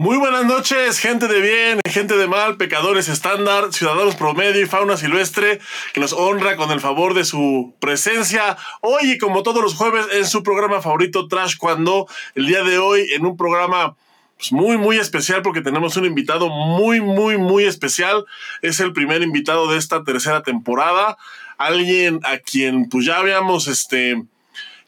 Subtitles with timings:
[0.00, 4.96] Muy buenas noches, gente de bien, gente de mal, pecadores estándar, ciudadanos promedio y fauna
[4.96, 5.60] silvestre,
[5.92, 10.06] que nos honra con el favor de su presencia hoy y como todos los jueves
[10.14, 13.94] en su programa favorito Trash Cuando, el día de hoy en un programa
[14.38, 18.24] pues, muy, muy especial porque tenemos un invitado muy, muy, muy especial.
[18.62, 21.18] Es el primer invitado de esta tercera temporada,
[21.58, 24.16] alguien a quien pues ya habíamos este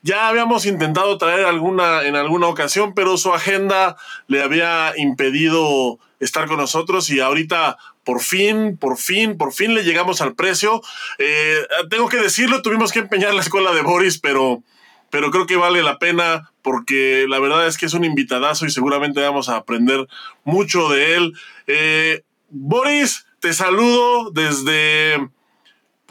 [0.02, 3.96] ya habíamos intentado traer alguna en alguna ocasión, pero su agenda
[4.26, 9.84] le había impedido estar con nosotros y ahorita por fin, por fin, por fin le
[9.84, 10.82] llegamos al precio.
[11.18, 14.62] Eh, tengo que decirlo, tuvimos que empeñar la escuela de Boris, pero,
[15.10, 18.70] pero creo que vale la pena porque la verdad es que es un invitadazo y
[18.70, 20.06] seguramente vamos a aprender
[20.44, 21.32] mucho de él.
[21.66, 25.28] Eh, Boris, te saludo desde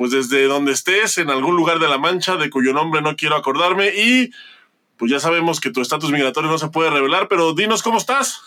[0.01, 3.35] pues desde donde estés, en algún lugar de la Mancha, de cuyo nombre no quiero
[3.35, 4.31] acordarme, y
[4.97, 8.41] pues ya sabemos que tu estatus migratorio no se puede revelar, pero dinos cómo estás.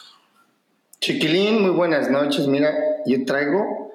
[1.01, 2.49] Chiquilín, muy buenas noches.
[2.49, 2.75] Mira,
[3.07, 3.93] yo traigo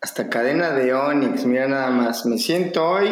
[0.00, 2.26] hasta cadena de Onyx, mira nada más.
[2.26, 3.08] Me siento hoy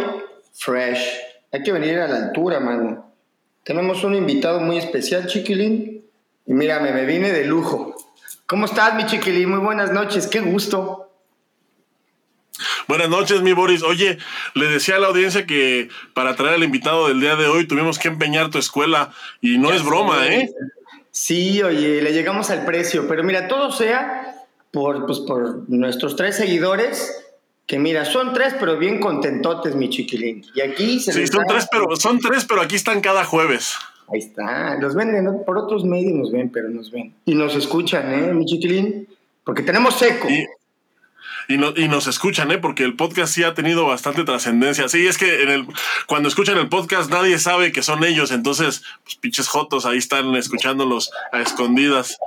[0.54, 1.20] fresh.
[1.52, 3.14] Hay que venir a la altura, mano.
[3.62, 6.04] Tenemos un invitado muy especial, Chiquilín.
[6.46, 7.94] Y mírame, me vine de lujo.
[8.48, 9.50] ¿Cómo estás, mi Chiquilín?
[9.50, 11.01] Muy buenas noches, qué gusto.
[12.88, 13.82] Buenas noches, mi Boris.
[13.82, 14.18] Oye,
[14.54, 17.98] le decía a la audiencia que para traer al invitado del día de hoy tuvimos
[17.98, 20.50] que empeñar tu escuela y no es broma, ¿eh?
[21.10, 26.36] Sí, oye, le llegamos al precio, pero mira, todo sea por, pues, por nuestros tres
[26.36, 27.24] seguidores,
[27.66, 30.44] que mira, son tres, pero bien contentotes, mi chiquilín.
[30.54, 33.74] Y aquí se Sí, son tres, pero son tres, pero aquí están cada jueves.
[34.08, 35.14] Ahí está, los ven
[35.46, 37.14] por otros medios nos ven, pero nos ven.
[37.24, 39.06] Y nos escuchan, ¿eh, mi chiquilín?
[39.44, 40.46] Porque tenemos seco y,
[41.48, 42.58] no, y nos escuchan, ¿eh?
[42.58, 44.88] porque el podcast sí ha tenido bastante trascendencia.
[44.88, 45.66] Sí, es que en el,
[46.06, 50.34] cuando escuchan el podcast nadie sabe que son ellos, entonces, pues pinches jotos ahí están
[50.34, 52.18] escuchándolos a escondidas.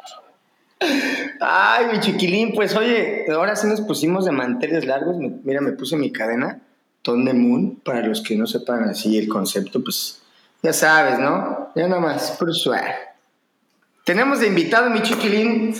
[1.39, 5.15] Ay, mi chiquilín, pues oye, ahora sí nos pusimos de manteles largos.
[5.43, 6.61] Mira, me puse mi cadena,
[7.01, 10.21] Ton de Moon, para los que no sepan así el concepto, pues
[10.61, 11.71] ya sabes, ¿no?
[11.75, 12.95] Ya nada más, por suave.
[14.03, 15.75] Tenemos de invitado, mi chiquilín,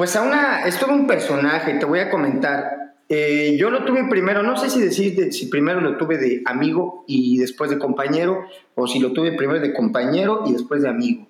[0.00, 2.94] pues a una, es todo un personaje, te voy a comentar.
[3.06, 7.04] Eh, yo lo tuve primero, no sé si decir si primero lo tuve de amigo
[7.06, 11.28] y después de compañero, o si lo tuve primero de compañero y después de amigo.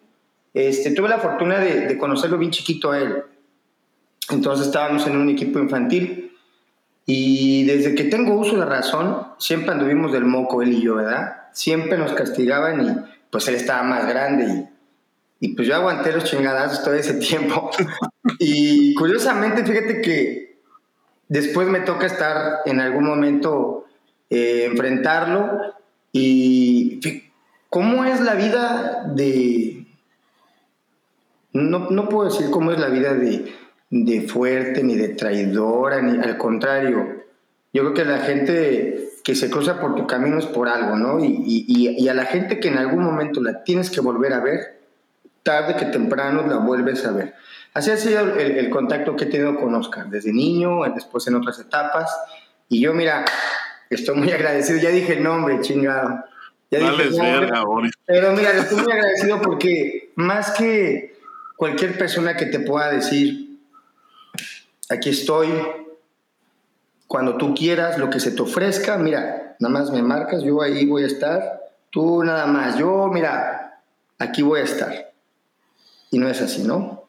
[0.54, 3.24] Este, tuve la fortuna de, conocerlo bien chiquito a él.
[4.30, 6.30] Entonces estábamos en un equipo infantil
[7.06, 11.48] y desde que tengo uso de razón, siempre anduvimos del moco él y yo, ¿verdad?
[11.50, 12.96] Siempre nos castigaban y
[13.30, 14.69] pues él estaba más grande
[15.40, 17.70] y, y pues yo aguanté los chingadazos todo ese tiempo.
[18.38, 20.60] Y curiosamente, fíjate que
[21.28, 23.86] después me toca estar en algún momento
[24.28, 25.74] eh, enfrentarlo
[26.12, 27.00] y
[27.68, 29.86] cómo es la vida de...
[31.52, 33.52] No, puedo decir cómo es la vida de,
[33.90, 37.24] de fuerte, ni de traidora, ni al contrario.
[37.72, 41.24] Yo creo que la gente que se cruza por tu camino es por algo, ¿no?
[41.24, 44.79] Y, y, a la gente que en algún momento la tienes que volver a ver,
[45.42, 47.34] tarde que temprano la vuelves a ver.
[47.72, 51.58] Así ha sido el, contacto que he tenido con Oscar, desde niño, después en otras
[51.60, 52.10] etapas.
[52.68, 53.24] Y yo, mira,
[53.88, 54.78] estoy muy agradecido.
[54.80, 56.24] Ya dije el nombre, chingado.
[56.70, 57.10] Ya dije
[58.06, 61.18] Pero mira, estoy muy agradecido porque más que
[61.56, 63.58] cualquier persona que te pueda decir,
[64.88, 65.48] aquí estoy,
[67.06, 70.86] cuando tú quieras, lo que se te ofrezca, mira, nada más me marcas, yo ahí
[70.86, 73.82] voy a estar, tú nada más, yo, mira,
[74.18, 75.09] aquí voy a estar.
[76.10, 77.08] Y no es así, ¿no?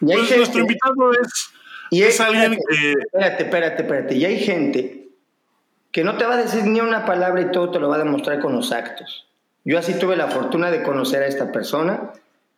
[0.00, 1.50] pues nuestro invitado es,
[1.90, 2.92] y es, alguien que...
[2.92, 4.14] Espérate, espérate, espérate.
[4.14, 5.08] Y hay gente
[5.92, 7.98] que no te va a decir ni una palabra y todo te lo va a
[7.98, 9.26] demostrar con los actos.
[9.64, 12.12] Yo así tuve la fortuna de conocer a esta persona.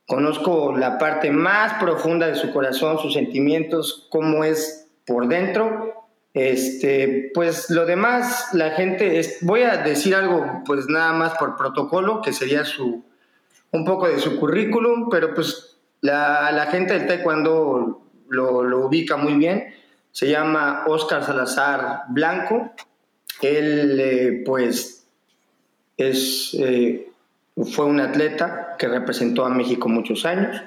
[0.07, 6.07] Conozco la parte más profunda de su corazón, sus sentimientos, cómo es por dentro.
[6.35, 11.57] Este, pues lo demás, la gente, es, voy a decir algo, pues nada más por
[11.57, 13.05] protocolo, que sería su,
[13.73, 19.35] un poco de su currículum, pero pues la, gente del taekwondo lo, lo, ubica muy
[19.35, 19.75] bien.
[20.11, 22.73] Se llama Oscar Salazar Blanco.
[23.41, 25.07] Él, eh, pues,
[25.97, 27.11] es, eh,
[27.73, 30.61] fue un atleta que representó a México muchos años.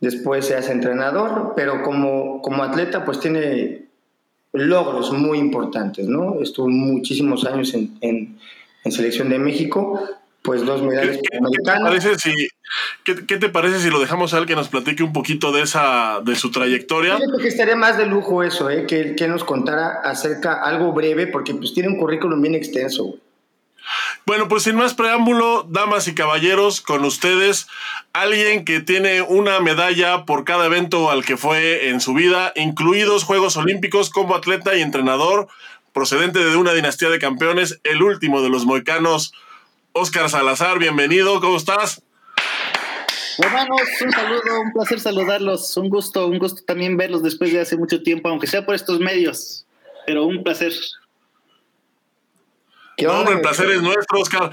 [0.00, 3.86] Después se hace entrenador, pero como, como atleta, pues tiene
[4.52, 6.40] logros muy importantes, ¿no?
[6.40, 8.38] Estuvo muchísimos años en, en,
[8.84, 10.00] en selección de México,
[10.44, 12.48] pues dos medallas ¿Qué, ¿qué, te parece si,
[13.02, 16.20] ¿qué, te parece si lo dejamos a él que nos platique un poquito de esa
[16.22, 17.18] de su trayectoria?
[17.18, 18.86] Yo creo que estaría más de lujo eso, ¿eh?
[18.86, 23.16] que, que nos contara acerca algo breve, porque pues tiene un currículum bien extenso.
[24.26, 27.66] Bueno, pues sin más preámbulo, damas y caballeros, con ustedes,
[28.12, 33.24] alguien que tiene una medalla por cada evento al que fue en su vida, incluidos
[33.24, 35.48] Juegos Olímpicos como atleta y entrenador,
[35.94, 39.32] procedente de una dinastía de campeones, el último de los moicanos,
[39.96, 42.02] Oscar Salazar, bienvenido, ¿cómo estás?
[43.38, 47.76] Hermanos, un saludo, un placer saludarlos, un gusto, un gusto también verlos después de hace
[47.76, 49.64] mucho tiempo, aunque sea por estos medios,
[50.04, 50.72] pero un placer.
[52.96, 54.50] ¿Qué no, hombre, el placer es nuestro, Oscar.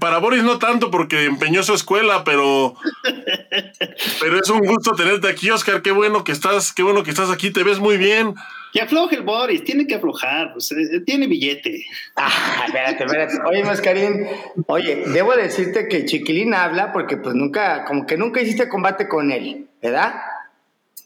[0.00, 2.74] para Boris no tanto porque empeñó su escuela, pero,
[4.20, 5.82] pero es un gusto tenerte aquí, Oscar.
[5.82, 8.34] Qué bueno que estás, qué bueno que estás aquí, te ves muy bien.
[8.74, 10.74] Que afloje el Boris, tiene que aflojar, pues,
[11.06, 11.86] tiene billete.
[12.16, 13.34] Ah, espérate, espérate.
[13.46, 14.26] Oye, Mascarín,
[14.66, 19.30] oye, debo decirte que Chiquilín habla porque pues nunca, como que nunca hiciste combate con
[19.30, 20.16] él, ¿verdad?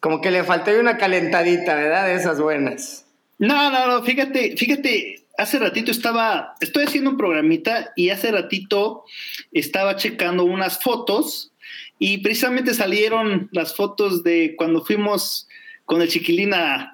[0.00, 2.06] Como que le faltó una calentadita, ¿verdad?
[2.06, 3.04] De esas buenas.
[3.36, 9.04] No, no, no, fíjate, fíjate, hace ratito estaba, estoy haciendo un programita y hace ratito
[9.52, 11.52] estaba checando unas fotos
[11.98, 15.48] y precisamente salieron las fotos de cuando fuimos
[15.84, 16.92] con el Chiquilín a,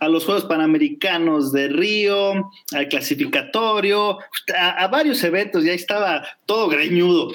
[0.00, 4.18] a los Juegos Panamericanos de Río, al clasificatorio,
[4.56, 7.32] a, varios eventos, ya estaba todo greñudo.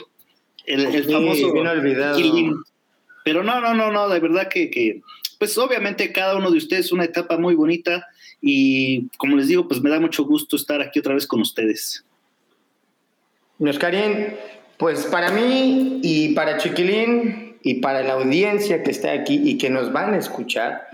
[0.65, 1.51] El, el famoso.
[1.53, 2.19] Bien olvidado.
[3.23, 5.01] Pero no, no, no, no, de verdad que, que,
[5.37, 8.07] pues obviamente cada uno de ustedes es una etapa muy bonita
[8.41, 12.03] y como les digo, pues me da mucho gusto estar aquí otra vez con ustedes.
[13.79, 14.35] Karin,
[14.77, 19.69] pues para mí y para Chiquilín y para la audiencia que está aquí y que
[19.69, 20.87] nos van a escuchar,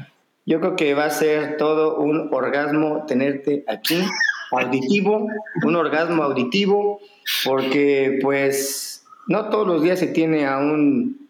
[0.48, 4.02] yo creo que va a ser todo un orgasmo tenerte aquí,
[4.50, 5.28] auditivo,
[5.66, 7.02] un orgasmo auditivo,
[7.44, 11.28] porque pues no todos los días se tiene a un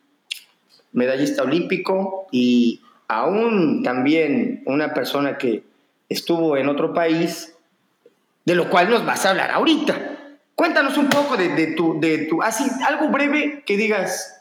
[0.93, 5.63] medallista olímpico y aún también una persona que
[6.09, 7.55] estuvo en otro país,
[8.45, 10.15] de lo cual nos vas a hablar ahorita.
[10.53, 14.36] Cuéntanos un poco de, tu, de tu, así, algo breve que digas,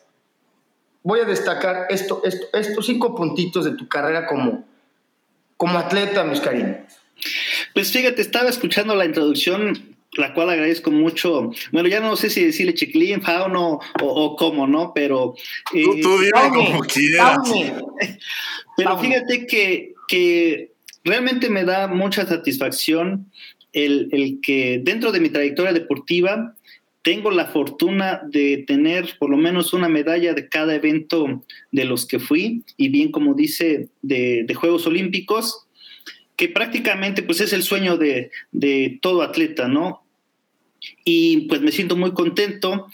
[1.07, 4.65] voy a destacar esto, estos cinco puntitos de tu carrera como,
[5.57, 6.43] como atleta, mis
[7.73, 11.53] Pues fíjate, estaba escuchando la introducción, la cual agradezco mucho.
[11.71, 14.91] Bueno, ya no sé si decirle chiquilín, fauno o, cómo, ¿no?
[14.93, 15.37] Pero.
[15.73, 16.19] Eh, tú,
[16.53, 17.39] como quieras.
[18.77, 20.73] Pero fíjate que, que
[21.05, 23.31] realmente me da mucha satisfacción
[23.73, 26.56] el, el, que dentro de mi trayectoria deportiva
[27.07, 32.05] tengo la fortuna de tener por lo menos una medalla de cada evento de los
[32.05, 35.69] que fui y bien como dice de, Juegos Olímpicos,
[36.35, 40.03] que prácticamente pues es el sueño de, de todo atleta, ¿no?
[41.05, 42.89] Y pues me siento muy contento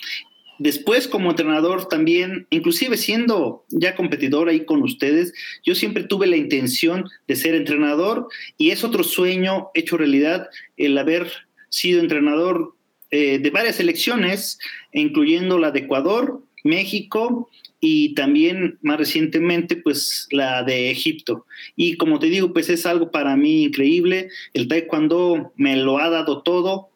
[0.59, 5.33] Después, como entrenador también, inclusive siendo ya competidor ahí con ustedes,
[5.65, 8.29] yo siempre tuve la intención de ser entrenador
[8.59, 11.33] y es otro sueño hecho realidad el haber
[11.69, 12.77] sido entrenador
[13.15, 14.59] eh, de varias selecciones,
[14.91, 21.45] incluyendo la de Ecuador, México y también más recientemente pues la de Egipto.
[21.77, 24.31] Y como te digo, pues es algo para mí increíble.
[24.55, 26.89] El taekwondo me lo ha dado todo.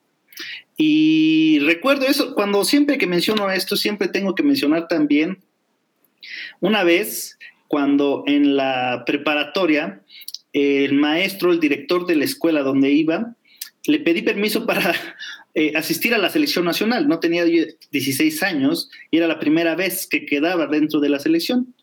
[0.79, 5.41] Y recuerdo eso, cuando siempre que menciono esto, siempre tengo que mencionar también
[6.61, 10.01] una vez cuando en la preparatoria
[10.55, 13.35] el maestro, el director de la escuela donde iba,
[13.87, 14.95] le pedí permiso para
[15.59, 17.09] eh, asistir a la selección nacional.
[17.09, 21.75] No tenía 16 años y era la primera vez que quedaba dentro de la selección.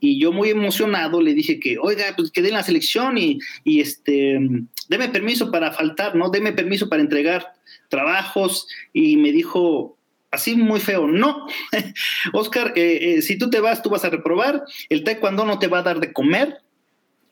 [0.00, 3.78] Y yo muy emocionado le dije que, oiga, pues quedé en la selección y, y
[3.78, 4.40] este,
[4.88, 6.30] deme permiso para faltar, ¿no?
[6.30, 7.46] Deme permiso para entregar
[7.88, 8.66] trabajos.
[8.92, 9.96] Y me dijo,
[10.32, 11.46] así muy feo, no,
[12.32, 15.68] Oscar, eh, eh, si tú te vas, tú vas a reprobar, el taekwondo no te
[15.68, 16.58] va a dar de comer,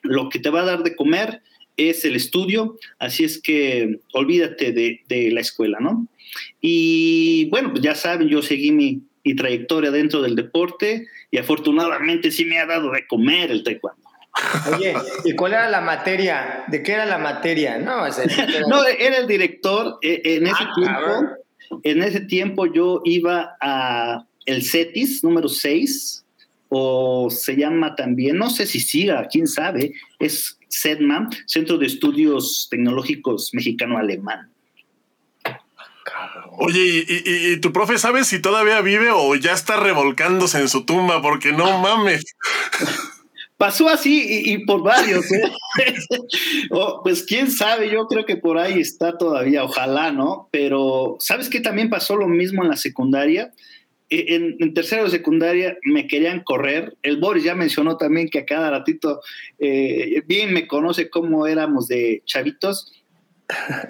[0.02, 1.42] lo que te va a dar de comer
[1.88, 6.06] es el estudio, así es que olvídate de, la escuela, ¿no?
[6.60, 9.02] Y bueno, pues ya saben, yo seguí mi,
[9.36, 14.00] trayectoria dentro del deporte y afortunadamente sí me ha dado de comer el taekwondo.
[14.74, 14.94] Oye,
[15.24, 16.64] ¿y cuál era la materia?
[16.68, 17.78] ¿De qué era la materia?
[17.78, 18.16] No, era...
[18.68, 19.98] no era el director.
[20.02, 26.24] Eh, en ese ah, tiempo, en ese tiempo yo iba a el CETIS número 6,
[26.70, 32.68] o se llama también, no sé si siga, quién sabe, es CEDMA, Centro de Estudios
[32.70, 34.50] Tecnológicos Mexicano-Alemán.
[36.58, 41.22] Oye, ¿y, tu profe sabe si todavía vive o ya está revolcándose en su tumba?
[41.22, 42.24] Porque no mames.
[43.56, 45.30] Pasó así y, por varios.
[45.32, 45.52] ¿eh?
[47.02, 50.48] pues quién sabe, yo creo que por ahí está todavía, ojalá, ¿no?
[50.50, 53.52] Pero ¿sabes qué también pasó lo mismo en la secundaria?
[54.10, 56.96] E, en, tercero de secundaria me querían correr.
[57.02, 59.20] El Boris ya mencionó también que a cada ratito
[59.58, 62.92] eh, bien me conoce cómo éramos de chavitos.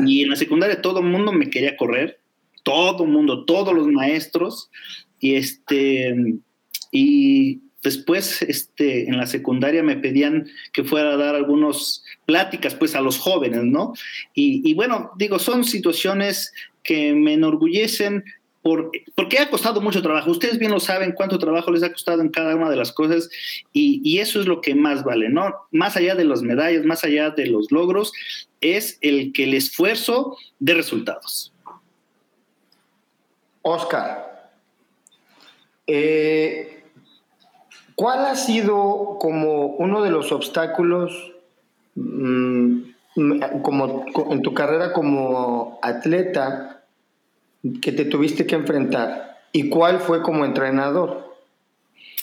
[0.00, 2.19] Y en la secundaria todo el mundo me quería correr.
[2.62, 4.71] todo el mundo, todos los maestros,
[5.19, 6.15] y este,
[6.91, 12.95] y después, este, en la secundaria me pedían que fuera a dar algunas pláticas, pues,
[12.95, 13.93] a los jóvenes, ¿no?
[14.35, 18.25] Y, y bueno, digo, son situaciones que me enorgullecen,
[18.62, 20.31] por, porque ha costado mucho trabajo.
[20.31, 23.31] Ustedes bien lo saben cuánto trabajo les ha costado en cada una de las cosas
[23.73, 25.55] y, y, eso es lo que más vale, ¿no?
[25.71, 28.12] Más allá de las medallas, más allá de los logros,
[28.61, 31.52] es el que el esfuerzo de resultados.
[33.62, 34.52] Oscar,
[35.87, 36.85] eh,
[37.95, 41.33] ¿cuál ha sido como uno de los obstáculos
[41.95, 42.81] mmm,
[43.62, 46.79] como en tu carrera como atleta?
[47.81, 51.37] Que te tuviste que enfrentar y cuál fue como entrenador.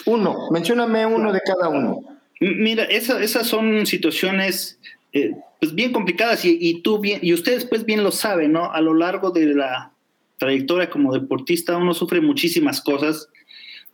[0.05, 2.01] Uno, mencióname uno de cada uno.
[2.39, 4.79] Mira, esa, esas son situaciones
[5.13, 8.71] eh, pues bien complicadas y, y, tú bien, y ustedes pues bien lo saben, ¿no?
[8.71, 9.91] A lo largo de la
[10.37, 13.29] trayectoria como deportista uno sufre muchísimas cosas.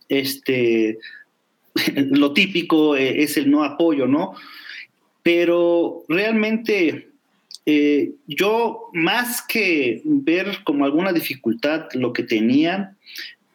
[0.08, 0.98] Este,
[1.94, 4.34] lo típico eh, es el no apoyo, ¿no?
[5.22, 7.13] Pero realmente
[7.66, 12.96] eh, yo más que ver como alguna dificultad lo que tenía,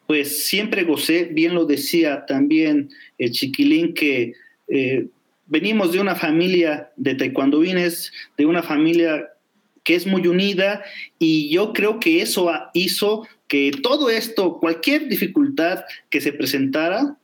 [0.06, 4.32] pues siempre gocé, bien lo decía también el chiquilín, que
[4.68, 5.06] eh,
[5.46, 9.28] venimos de una familia de taekwondoines, de una familia
[9.84, 10.82] que es muy unida
[11.18, 17.16] y yo creo que eso hizo que todo esto, cualquier dificultad que se presentara,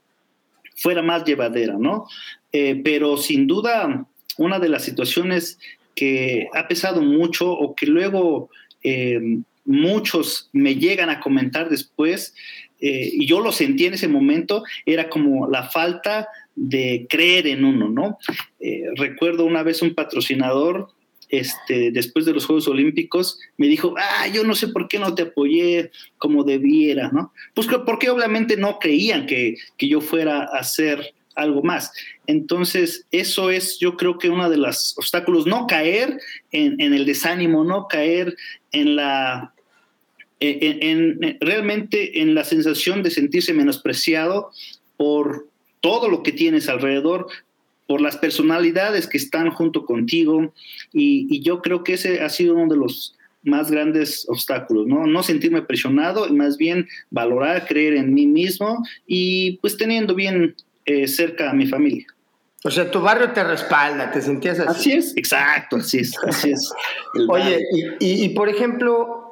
[0.77, 2.07] fuera más llevadera, ¿no?
[2.53, 5.59] Eh, pero sin duda, una de las situaciones
[5.97, 8.51] que ha pesado mucho o que luego
[8.85, 9.19] eh,
[9.65, 12.35] muchos me llegan a comentar después,
[12.81, 17.65] eh, y yo lo sentí en ese momento, era como la falta de creer en
[17.65, 18.19] uno, ¿no?
[18.61, 20.89] Eh, recuerdo una vez un patrocinador,
[21.29, 25.15] este, después de los Juegos Olímpicos, me dijo, ah, yo no sé por qué no
[25.15, 27.33] te apoyé como debiera, ¿no?
[27.55, 31.93] Pues porque obviamente no creían que, que yo fuera a hacer algo más.
[32.27, 36.19] Entonces, eso es, yo creo que uno de los obstáculos, no caer
[36.51, 38.35] en, en el desánimo, no caer
[38.73, 39.55] en la,
[40.41, 44.51] en, en, realmente en la sensación de sentirse menospreciado
[44.97, 45.47] por
[45.81, 47.29] todo lo que tienes alrededor,
[47.87, 50.53] por las personalidades que están junto contigo,
[50.93, 53.17] y, y yo creo que ese ha sido uno de los
[53.47, 55.07] más grandes obstáculos, ¿no?
[55.07, 60.57] No sentirme presionado y más bien valorar, creer en mí mismo y pues teniendo bien
[60.87, 62.07] eh, cerca a mi familia.
[62.65, 64.71] O sea, tu barrio te respalda, te sentías así.
[64.71, 66.73] Así es, exacto, así es, así es.
[67.29, 67.61] Oye,
[68.01, 69.27] y, y, por ejemplo,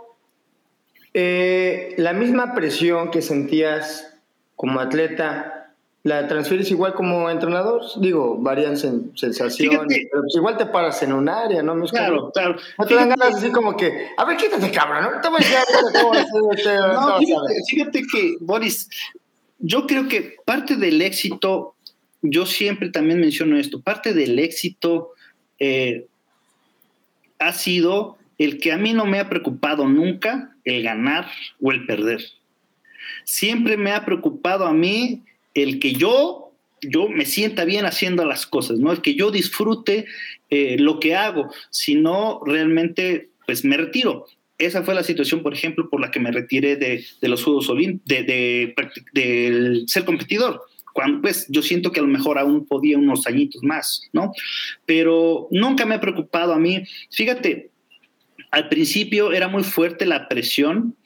[1.15, 4.15] eh, la misma presión que sentías
[4.57, 7.83] como atleta, ¿la transfieres igual como entrenador?
[7.97, 11.75] Digo, varían en sensaciones, pero pues igual te paras en un área, ¿no?
[11.75, 12.57] ¿No claro, claro.
[12.79, 15.21] No te dan ganas así como que, a ver, quítate cabrón, ¿no?
[15.21, 18.89] Te voy a decir no, fíjate, fíjate que, Boris,
[19.59, 21.75] yo creo que parte del éxito,
[22.23, 25.11] yo siempre también menciono esto, parte del éxito
[25.59, 26.07] eh,
[27.39, 31.29] ha sido el que a mí no me ha preocupado nunca el ganar
[31.61, 32.23] o el perder.
[33.25, 35.23] Siempre me ha preocupado a mí
[35.55, 38.93] el que yo, yo me sienta bien haciendo las cosas, ¿no?
[38.93, 40.07] El que yo disfrute
[40.51, 44.27] eh, lo que hago, si no realmente pues me retiro
[44.59, 48.05] esa fue la situación, por ejemplo, por la que me retiré de, los Juegos Olímpicos,
[48.07, 50.63] de, ser competidor.
[50.93, 54.33] Cuando, pues, yo siento que a lo mejor aún podía unos añitos más, ¿no?
[54.87, 56.85] Pero nunca me ha preocupado a mí.
[57.11, 57.71] Fíjate,
[58.53, 60.97] al principio era muy fuerte la presión.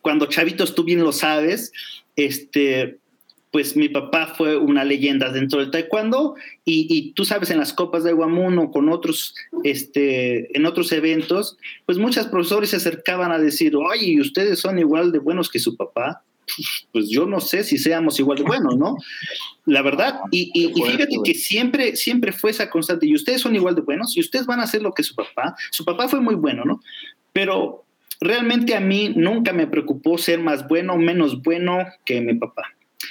[0.00, 1.72] Cuando chavitos, tú bien lo sabes,
[2.16, 2.98] este,
[3.54, 6.34] pues mi papá fue una leyenda dentro del taekwondo
[6.64, 9.32] y, y, tú sabes en las copas de Guamun o con otros,
[9.62, 11.56] este, en otros eventos,
[11.86, 15.76] pues muchos profesores se acercaban a decir, oye, ustedes son igual de buenos que su
[15.76, 16.24] papá.
[16.92, 18.96] Pues yo no sé si seamos igual de buenos, ¿no?
[19.66, 23.54] La verdad, y, y, y fíjate que siempre, siempre fue esa constante, y ustedes son
[23.54, 26.20] igual de buenos, y ustedes van a hacer lo que su papá, su papá fue
[26.20, 26.82] muy bueno, ¿no?
[27.32, 27.84] Pero
[28.20, 32.64] realmente a mí nunca me preocupó ser más bueno o menos bueno que mi papá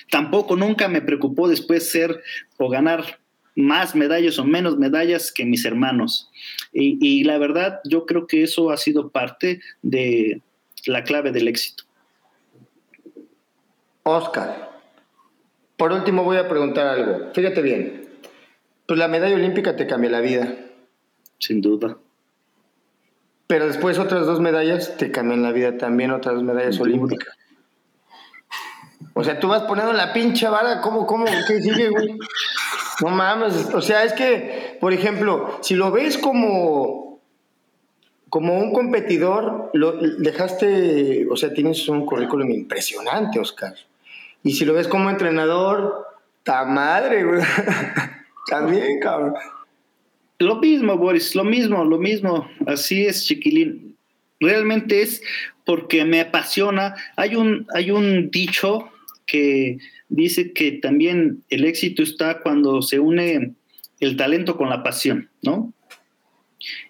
[0.10, 2.22] Tampoco nunca me preocupó después ser
[2.58, 3.20] o ganar
[3.56, 6.30] más medallas o menos medallas que mis hermanos.
[6.72, 10.42] Y, y, la verdad, yo creo que eso ha sido parte de
[10.86, 11.84] la clave del éxito.
[14.04, 14.72] Oscar,
[15.78, 17.32] por último voy a preguntar algo.
[17.34, 18.08] Fíjate bien,
[18.88, 20.56] pues la medalla olímpica te cambia la vida.
[21.40, 21.98] Sin duda.
[23.48, 27.36] Pero después otras dos medallas te cambian la vida también, otras medallas olímpicas.
[29.14, 32.18] O sea, tú vas poniendo la pinche vara, ¿cómo, cómo, qué sigue, güey?
[33.02, 37.20] No mames, o sea, es que, por ejemplo, si lo ves como,
[38.30, 43.76] como un competidor, lo, dejaste, o sea, tienes un currículum impresionante, Oscar.
[44.44, 46.08] Y si lo ves como entrenador,
[46.44, 47.42] ta madre, güey.
[48.48, 49.36] También, cabrón.
[50.40, 52.50] Lo mismo, Boris, lo mismo, lo mismo.
[52.68, 53.96] Así es, chiquilín.
[54.40, 55.22] Realmente es
[55.66, 56.96] porque me apasiona.
[57.16, 58.90] Hay un, hay un dicho
[59.26, 59.78] que
[60.10, 63.54] dice que también el éxito está cuando se une
[64.00, 65.74] el talento con la pasión, ¿no?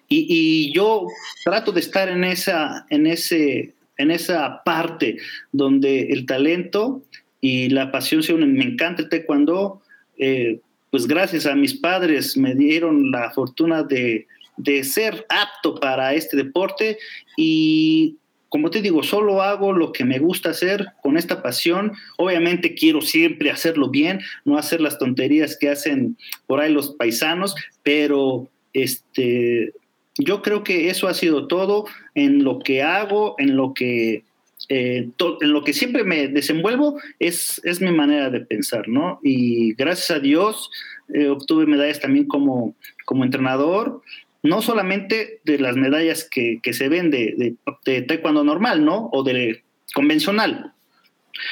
[0.08, 1.08] Y, yo
[1.44, 5.16] trato de estar en esa, en, ese, en esa parte
[5.50, 7.02] donde el talento
[7.40, 8.52] y la pasión se unen.
[8.52, 9.82] Me encanta el taekwondo.
[10.18, 10.60] Eh,
[10.90, 16.36] pues gracias a mis padres me dieron la fortuna de, de ser apto para este
[16.36, 16.98] deporte
[17.36, 18.16] y
[18.54, 21.90] como te digo, solo hago lo que me gusta hacer con esta pasión.
[22.18, 27.56] Obviamente quiero siempre hacerlo bien, no hacer las tonterías que hacen por ahí los paisanos,
[27.82, 29.72] pero este,
[30.18, 34.22] yo creo que eso ha sido todo en lo que hago, en lo que,
[34.68, 39.18] eh, en lo que siempre me desenvuelvo, es, es mi manera de pensar, ¿no?
[39.24, 40.70] Y gracias a Dios
[41.12, 44.00] eh, obtuve medallas también como, como entrenador,
[44.44, 49.08] no solamente de las medallas que, se ven de, de, taekwondo normal, ¿no?
[49.10, 50.74] O de convencional,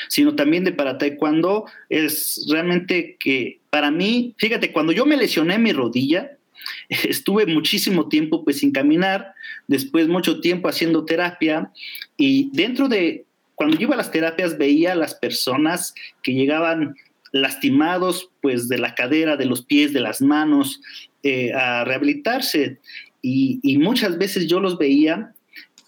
[0.09, 1.65] sino también de para taekwondo.
[1.89, 6.37] Es realmente que para mí, fíjate, cuando yo me lesioné mi rodilla,
[6.89, 9.33] estuve muchísimo tiempo pues sin caminar,
[9.69, 11.73] después mucho tiempo haciendo terapia
[12.19, 16.95] y dentro de, cuando yo iba a las terapias veía a las personas que llegaban
[17.33, 20.83] lastimados pues de la cadera, de los pies, de las manos,
[21.23, 22.79] eh, a rehabilitarse
[23.21, 25.33] y, muchas veces yo los veía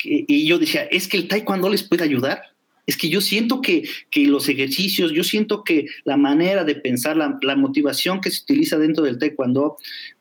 [0.03, 2.43] y yo decía, es que el taekwondo les puede ayudar.
[2.87, 7.39] Es que yo siento que, los ejercicios, yo siento que la manera de pensar, la,
[7.41, 9.79] la, motivación que se utiliza dentro del taekwondo,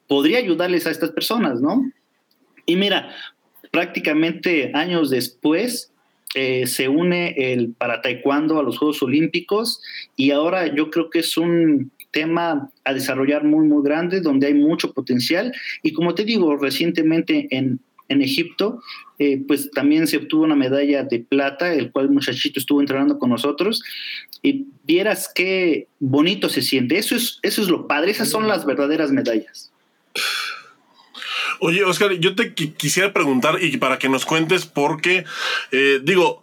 [0.08, 1.92] podría ayudarles a estas personas, ¿no?
[2.66, 3.14] Y mira,
[3.72, 5.92] prácticamente años después
[6.36, 9.82] eh, se une el para taekwondo a los Juegos Olímpicos
[10.16, 14.54] y ahora yo creo que es un tema a desarrollar muy, muy grande, donde hay
[14.54, 15.52] mucho potencial.
[15.82, 18.82] Y como te digo, recientemente en, en Egipto,
[19.20, 23.32] eh, pues también se obtuvo una medalla de plata, el cual muchachito estuvo entrenando con
[23.32, 23.84] nosotros.
[24.42, 26.98] Y vieras qué bonito se siente.
[26.98, 29.72] Eso es, eso es lo padre, esas son las verdaderas medallas.
[31.60, 35.24] Oye, Oscar, yo te quisiera preguntar y para que nos cuentes, porque,
[35.72, 36.42] eh, digo,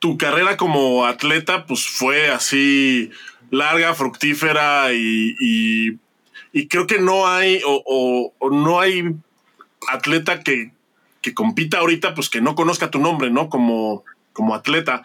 [0.00, 3.10] tu carrera como atleta, pues fue así
[3.50, 5.98] larga, fructífera y,
[6.68, 9.14] creo que no hay, o, no hay
[9.88, 10.72] atleta que,
[11.22, 13.48] que, compita ahorita, pues que no conozca tu nombre, ¿no?
[13.48, 15.02] Como, como atleta.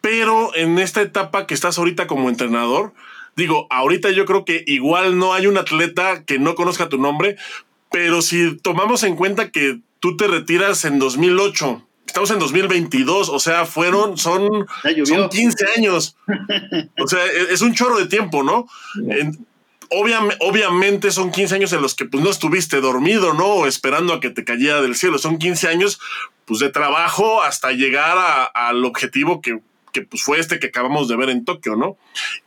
[0.00, 2.94] Pero en esta etapa que estás ahorita como entrenador,
[3.34, 7.36] digo, ahorita yo creo que igual no hay un atleta que no conozca tu nombre,
[7.90, 11.85] pero si tomamos en cuenta que tú te retiras en 2008,
[12.16, 14.66] estamos en 2022, o sea, fueron, son,
[15.04, 16.16] son 15 años.
[16.98, 18.66] O sea, e, es un chorro de tiempo, ¿no?
[19.90, 23.66] obviamente son 15 años en los que pues no estuviste dormido, ¿no?
[23.66, 25.18] esperando a que te cayera del cielo.
[25.18, 26.00] Son 15 años
[26.44, 28.16] pues de trabajo hasta llegar
[28.54, 29.60] al objetivo que
[29.96, 31.96] que pues fue este que acabamos de ver en Tokio, ¿no?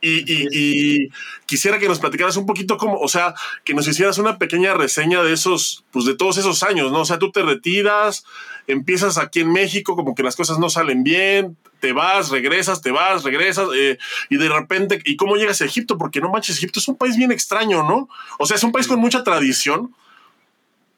[0.02, 1.10] Y,
[1.48, 3.34] quisiera que nos platicaras un poquito como, o sea,
[3.64, 7.02] que nos hicieras una pequeña reseña de esos, pues de todos esos años, ¿no?
[7.02, 8.24] O sea, tú te retiras,
[8.68, 12.92] empiezas aquí en México, como que las cosas no salen bien, te vas, regresas, te
[12.92, 13.98] vas, regresas, eh,
[14.30, 15.98] y de repente, ¿y cómo llegas a Egipto?
[15.98, 18.10] Porque no manches, Egipto es un país bien extraño, ¿no?
[18.38, 19.96] O sea, es un país con mucha tradición,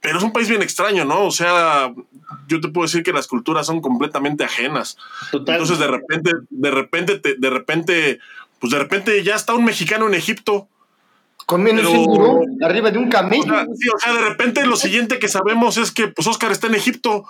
[0.02, 1.26] pero es un país bien extraño, ¿no?
[1.26, 1.94] O sea,
[2.48, 4.98] yo te puedo decir que las culturas son completamente ajenas.
[5.32, 8.20] Entonces, de repente, de repente, de repente,
[8.60, 10.68] pues de repente ya está un mexicano en Egipto.
[11.46, 11.86] Con menos
[12.64, 13.54] arriba de un camello.
[13.78, 16.76] sí, o sea, de repente lo siguiente que sabemos es que pues Oscar está en
[16.76, 17.26] Egipto,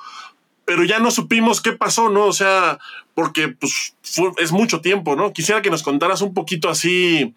[0.64, 2.26] pero ya no supimos qué pasó, ¿no?
[2.26, 2.80] O sea,
[3.16, 3.96] porque pues
[4.38, 5.34] es mucho tiempo, ¿no?
[5.34, 7.34] Quisiera que nos contaras un poquito así,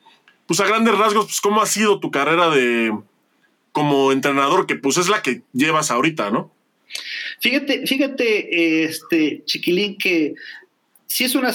[0.47, 2.93] pues a grandes rasgos, pues cómo ha sido tu carrera de,
[3.75, 6.53] como entrenador, que pues es la que llevas ahorita, ¿no?
[7.41, 10.35] Fíjate, fíjate, este, Chiquilín, que
[11.09, 11.53] si es una,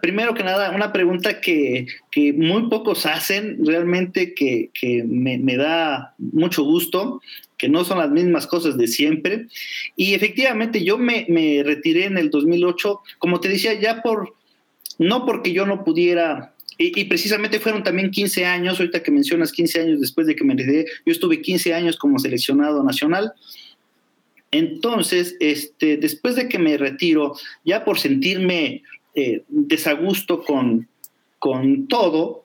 [0.00, 1.86] primero que nada, una pregunta que,
[2.34, 4.70] muy pocos hacen, realmente que,
[5.06, 7.22] me, da mucho gusto,
[7.56, 9.46] que no son las mismas cosas de siempre.
[9.94, 14.34] Y efectivamente yo me, me retiré en el 2008, como te decía, ya por,
[14.98, 16.52] no porque yo no pudiera
[16.84, 20.54] y, precisamente fueron también 15 años, ahorita que mencionas 15 años después de que me
[20.54, 23.32] retiré, yo estuve 15 años como seleccionado nacional.
[24.50, 28.82] Entonces, este, después de que me retiro, ya por sentirme
[29.14, 30.88] eh, desagusto con,
[31.38, 32.44] con todo,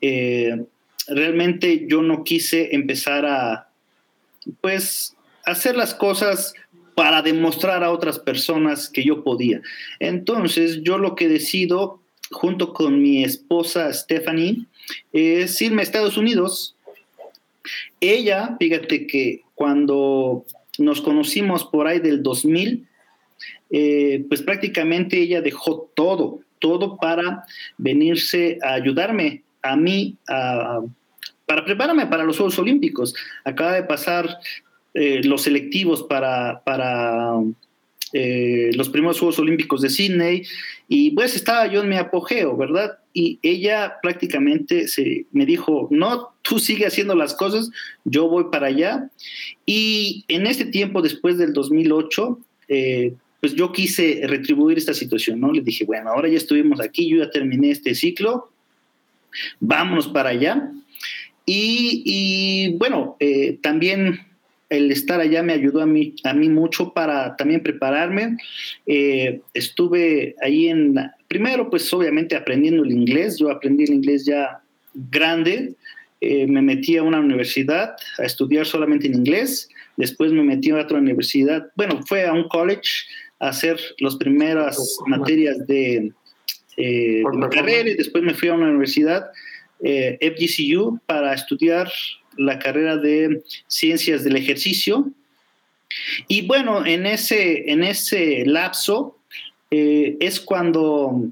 [0.00, 0.64] eh,
[1.08, 3.68] realmente yo no quise empezar a,
[4.60, 6.54] pues, hacer las cosas
[6.94, 9.60] para demostrar a otras personas que yo podía.
[9.98, 12.00] Entonces, yo lo que decido,
[12.34, 14.66] junto con mi esposa Stephanie,
[15.12, 16.76] es irme a Estados Unidos.
[18.00, 20.44] Ella, fíjate que cuando
[20.78, 22.86] nos conocimos por ahí del 2000,
[23.70, 27.44] eh, pues prácticamente ella dejó todo, todo para
[27.78, 30.16] venirse a ayudarme a mí
[31.46, 33.14] para prepararme para los Juegos Olímpicos.
[33.44, 34.38] Acaba de pasar
[34.94, 37.40] eh, los selectivos para, para
[38.12, 40.46] eh, los primeros Juegos Olímpicos de Sydney
[40.88, 42.98] y pues estaba yo en mi apogeo, ¿verdad?
[43.12, 47.70] Y ella prácticamente se, me dijo, no, tú sigue haciendo las cosas,
[48.04, 49.10] yo voy para allá.
[49.64, 55.52] Y en este tiempo, después del 2008, eh, pues yo quise retribuir esta situación, ¿no?
[55.52, 58.50] Le dije, bueno, ahora ya estuvimos aquí, yo ya terminé este ciclo,
[59.60, 60.70] vámonos para allá.
[61.46, 63.18] Y, bueno,
[63.60, 64.20] también
[64.68, 68.36] el estar allá me ayudó a mí, a mí mucho para también prepararme.
[68.86, 70.96] Eh, estuve ahí en,
[71.28, 74.60] primero pues obviamente aprendiendo el inglés, yo aprendí el inglés ya
[74.94, 75.74] grande,
[76.20, 80.76] eh, me metí a una universidad a estudiar solamente en inglés, después me metí a
[80.76, 82.90] otra universidad, bueno, fue a un college
[83.40, 86.12] a hacer las primeras materias de,
[86.76, 89.26] eh, de mi carrera y después me fui a una universidad,
[89.80, 91.90] FGCU, para estudiar
[92.36, 95.10] la carrera de ciencias del ejercicio.
[96.28, 99.18] Y bueno, en ese, en ese lapso
[99.70, 101.30] eh, es cuando,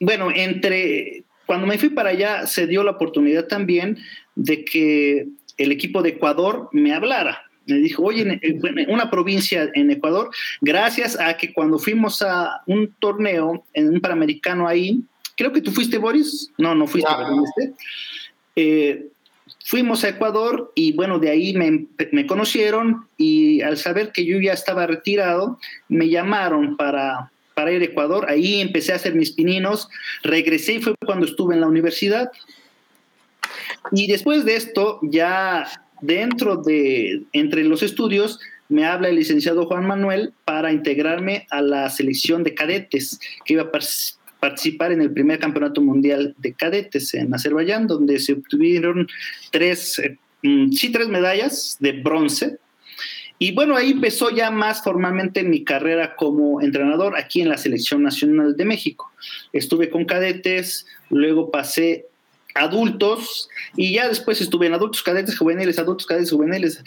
[0.00, 3.98] bueno, entre, cuando me fui para allá se dio la oportunidad también
[4.34, 7.42] de que el equipo de Ecuador me hablara.
[7.66, 10.30] Me dijo, oye, en una provincia en Ecuador,
[10.60, 15.00] gracias a que cuando fuimos a un torneo en un Panamericano ahí,
[15.36, 16.52] creo que tú fuiste, Boris.
[16.58, 17.10] No, no fuiste,
[18.54, 19.06] eh,
[19.68, 24.52] Fuimos a Ecuador y bueno, de ahí me, conocieron y al saber que yo ya
[24.52, 28.26] estaba retirado, me llamaron para, para ir a Ecuador.
[28.28, 29.88] Ahí empecé a hacer mis pininos,
[30.22, 32.30] regresé y fue cuando estuve en la universidad.
[33.90, 35.66] Y después de esto, ya
[36.00, 41.90] dentro de, entre los estudios, me habla el licenciado Juan Manuel para integrarme a la
[41.90, 43.72] selección de cadetes que iba a
[44.46, 49.08] participar en el primer campeonato mundial de cadetes en Azerbaiyán, donde se obtuvieron
[49.50, 52.58] tres, eh, mm, sí, tres medallas de bronce.
[53.40, 58.04] Y bueno, ahí empezó ya más formalmente mi carrera como entrenador aquí en la Selección
[58.04, 59.10] Nacional de México.
[59.52, 62.06] Estuve con cadetes, luego pasé
[62.56, 66.82] adultos y ya después estuve en adultos, cadetes juveniles, adultos, cadetes juveniles,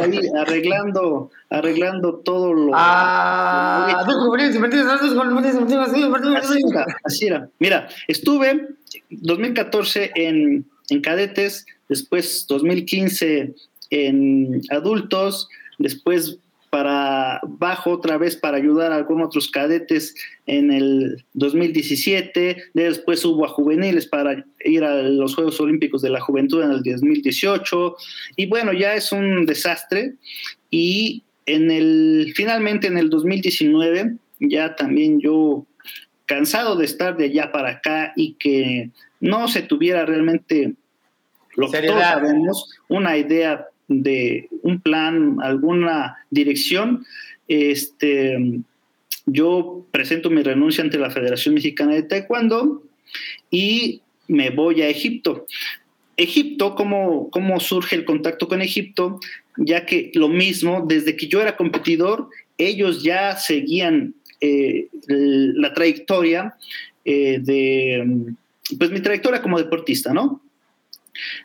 [0.00, 2.72] ahí arreglando, arreglando todo lo...
[2.74, 6.64] Ah, adultos juveniles, adultos juveniles,
[7.04, 7.48] así era.
[7.58, 8.68] Mira, estuve
[9.10, 13.54] 2014 en, en cadetes, después 2015
[13.90, 16.38] en adultos, después
[16.72, 20.14] para bajo otra vez para ayudar a algunos otros cadetes
[20.46, 26.22] en el 2017, después hubo a juveniles para ir a los Juegos Olímpicos de la
[26.22, 27.96] Juventud en el 2018
[28.36, 30.14] y bueno, ya es un desastre
[30.70, 35.66] y en el finalmente en el 2019 ya también yo
[36.24, 38.88] cansado de estar de allá para acá y que
[39.20, 40.72] no se tuviera realmente
[41.54, 47.04] lo que todos sabemos, una idea de un plan, alguna dirección,
[47.48, 48.38] este,
[49.26, 52.82] yo presento mi renuncia ante la Federación Mexicana de Taekwondo
[53.50, 55.46] y me voy a Egipto.
[56.16, 59.18] Egipto, ¿cómo, ¿cómo surge el contacto con Egipto?
[59.56, 62.28] Ya que lo mismo, desde que yo era competidor,
[62.58, 66.54] ellos ya seguían eh, la trayectoria
[67.04, 68.34] eh, de,
[68.78, 70.41] pues mi trayectoria como deportista, ¿no?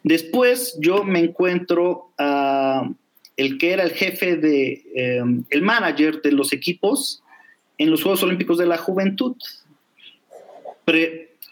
[0.03, 2.89] Después yo me encuentro a
[3.36, 7.21] el que era el jefe de, em, el manager de los equipos
[7.77, 9.36] en los Juegos Olímpicos de la Juventud.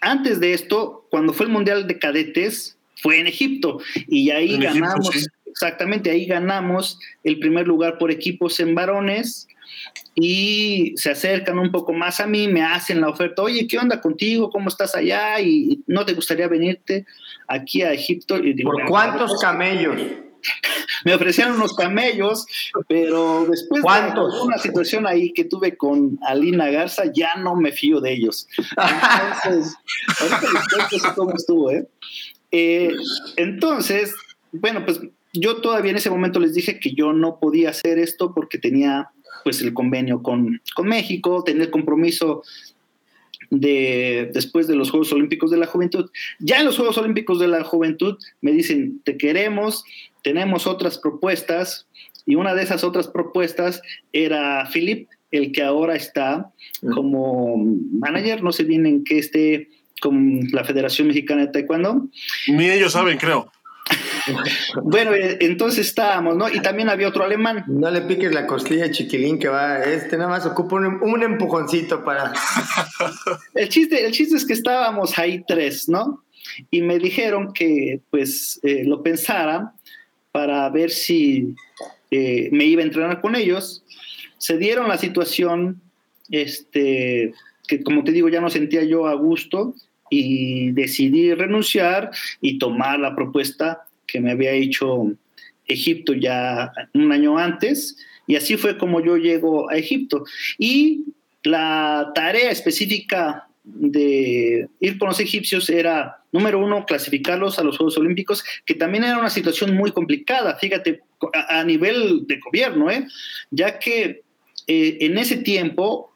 [0.00, 5.10] antes de esto, cuando fue el Mundial de Cadetes, fue en Egipto y ahí ganamos,
[5.56, 9.48] exactamente, ahí ganamos el primer lugar por equipos en varones
[10.14, 14.02] y se acercan un poco más a mí, me hacen la oferta, oye, ¿qué onda
[14.02, 14.50] contigo?
[14.50, 15.40] ¿Cómo estás allá?
[15.40, 17.06] ¿Y no te gustaría venirte
[17.48, 18.36] aquí a Egipto?
[18.36, 19.98] Y ¿Por cuántos camellos?
[21.06, 22.46] me ofrecieron unos camellos,
[22.86, 24.34] pero después ¿Cuántos?
[24.34, 28.46] de una situación ahí que tuve con Alina Garza, ya no me fío de ellos.
[28.76, 29.74] Entonces,
[30.20, 31.88] ahorita cómo estuvo, ¿eh?
[32.52, 32.90] ¿eh?
[33.36, 34.14] Entonces,
[34.52, 35.00] bueno, pues
[35.40, 39.10] yo todavía en ese momento les dije que yo no podía hacer esto porque tenía
[39.44, 42.42] pues el convenio con, con México, tener el compromiso
[43.50, 46.10] de después de los Juegos Olímpicos de la Juventud.
[46.38, 49.84] Ya en los Juegos Olímpicos de la Juventud me dicen, te queremos,
[50.22, 51.86] tenemos otras propuestas
[52.26, 53.80] Y una de esas otras propuestas
[54.12, 56.50] era Philip, el que ahora está
[56.94, 59.68] como manager, no sé bien en qué esté
[60.00, 62.08] con la Federación Mexicana de Taekwondo.
[62.48, 63.50] Ni ellos saben, creo.
[64.82, 66.48] bueno, eh, entonces estábamos, ¿no?
[66.48, 67.64] Y también había otro alemán.
[67.66, 72.32] No le piques la costilla, chiquilín, que va, este nada más ocupa un, empujoncito para...
[73.54, 76.24] el, chiste, el chiste es que estábamos ahí tres, ¿no?
[76.70, 79.72] Y me dijeron que pues eh, lo pensara
[80.32, 81.54] para ver si
[82.10, 83.84] eh, me iba a entrenar con ellos.
[84.38, 85.80] Se dieron la situación,
[86.30, 87.32] este,
[87.66, 89.74] que como te digo, ya no sentía yo a gusto
[90.10, 95.12] y decidí renunciar y tomar la propuesta que me había hecho
[95.66, 97.96] Egipto ya un año antes.
[98.26, 100.24] Y así fue como yo llego a Egipto.
[100.58, 101.04] Y
[101.42, 107.98] la tarea específica de ir con los egipcios era, número uno, clasificarlos a los Juegos
[107.98, 111.02] Olímpicos, que también era una situación muy complicada, fíjate,
[111.48, 113.06] a, nivel de gobierno, ¿eh?
[113.50, 114.22] ya que
[114.66, 116.12] eh, en ese tiempo,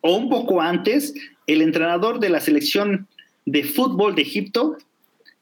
[0.00, 1.14] o un poco antes,
[1.46, 3.08] el entrenador de la selección
[3.44, 4.76] de fútbol de Egipto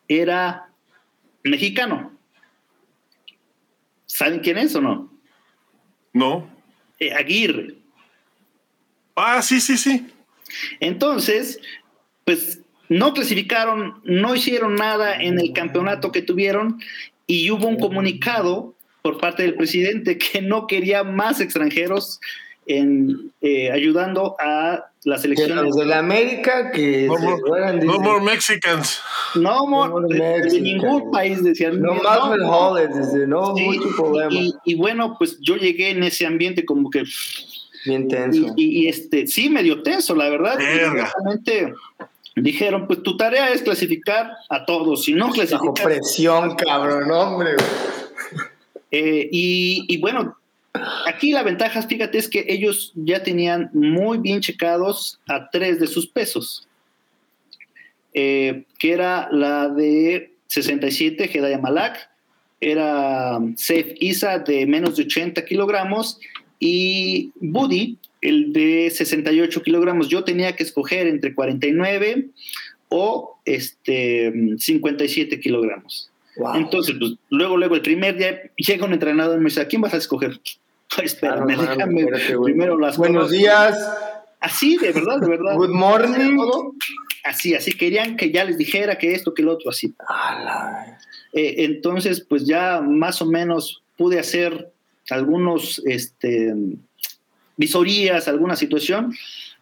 [0.09, 0.71] era
[1.45, 2.13] mexicano.
[4.07, 5.13] ¿Saben quién es o no?
[6.13, 6.51] No.
[6.99, 7.77] Eh, Aguirre.
[9.15, 10.07] Ah, sí, sí, sí.
[10.81, 11.61] Entonces,
[12.25, 16.81] pues no clasificaron, no hicieron nada en el campeonato que tuvieron
[17.27, 22.21] y hubo un comunicado por parte del presidente que no quería más extranjeros
[22.70, 25.56] en, eh, ayudando a la selección.
[25.56, 29.00] Los de la América que no, more, no more Mexicans.
[29.35, 31.80] No more, de, ningún país decían.
[31.80, 32.76] No más no,
[33.26, 34.30] no mucho problema.
[34.64, 37.04] Y, bueno, pues yo llegué en ese ambiente como que.
[37.87, 38.52] Bien tenso.
[38.56, 40.59] Y, este, sí, medio tenso, la verdad.
[40.59, 41.72] Realmente
[42.37, 45.74] dijeron, pues tu tarea es clasificar a todos, si no clasificar.
[45.74, 47.52] Bajo presión, cabrón, hombre.
[48.92, 50.37] Eh, y, y bueno,
[51.07, 55.87] Aquí la ventaja, fíjate, es que ellos ya tenían muy bien checados a tres de
[55.87, 56.66] sus pesos,
[58.14, 62.11] eh, que era la de 67, Hedaya Malak,
[62.61, 66.19] era Safe Isa de menos de 80 kilogramos
[66.59, 70.09] y Buddy, el de 68 kilogramos.
[70.09, 72.29] Yo tenía que escoger entre 49
[72.90, 76.11] o este, 57 kilogramos.
[76.55, 79.83] Entonces, pues, luego, luego, el primer día llega un entrenador y me dice, ¿a quién
[79.83, 80.40] vas a escoger?
[81.03, 82.07] Espérame, déjame
[82.42, 83.76] primero las Buenos días.
[84.40, 85.55] Así, de verdad, de verdad.
[85.55, 86.38] Good morning.
[87.24, 89.94] Así, así, querían que ya les dijera que esto, que el otro, así.
[91.33, 94.72] Eh, entonces, pues ya más o menos pude hacer
[95.11, 96.55] algunos, este,
[97.57, 99.14] visorías, alguna situación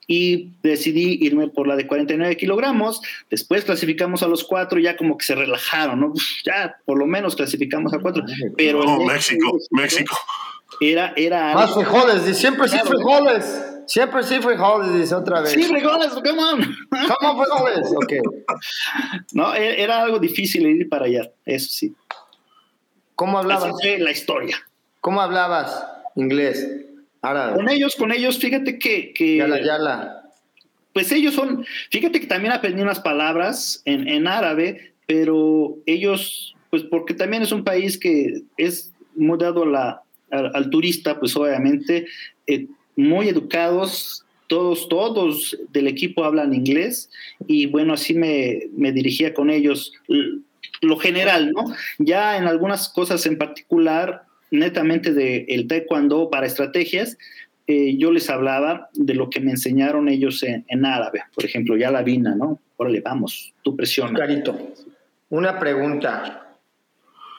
[0.07, 3.03] y decidí irme por la de 49 kilogramos.
[3.29, 6.13] Después clasificamos a los cuatro, ya como que se relajaron, ¿no?
[6.47, 8.25] Ya por lo menos clasificamos a cuatro.
[8.57, 10.17] Pero no, México, México.
[10.81, 11.55] Era, era.
[11.55, 13.65] Más frijoles, siempre sí frijoles.
[13.87, 15.51] Siempre sí frijoles, dice otra vez.
[15.51, 16.77] Sí, frijoles, come on.
[17.21, 17.89] ¿Cómo frijoles?
[17.97, 18.13] Ok.
[19.33, 21.95] No, e, era algo difícil ir para allá, eso sí.
[23.15, 23.73] ¿Cómo hablabas?
[23.99, 24.57] la historia.
[25.01, 25.87] ¿Cómo hablabas
[26.17, 26.69] inglés?
[27.21, 29.13] Con ellos, con ellos, fíjate que...
[29.13, 30.23] que yala, yala.
[30.93, 36.83] Pues ellos son, fíjate que también aprendí unas palabras en, en árabe, pero ellos, pues
[36.85, 42.07] porque también es un país que es muy dado a la, al, turista, pues obviamente,
[42.47, 47.11] eh, muy educados, todos, todos del equipo hablan inglés
[47.47, 49.93] y bueno, así me, dirigía con ellos
[50.81, 51.65] lo general, ¿no?
[51.99, 57.19] Ya en algunas cosas en particular, netamente del el taekwondo para estrategias,
[57.67, 61.91] eh, yo les hablaba de lo que me enseñaron ellos en, árabe, por ejemplo, ya
[61.91, 62.59] la vina, ¿no?
[62.77, 64.15] Órale, vamos, tú presiona.
[64.15, 64.75] Clarito.
[65.29, 66.48] Una pregunta.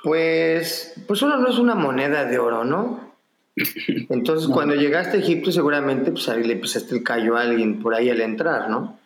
[0.03, 3.13] Pues, pues uno no es una moneda de oro, ¿no?
[4.09, 7.93] Entonces, cuando llegaste a Egipto, seguramente pues, ahí le pisaste el callo a alguien por
[7.93, 8.97] ahí al entrar, ¿no?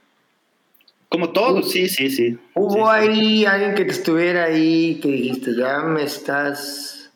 [1.09, 2.39] Como todos, sí, sí, sí.
[2.55, 7.11] ¿Hubo ahí alguien que te estuviera ahí que dijiste, ya me estás...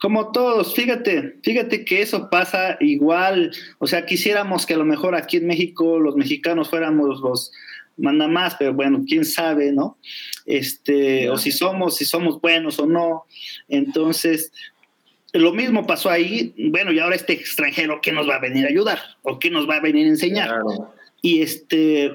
[0.00, 5.16] Como todos, fíjate, fíjate que eso pasa igual, o sea, quisiéramos que a lo mejor
[5.16, 7.50] aquí en México los mexicanos fuéramos los
[7.98, 9.98] manda más, pero bueno, quién sabe, ¿no?
[10.46, 13.24] Este, o si somos, si somos buenos o no.
[13.68, 14.52] Entonces,
[15.32, 18.68] lo mismo pasó ahí, bueno, y ahora este extranjero, ¿qué nos va a venir a
[18.68, 18.98] ayudar?
[19.22, 20.54] ¿O qué nos va a venir a enseñar?
[21.20, 22.12] Y este,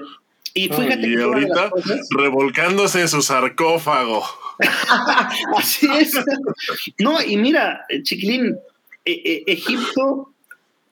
[0.54, 1.08] y fíjate.
[1.08, 1.70] Y ahorita
[2.10, 4.24] revolcándose en su sarcófago.
[5.56, 6.12] Así es.
[6.98, 8.56] No, y mira, Chiquilín,
[9.04, 10.33] e, e, Egipto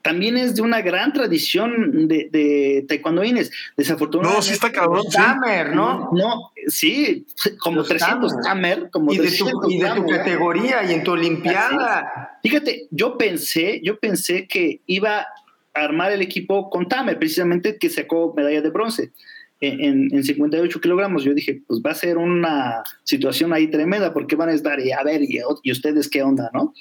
[0.03, 3.51] también es de una gran tradición de, de taekwondoines.
[3.77, 4.38] Desafortunadamente.
[4.38, 5.05] No, sí está cabrón.
[5.09, 5.17] Sí.
[5.17, 6.11] Tamer, ¿no?
[6.12, 7.25] No, sí,
[7.59, 8.45] como Los 300 tamer.
[8.79, 12.38] tamer, como Y de, tu, 300 y de tu categoría y en tu olimpiada.
[12.43, 15.27] Fíjate, yo pensé, yo pensé que iba a
[15.75, 19.12] armar el equipo con Tamer, precisamente que sacó medalla de bronce
[19.61, 21.23] en, en- en 58 kilogramos.
[21.25, 24.91] Yo dije, pues va a ser una situación ahí tremenda, porque van a estar, y
[24.93, 26.75] a ver, y, y ustedes qué onda, ¿no?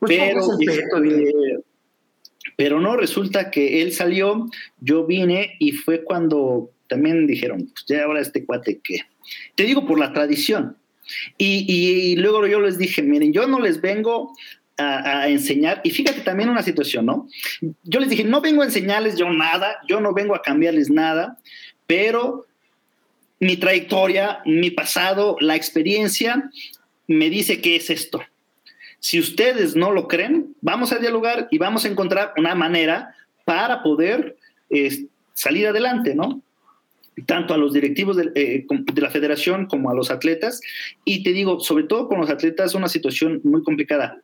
[0.00, 1.28] Pues pero, dile.
[1.28, 1.58] eh,
[2.56, 4.46] pero no, resulta que él salió,
[4.80, 9.00] yo vine y fue cuando también dijeron, pues ya ahora este cuate que,
[9.54, 10.76] te digo por la tradición.
[11.38, 14.32] Y, luego yo les dije, miren, yo no les vengo
[14.76, 17.28] a, a enseñar, y fíjate también una situación, ¿no?
[17.84, 21.38] Yo les dije, no vengo a enseñarles yo nada, yo no vengo a cambiarles nada,
[21.86, 22.46] pero
[23.38, 26.50] mi trayectoria, mi pasado, la experiencia
[27.06, 28.22] me dice que es esto.
[29.06, 33.14] Si ustedes no lo creen, vamos a dialogar y vamos a encontrar una manera
[33.44, 34.36] para poder
[34.68, 36.42] eh, salir adelante, ¿no?
[37.24, 40.60] Tanto a los directivos de, eh, de la federación como a los atletas.
[41.04, 44.22] Y te digo, sobre todo con los atletas, una situación muy complicada.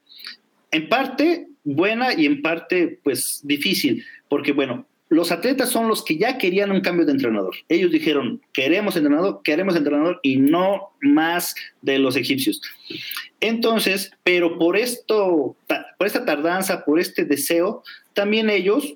[0.72, 6.16] En parte buena y en parte, pues, difícil, porque, bueno, los atletas son los que
[6.16, 7.54] ya querían un cambio de entrenador.
[7.68, 12.62] Ellos dijeron, queremos entrenador, queremos entrenador y no más de los egipcios.
[13.38, 15.54] Entonces, pero por esto,
[15.98, 17.82] por esta tardanza, por este deseo,
[18.14, 18.94] también ellos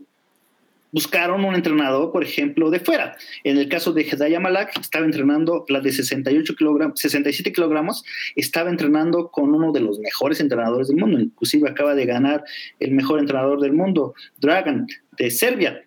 [0.91, 3.19] buscaron un entrenador, por ejemplo, de fuera.
[3.45, 8.03] En el caso de Hedaya Malak, estaba entrenando la de 68 kilogramos, 67 kilogramos,
[8.37, 12.43] estaba entrenando con uno de los mejores entrenadores del mundo, inclusive acaba de ganar
[12.81, 14.87] el mejor entrenador del mundo, Dragan,
[15.19, 15.86] de Serbia.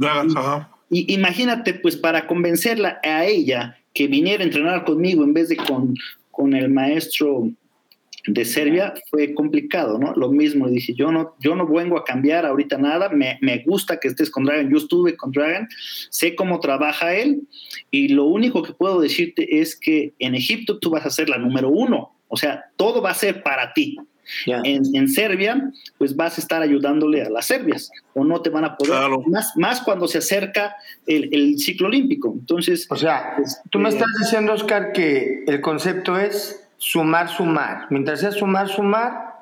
[0.00, 0.70] Ajá.
[0.90, 5.56] Y imagínate, pues, para convencerla a ella que viniera a entrenar conmigo en vez de
[5.56, 5.94] con,
[6.30, 7.50] con el maestro
[8.26, 10.14] de Serbia, fue complicado, ¿no?
[10.14, 14.00] Lo mismo, dije, yo no, yo no vengo a cambiar ahorita nada, me, me gusta
[14.00, 15.68] que estés con Dragon, yo estuve con Dragon,
[16.08, 17.42] sé cómo trabaja él,
[17.90, 21.36] y lo único que puedo decirte es que en Egipto tú vas a ser la
[21.36, 23.98] número uno, o sea, todo va a ser para ti.
[24.46, 24.60] Ya.
[24.64, 28.64] En, en Serbia, pues vas a estar ayudándole a las serbias, o no te van
[28.64, 29.22] a poder, Claro.
[29.26, 32.32] más, más cuando se acerca el, el ciclo olímpico.
[32.38, 37.86] Entonces, O sea, Este- tú me estás diciendo, Oscar, que el concepto es sumar, sumar.
[37.90, 39.32] Mientras sea sumar, sumar,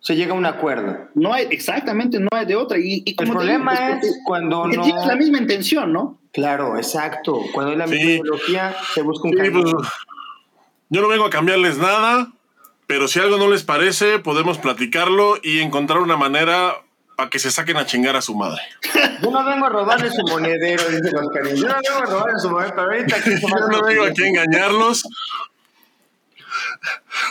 [0.00, 1.08] se llega a un acuerdo.
[1.14, 2.78] no hay, exactamente, no hay de otra.
[2.78, 4.82] Y, y El como problema digo, pues, es cuando no...
[4.82, 6.18] tienes la misma intención, ¿no?
[6.32, 7.40] Claro, exacto.
[7.52, 8.10] Cuando hay la misma Sí.
[8.12, 9.62] ideología, se busca un Sí, camino.
[9.62, 9.88] pues,
[10.90, 12.30] yo no vengo a cambiarles nada,
[12.88, 16.74] pero si algo no les parece, podemos platicarlo y encontrar una manera
[17.16, 18.62] para que se saquen a chingar a su madre.
[19.22, 21.54] Yo no vengo a robarle su monedero, dice Oscar.
[21.54, 24.26] Yo no vengo a robarle su monedero, pero ahorita aquí Yo no vengo aquí a
[24.28, 25.04] engañarlos.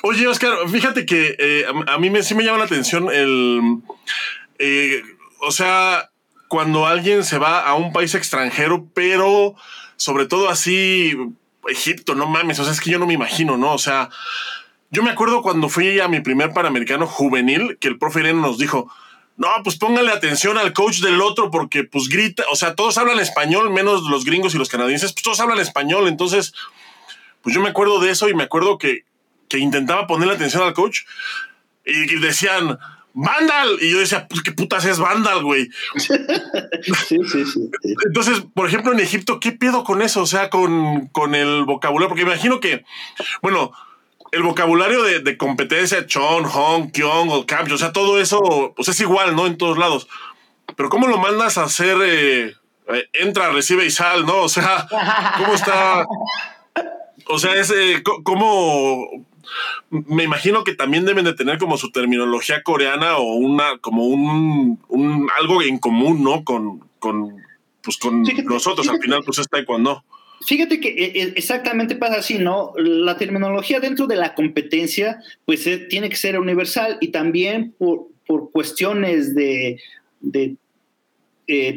[0.04, 3.80] Oye, Oscar, fíjate que eh, a, a mí me, sí me llama la atención el...
[4.60, 5.02] eh,
[5.40, 6.12] o sea,
[6.50, 9.56] cuando alguien se va a un país extranjero, pero
[9.96, 11.18] sobre todo así,
[11.68, 13.74] Egipto, no mames, o sea, es que yo no me imagino, ¿no?
[13.74, 14.10] O sea,
[14.90, 18.58] yo me acuerdo cuando fui a mi primer Panamericano juvenil, que el profe Irene nos
[18.58, 18.90] dijo,
[19.36, 23.20] no, pues póngale atención al coach del otro porque pues grita, o sea, todos hablan
[23.20, 26.54] español, menos los gringos y los canadienses, pues todos hablan español, entonces,
[27.42, 29.06] pues yo me acuerdo de eso y me acuerdo que,
[29.48, 31.02] que intentaba ponerle atención al coach
[31.86, 32.80] y decían,
[33.14, 35.70] Vandal, y yo decía, pues qué putas es Vandal, güey.
[37.08, 37.46] Sí, sí, sí.
[37.46, 37.70] sí.
[38.06, 40.22] Entonces, por ejemplo, en Egipto, ¿qué pedo con eso?
[40.22, 42.86] O sea, con, con el vocabulario, porque imagino que,
[43.42, 43.72] bueno,
[44.32, 48.88] el vocabulario de, de competencia, Chon, Hong, Kyong o Camp, o sea, todo eso, pues
[48.90, 49.48] es igual, ¿no?
[49.48, 50.08] En todos lados.
[50.76, 51.98] Pero ¿cómo lo mandas a hacer?
[52.04, 52.54] eh,
[52.90, 54.42] eh, entra, recibe y sal, ¿no?
[54.42, 54.88] O sea,
[55.38, 56.06] ¿cómo está?
[57.28, 59.08] O sea, es eh, co- como
[59.90, 64.80] me imagino que también deben de tener como su terminología coreana o una como un,
[64.90, 66.44] un algo en común, ¿no?
[66.44, 67.36] Con con
[67.82, 70.04] pues con nosotros al final pues es taekwondo.
[70.46, 72.74] Fíjate que eh, eh, exactamente pasa así, ¿no?
[72.78, 78.08] La terminología dentro de la competencia, pues eh, tiene que ser universal y también por,
[78.26, 79.80] por cuestiones de,
[80.22, 80.56] de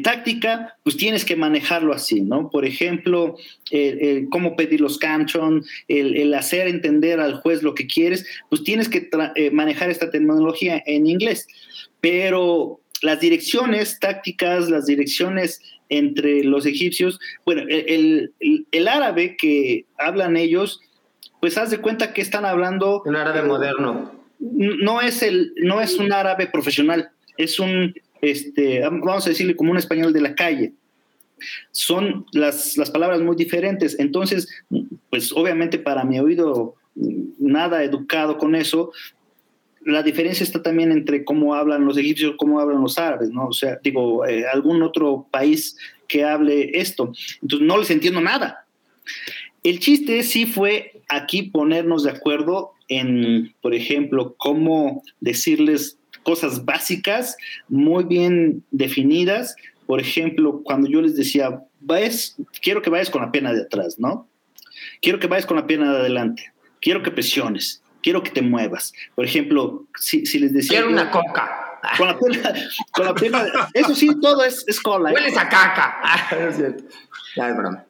[0.03, 2.49] táctica, pues tienes que manejarlo así, ¿no?
[2.49, 3.37] Por ejemplo,
[4.29, 9.09] cómo pedir los canchon, el, hacer entender al juez lo que quieres, pues tienes que
[9.53, 11.47] manejar esta terminología en inglés.
[12.01, 19.85] Pero las direcciones tácticas, las direcciones entre los egipcios, bueno, el, el, el árabe que
[19.97, 20.79] hablan ellos,
[21.41, 23.01] pues haz de cuenta que están hablando...
[23.05, 24.11] Un árabe moderno.
[24.39, 29.71] No es, el, no es un árabe profesional, es un, este, vamos a decirle como
[29.71, 30.73] un español de la calle.
[31.71, 33.99] Son las, las palabras muy diferentes.
[33.99, 34.47] Entonces,
[35.09, 36.75] pues obviamente para mi oído
[37.39, 38.91] nada educado con eso,
[39.85, 43.47] la diferencia está también entre cómo hablan los egipcios, cómo hablan los árabes, ¿no?
[43.47, 45.77] O sea, digo, eh, algún otro país
[46.07, 47.11] que hable esto.
[47.41, 48.65] Entonces, no les entiendo nada.
[49.63, 57.37] El chiste sí fue aquí ponernos de acuerdo en, por ejemplo, cómo decirles cosas básicas,
[57.69, 59.55] muy bien definidas.
[59.85, 61.63] Por ejemplo, cuando yo les decía,
[62.61, 64.27] quiero que vayas con la pena de atrás, ¿no?
[65.01, 66.51] Quiero que vayas con la pierna de adelante.
[66.79, 67.80] Quiero que presiones.
[68.01, 68.93] Quiero que te muevas.
[69.15, 70.79] Por ejemplo, si, les decía...
[70.79, 71.79] Quiero una coca.
[71.97, 72.53] Con la pierna,
[72.91, 75.09] con la pierna eso sí, todo es, es cola.
[75.09, 75.13] ¿eh?
[75.15, 75.97] Hueles a caca.
[76.49, 76.83] es cierto.
[77.35, 77.85] Ya es broma.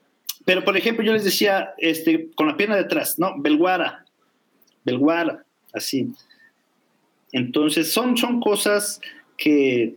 [0.45, 3.35] Pero, por ejemplo, yo les decía, este, con la pierna de atrás, ¿no?
[3.37, 4.05] Belguara.
[4.83, 5.43] Belguara,
[5.73, 6.13] así.
[7.31, 8.99] Entonces, son, son cosas
[9.37, 9.95] que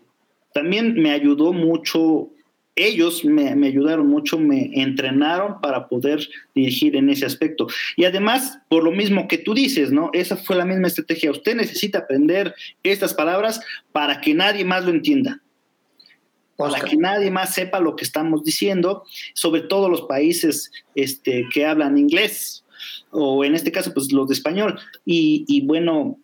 [0.52, 2.28] también me ayudó mucho
[2.76, 7.68] ellos me, ayudaron mucho, me entrenaron para poder dirigir en ese aspecto.
[7.96, 10.10] Y además, por lo mismo que tú dices, ¿no?
[10.12, 11.30] Esa fue la misma estrategia.
[11.30, 13.60] Usted necesita aprender estas palabras
[13.92, 15.40] para que nadie más lo entienda.
[16.56, 19.04] Para que nadie más sepa lo que estamos diciendo,
[19.34, 22.64] sobre todo los países este, que hablan inglés,
[23.10, 24.78] o en este caso, pues los de español.
[25.04, 26.18] Y, y bueno,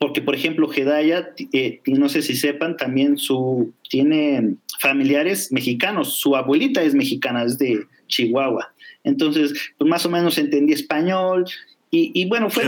[0.00, 6.34] porque por ejemplo Hedaya, eh, no sé si sepan, también su, tiene familiares mexicanos, su
[6.34, 8.72] abuelita es mexicana, es de Chihuahua,
[9.04, 11.44] entonces pues más o menos entendí español
[11.92, 12.64] y, bueno, fue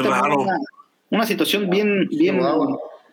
[1.10, 2.40] una, situación bien, bien,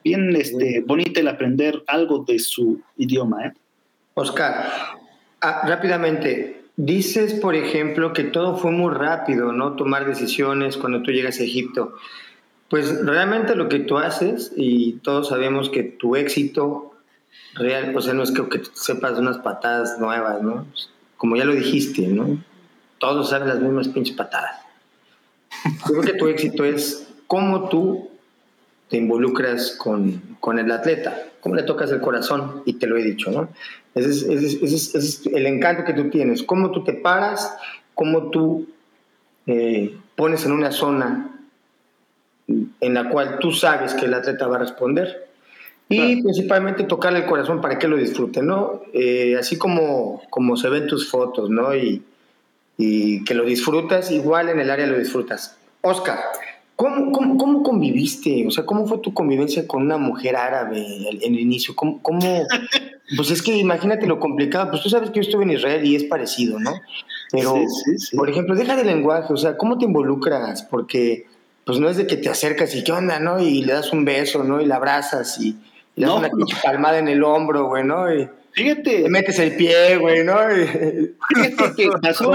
[0.04, 3.46] bien este, bonita el aprender algo de su idioma.
[3.46, 3.54] ¿eh?
[4.16, 4.70] Oscar,
[5.40, 9.76] ah, rápidamente, dices por ejemplo que todo fue muy rápido, ¿no?
[9.76, 11.94] Tomar decisiones cuando tú llegas a Egipto.
[12.70, 16.94] Pues realmente lo que tú haces, y todos sabemos que tu éxito
[17.56, 20.68] real, o sea, no es que, que sepas unas patadas nuevas, ¿no?
[21.18, 22.38] Como ya lo dijiste, ¿no?
[23.00, 24.62] Todos saben las mismas pinches patadas.
[25.86, 28.10] Creo que tu éxito es cómo tú
[28.90, 33.04] te involucras con, con, el atleta, cómo le tocas el corazón, y te lo he
[33.04, 33.50] dicho, ¿no?
[33.96, 37.56] Ese es, ese es, ese es el encanto que tú tienes, cómo tú te paras,
[37.96, 38.68] cómo tú
[39.48, 41.39] eh, pones en una zona
[42.82, 45.28] en la cual tú sabes que el atleta va a responder.
[45.92, 48.84] Y principalmente tocarle el corazón para que lo disfrute, ¿no?
[48.94, 51.76] Eh, así como, como se ven tus fotos, ¿no?
[51.76, 52.04] Y,
[52.78, 55.58] y, que lo disfrutas, igual en el área lo disfrutas.
[55.82, 56.20] Oscar,
[56.76, 58.46] ¿cómo, cómo, cómo conviviste?
[58.46, 60.86] O sea, ¿cómo fue tu convivencia con una mujer árabe
[61.24, 61.76] en el inicio?
[61.76, 62.22] ¿Cómo, cómo,
[63.18, 64.70] pues es que imagínate lo complicado.
[64.70, 66.74] Pues tú sabes que yo estuve en Israel y es parecido, ¿no?
[67.32, 67.56] Pero,
[68.16, 70.64] por ejemplo, deja de lenguaje, o sea, ¿cómo te involucras?
[70.64, 71.26] Porque
[71.66, 73.40] pues no es de que te acercas y qué onda, ¿no?
[73.40, 74.62] Y le das un beso, ¿no?
[74.62, 75.56] Y la abrazas y,
[75.96, 78.14] le das una pinche palmada en el hombro, güey, ¿no?
[78.14, 79.04] Y fíjate.
[79.04, 80.38] Te metes el pie, güey, ¿no?
[80.56, 82.32] Y, fíjate que pasó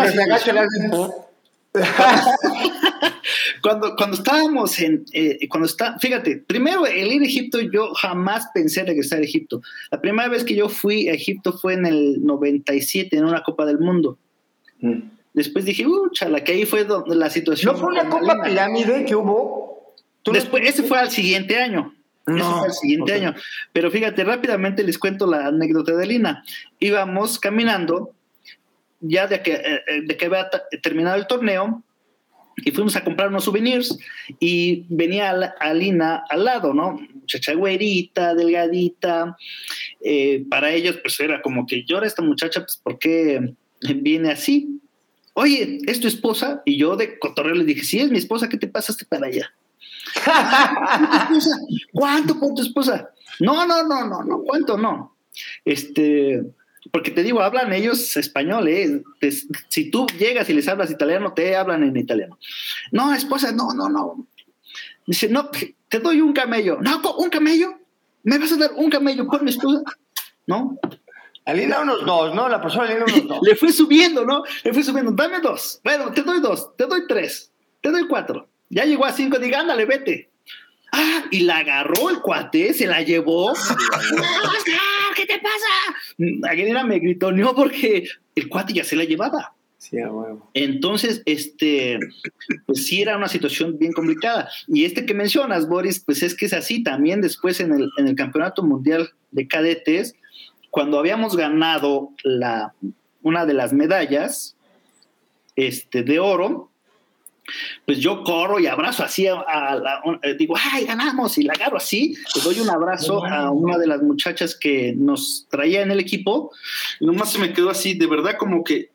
[3.62, 8.47] cuando, cuando estábamos en, eh, cuando está, fíjate, primero el ir a Egipto, yo jamás
[8.55, 9.61] pensé regresar a Egipto.
[9.91, 13.66] La primera vez que yo fui a Egipto fue en el 97, en una Copa
[13.66, 14.18] del Mundo.
[14.81, 15.01] Mm.
[15.35, 17.74] Después dije, uh, chala, que ahí fue donde la situación.
[17.74, 19.95] ¿No fue una Copa Pirámide que hubo?
[20.32, 21.95] Después, ese fue al siguiente año.
[22.26, 23.35] No, ese fue al siguiente año.
[23.72, 26.45] Pero fíjate, rápidamente les cuento la anécdota de Lina.
[26.78, 28.14] Íbamos caminando,
[29.01, 30.49] ya de que, eh, eh, de que había
[30.82, 31.82] terminado el torneo,
[32.57, 33.99] y fuimos a comprar unos souvenirs
[34.39, 37.01] y venía Alina al lado, ¿no?
[37.12, 39.37] Muchacha güerita, delgadita.
[40.01, 43.55] Eh, para ellos, pues era como que llora esta muchacha, pues, ¿por qué
[43.97, 44.80] viene así?
[45.35, 46.62] Oye, ¿es tu esposa?
[46.64, 49.53] Y yo de cotorreo le dije, sí, es mi esposa, ¿qué te pasaste para allá?
[51.93, 53.11] ¿Cuánto por tu esposa?
[53.41, 55.16] No, no, no, no, no, ¿cuánto no?
[55.64, 56.43] Este,
[56.93, 59.03] porque te digo, hablan ellos español, ¿eh?
[59.68, 62.39] si tú llegas y les hablas italiano, te hablan en italiano.
[62.93, 64.26] No, esposa, no, no, no.
[65.07, 66.78] Dice, no, te doy un camello.
[66.80, 67.78] No, ¿un camello?
[68.22, 69.82] ¿Me vas a dar un camello por mi esposa?
[70.47, 70.78] ¿No?
[71.47, 72.49] Alina unos dos, ¿no?
[72.49, 73.38] La persona Alina unos dos.
[73.42, 74.42] Le fue subiendo, ¿no?
[74.62, 75.12] Le fue subiendo.
[75.12, 75.80] Dame dos.
[75.84, 78.49] Bueno, te doy dos, te doy tres, te doy cuatro.
[78.70, 80.30] Ya llegó a cinco, diga, ándale, vete.
[80.92, 83.53] Ah, y la agarró el cuate, se la llevó.
[85.16, 86.51] ¿Qué te pasa?
[86.51, 89.55] Aguilera me gritoneó porque el cuate ya se la llevaba.
[89.78, 90.51] Sí, a huevo.
[90.55, 91.99] Entonces, este,
[92.64, 94.49] pues sí era una situación bien complicada.
[94.66, 96.82] Y este que mencionas, Boris, pues es que es así.
[96.82, 100.14] También después en el, en el Campeonato Mundial de Cadetes,
[100.75, 102.75] cuando habíamos ganado la,
[103.22, 104.57] una de las medallas
[105.55, 106.68] este, de oro,
[107.87, 109.37] pues yo corro y abrazo así a,
[109.77, 113.79] la, eh, digo, ay, ganamos, y la agarro así, le doy un abrazo a una
[113.79, 116.51] de las muchachas que nos traía en el equipo,
[116.99, 118.91] y nomás se me quedó así, de verdad, como que,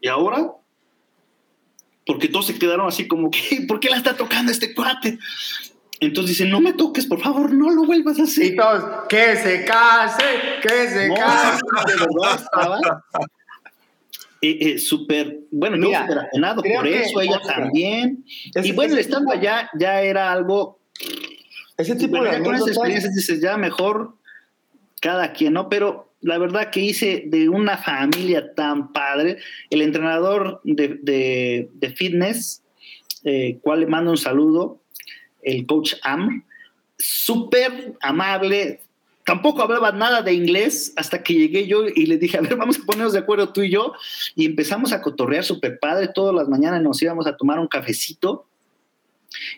[0.00, 0.50] ¿y ahora?
[2.04, 5.20] Porque todos se quedaron así como que, ¿por qué la está tocando este cuate?
[6.02, 8.46] Entonces dice, no me toques, por favor, no lo vuelvas a hacer.
[8.46, 10.24] Y todos, que se case,
[10.60, 11.60] que se No, case.
[14.42, 18.24] eh, eh, súper, bueno, yo Mira, súper apenado creo por que, eso, ella también.
[18.62, 20.80] y bueno, estando tipo- allá ya era algo,
[21.76, 24.14] Ese tipo bueno, de ya con esas experiencias dices, ya mejor
[25.00, 25.68] cada quien, ¿no?
[25.68, 29.38] Pero la verdad que hice de una familia tan padre,
[29.70, 32.62] el entrenador de, de- de fitness,
[33.24, 34.80] eh, cual le mando un saludo,
[35.42, 36.44] el coach Am,
[36.98, 38.80] súper amable,
[39.24, 42.78] tampoco hablaba nada de inglés hasta que llegué yo y le dije, a ver, vamos
[42.78, 43.92] a ponernos de acuerdo tú y yo,
[44.34, 48.46] y empezamos a cotorrear súper padre, todas las mañanas nos íbamos a tomar un cafecito,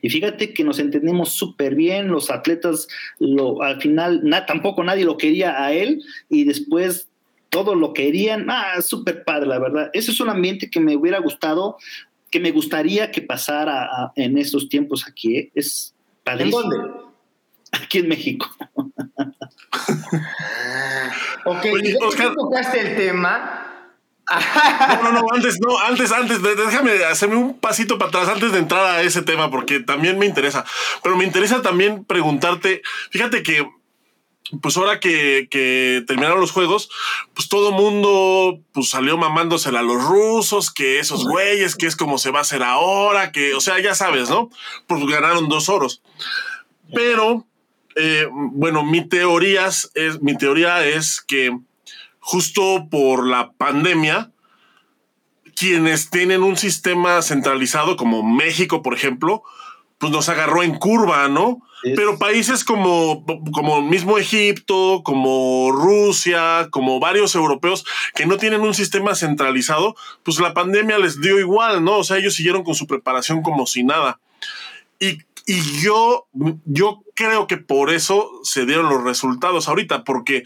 [0.03, 2.87] y fíjate que nos entendimos súper bien, los atletas,
[3.19, 7.09] lo, al final na- tampoco nadie lo quería a él y después
[7.49, 8.47] todos lo querían.
[8.51, 9.91] Ah, súper padre, la verdad.
[9.93, 11.77] Ese es un ambiente que me hubiera gustado,
[12.35, 15.37] que me gustaría que pasara a- en estos tiempos aquí.
[15.37, 15.53] ¿eh?
[15.55, 16.63] Es ¿En padrísimo.
[16.63, 16.77] dónde?
[17.71, 18.51] Aquí en México.
[21.47, 22.35] Ok, Oye, Oscar.
[22.35, 23.61] tocaste el tema.
[25.03, 28.59] No, no, no, antes, no, antes, antes, déjame hacerme un pasito para atrás antes de
[28.61, 30.65] entrar a ese tema, porque también me interesa.
[31.03, 32.81] Pero me interesa también preguntarte,
[33.11, 33.69] fíjate que,
[34.61, 36.91] pues ahora que, que terminaron los juegos,
[37.33, 42.19] pues todo mundo pues salió mamándosela a los rusos, que esos güeyes, que es como
[42.19, 44.51] se va a hacer ahora, que, o sea, ya sabes, ¿no?
[44.87, 46.03] Pues ganaron dos oros.
[46.93, 47.47] Pero,
[47.97, 49.91] eh, bueno, mi teoría es,
[50.21, 51.57] mi teoría es que
[52.21, 54.31] justo por la pandemia,
[55.57, 59.43] quienes tienen un sistema centralizado como México, por ejemplo,
[60.05, 61.59] pues nos agarró en curva, ¿no?
[61.83, 67.85] Es- Pero países como, como mismo Egipto, como Rusia, como varios europeos
[68.15, 71.99] que no tienen un sistema centralizado, pues la pandemia les dio igual, ¿no?
[71.99, 74.19] O sea, ellos siguieron con su preparación como si nada.
[74.99, 76.27] Y, y yo,
[76.65, 80.45] yo creo que por eso se dieron los resultados ahorita, porque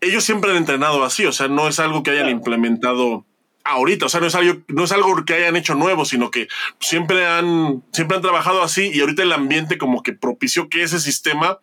[0.00, 2.36] ellos siempre han entrenado así, o sea, no es algo que hayan Claro.
[2.38, 3.24] implementado
[3.64, 6.48] ahorita, o sea, no es, algo, no es algo que hayan hecho nuevo, sino que
[6.80, 11.00] siempre han, siempre han trabajado así y ahorita el ambiente como que propició que ese
[11.00, 11.58] sistema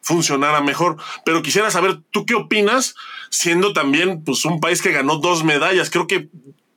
[0.00, 0.96] funcionara mejor.
[1.24, 2.94] Pero quisiera saber, ¿tú qué opinas
[3.30, 5.90] siendo también pues, un país que ganó dos medallas?
[5.90, 6.28] Creo que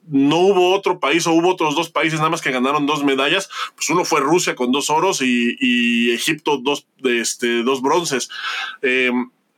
[0.08, 3.48] no hubo otro país o hubo otros dos países nada más que ganaron dos medallas.
[3.76, 8.28] Pues uno fue Rusia con dos oros y, y Egipto dos, este, dos bronces.
[8.82, 9.12] Eh,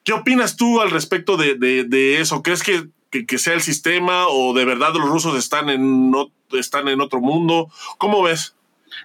[0.04, 2.42] ¿Qué opinas tú al respecto de, de, de eso?
[2.42, 6.32] ¿Crees que, que, que, sea el sistema o de verdad los rusos están en, no,
[6.52, 7.70] están en otro mundo?
[7.98, 8.56] ¿Cómo ves?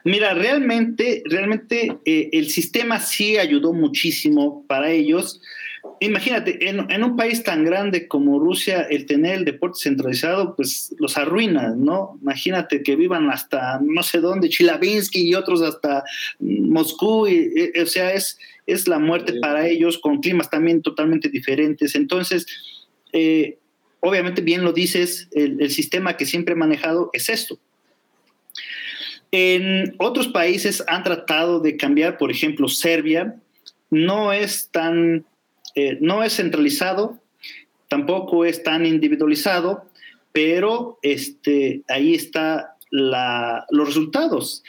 [0.03, 5.41] Mira, realmente, realmente eh, el sistema sí ayudó muchísimo para ellos.
[5.99, 10.93] Imagínate, en, en, un país tan grande como Rusia, el tener el deporte centralizado, pues
[10.99, 12.18] los arruina, ¿no?
[12.22, 16.03] Imagínate que vivan hasta no sé dónde, Chilabinsky y otros hasta
[16.39, 18.38] Moscú, y, y, o sea, es,
[18.68, 19.39] es la muerte sí.
[19.39, 21.95] para ellos, con climas también totalmente diferentes.
[21.95, 22.45] Entonces,
[23.14, 23.58] eh,
[24.00, 27.60] obviamente, bien lo dices, el, sistema que siempre he manejado es esto.
[29.32, 33.36] En otros países han tratado de cambiar, por ejemplo, Serbia
[33.89, 35.26] no es tan,
[35.76, 37.20] eh, no es centralizado,
[37.89, 39.86] tampoco es tan individualizado,
[40.32, 44.64] pero este, ahí está la, los resultados.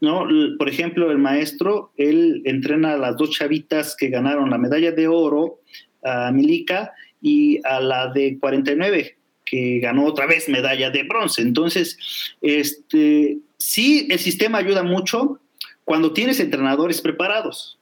[0.00, 0.26] ¿no?
[0.58, 5.08] Por ejemplo, el maestro, él entrena a las dos chavitas que ganaron la medalla de
[5.08, 5.60] oro,
[6.04, 6.92] a Milica
[7.26, 11.42] y a la de 49, que ganó otra vez medalla de bronce.
[11.42, 11.98] Entonces,
[12.40, 15.40] este, sí, el sistema ayuda mucho
[15.84, 17.80] cuando tienes entrenadores preparados.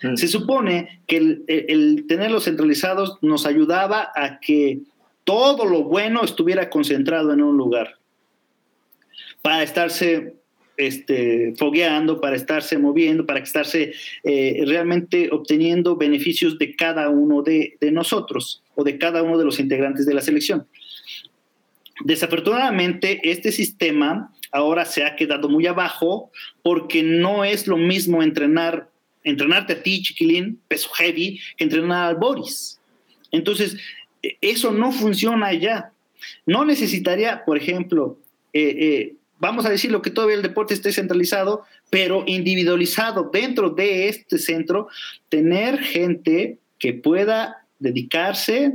[0.00, 0.14] Mm.
[0.14, 4.78] Se supone que el, el, el, tenerlos centralizados nos ayudaba a que
[5.24, 7.96] todo lo bueno estuviera concentrado en un lugar
[9.42, 10.34] para estarse
[10.76, 13.92] este, fogueando, para estarse moviendo, para estarse
[14.22, 19.44] eh, realmente obteniendo beneficios de cada uno de, de nosotros o de cada uno de
[19.44, 20.66] los integrantes de la selección.
[22.04, 26.30] Desafortunadamente, este sistema ahora se ha quedado muy abajo
[26.62, 28.88] porque no es lo mismo entrenar,
[29.22, 32.80] entrenarte a ti, chiquilín, peso heavy, que entrenar al Boris.
[33.30, 33.76] Entonces,
[34.40, 35.92] eso no funciona ya.
[36.46, 38.18] No necesitaría, por ejemplo,
[38.52, 44.08] eh, eh, vamos a decirlo que todavía el deporte esté centralizado, pero individualizado dentro de
[44.08, 44.88] este centro,
[45.28, 48.72] tener gente que pueda dedicarse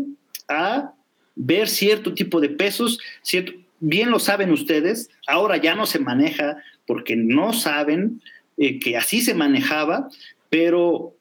[0.47, 0.93] a
[1.35, 6.57] ver cierto tipo de pesos, cierto, bien lo saben ustedes, ahora ya no se maneja
[6.85, 8.21] porque no saben
[8.57, 10.09] eh, que así se manejaba,
[10.49, 11.15] pero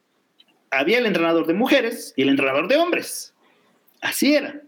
[0.70, 3.34] había el entrenador de mujeres y el entrenador de hombres.
[4.00, 4.60] Así era.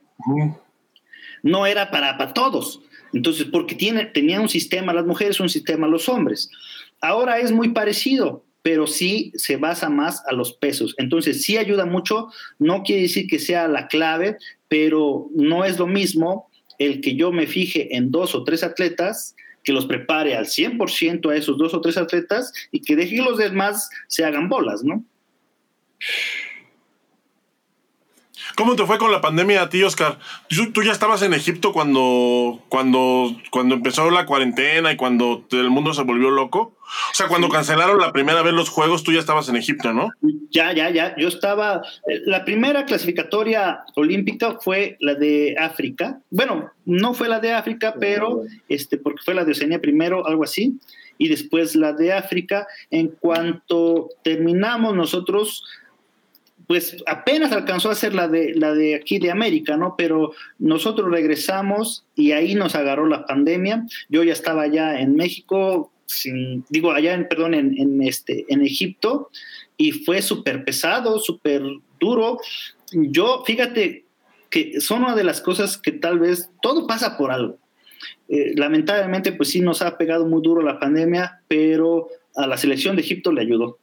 [1.42, 2.82] No era para, para todos.
[3.12, 6.50] Entonces, porque tiene, tenía un sistema las mujeres, un sistema los hombres.
[7.00, 8.44] Ahora es muy parecido.
[8.62, 10.94] Pero sí se basa más a los pesos.
[10.98, 14.36] Entonces, sí ayuda mucho, no quiere decir que sea la clave,
[14.68, 19.34] pero no es lo mismo el que yo me fije en dos o tres atletas,
[19.62, 23.22] que los prepare al 100% a esos dos o tres atletas y que deje que
[23.22, 25.04] los demás se hagan bolas, ¿no?
[28.60, 30.18] ¿Cómo te fue con la pandemia a ti, Oscar?
[30.74, 35.94] Tú, ya estabas en Egipto cuando, cuando, cuando empezó la cuarentena y cuando el mundo
[35.94, 36.76] se volvió loco.
[37.10, 40.10] O sea, cuando cancelaron la primera vez los juegos, tú ya estabas en Egipto, ¿no?
[40.50, 41.16] Ya, ya, ya.
[41.16, 41.80] Yo estaba.
[42.06, 46.20] Eh, la primera clasificatoria olímpica fue la de África.
[46.28, 50.44] Bueno, no fue la de África, pero este, porque fue la de Oceanía primero, algo
[50.44, 50.78] así.
[51.16, 52.66] Y después la de África.
[52.90, 55.64] En cuanto terminamos nosotros,
[56.70, 59.96] pues apenas alcanzó a ser la de, la de aquí de América, ¿no?
[59.98, 63.88] Pero nosotros regresamos y ahí nos agarró la pandemia.
[64.08, 69.30] Yo ya estaba allá en México, sin, digo, allá en, perdón, en, este, en Egipto,
[69.76, 71.60] y fue súper pesado, súper
[71.98, 72.38] duro.
[72.92, 74.04] Yo, fíjate
[74.48, 77.58] que son una de las cosas que tal vez todo pasa por algo.
[78.28, 82.94] Eh, lamentablemente, pues sí nos ha pegado muy duro la pandemia, pero a la selección
[82.94, 83.80] de Egipto le ayudó,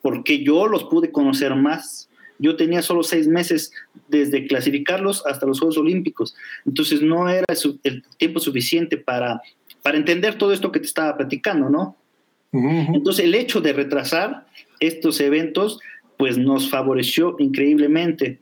[0.00, 2.06] porque yo los pude conocer más
[2.40, 3.70] yo tenía solo seis meses
[4.08, 6.34] desde clasificarlos hasta los Juegos Olímpicos.
[6.66, 7.44] Entonces no era
[7.84, 9.42] el tiempo suficiente para,
[9.82, 11.96] para entender todo esto que te estaba platicando, ¿no?
[12.52, 14.46] Entonces el hecho de retrasar
[14.80, 15.78] estos eventos,
[16.16, 18.40] pues nos favoreció increíblemente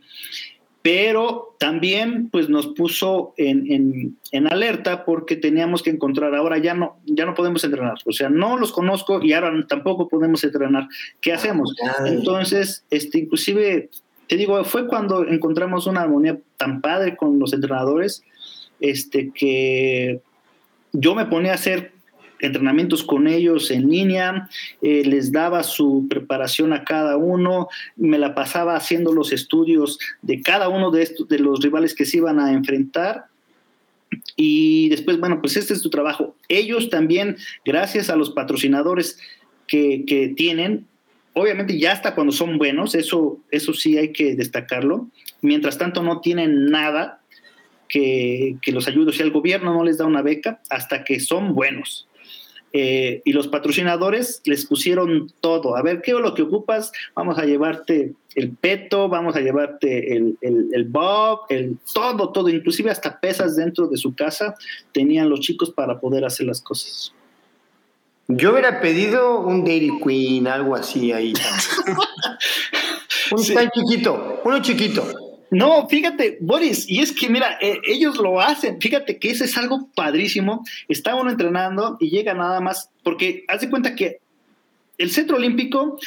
[0.90, 4.16] pero también pues nos puso en,
[4.50, 8.56] alerta porque teníamos que encontrar, ahora ya no, ya no podemos entrenar, o sea, no
[8.56, 10.88] los conozco y ahora tampoco podemos entrenar,
[11.20, 11.74] ¿qué hacemos?
[12.06, 13.90] Entonces, este, inclusive,
[14.28, 18.24] te digo, fue cuando encontramos una armonía tan padre con los entrenadores,
[18.80, 20.22] este, que
[20.94, 21.92] yo me ponía a hacer
[22.40, 24.48] entrenamientos con ellos en línea,
[24.82, 30.42] eh, les daba su preparación a cada uno, me la pasaba haciendo los estudios de
[30.42, 33.26] cada uno de, estos, de los rivales que se iban a enfrentar.
[34.36, 36.36] Y después, bueno, pues este es tu trabajo.
[36.48, 39.18] Ellos también, gracias a los patrocinadores
[39.66, 40.86] que, que tienen,
[41.34, 45.08] obviamente ya hasta cuando son buenos, eso, eso sí hay que destacarlo.
[45.40, 47.20] Mientras tanto no tienen nada
[47.88, 49.12] que, que los ayude.
[49.12, 52.07] si el gobierno no les da una beca hasta que son buenos.
[52.72, 55.76] Eh, y los patrocinadores les pusieron todo.
[55.76, 56.92] A ver, ¿qué es lo que ocupas?
[57.14, 62.90] Vamos a llevarte el peto, vamos a llevarte el, el, bob, el todo, todo, inclusive
[62.90, 64.54] hasta pesas dentro de su casa
[64.92, 67.12] tenían los chicos para poder hacer las cosas.
[68.28, 71.32] Yo hubiera pedido un Dairy Queen, algo así ahí.
[73.32, 75.27] un tan chiquito, uno chiquito.
[75.50, 79.56] No, fíjate, Boris, y es que mira, eh, ellos lo hacen, fíjate que eso es
[79.56, 80.64] algo padrísimo.
[80.88, 84.20] Está uno entrenando y llega nada más, porque haz de cuenta que
[84.98, 85.98] el centro olímpico,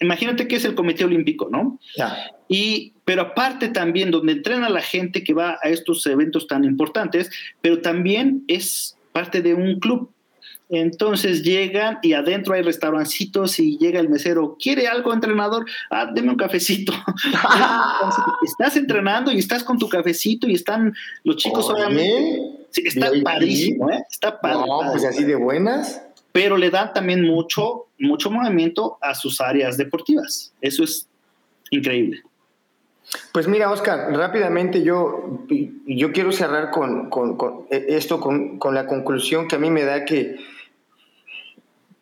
[0.00, 1.78] imagínate que es el comité olímpico, ¿no?
[2.48, 7.30] Y, pero aparte también donde entrena la gente que va a estos eventos tan importantes,
[7.60, 10.10] pero también es parte de un club.
[10.70, 15.66] Entonces llegan y adentro hay restaurancitos y llega el mesero, ¿quiere algo, entrenador?
[15.90, 16.92] Ah, deme un cafecito.
[18.44, 22.66] estás entrenando y estás con tu cafecito y están los chicos obviamente.
[22.70, 24.02] Sí, está padrísimo, ¿eh?
[24.10, 24.66] Está padre.
[24.66, 26.02] No, pues así de buenas.
[26.32, 30.52] Pero le dan también mucho, mucho movimiento a sus áreas deportivas.
[30.60, 31.06] Eso es
[31.70, 32.22] increíble.
[33.32, 35.44] Pues mira, Oscar, rápidamente yo,
[35.86, 39.84] yo quiero cerrar con, con, con esto, con, con, la conclusión que a mí me
[39.84, 40.36] da que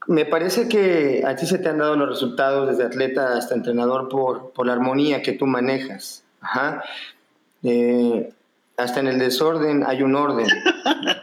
[0.07, 4.09] me parece que a ti se te han dado los resultados desde atleta hasta entrenador
[4.09, 6.25] por, por la armonía que tú manejas.
[6.41, 6.83] Ajá.
[7.63, 8.33] Eh,
[8.77, 10.47] hasta en el desorden hay un orden.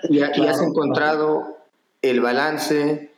[0.10, 1.58] Y, has encontrado
[2.02, 3.12] el balance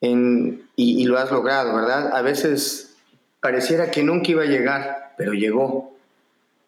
[0.00, 2.14] en, y, y, lo has logrado, ¿verdad?
[2.14, 2.96] A veces
[3.40, 5.92] pareciera que nunca iba a llegar, pero llegó.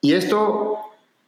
[0.01, 0.79] Y esto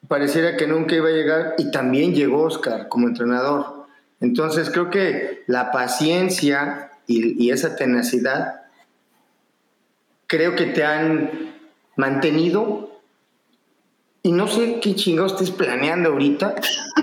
[0.08, 3.86] pareciera que nunca iba a llegar y también llegó Oscar como entrenador.
[4.20, 8.62] Entonces creo que la paciencia y, esa tenacidad
[10.26, 11.54] creo que te han
[11.96, 13.00] mantenido
[14.22, 16.54] y no sé qué chingados estés planeando ahorita.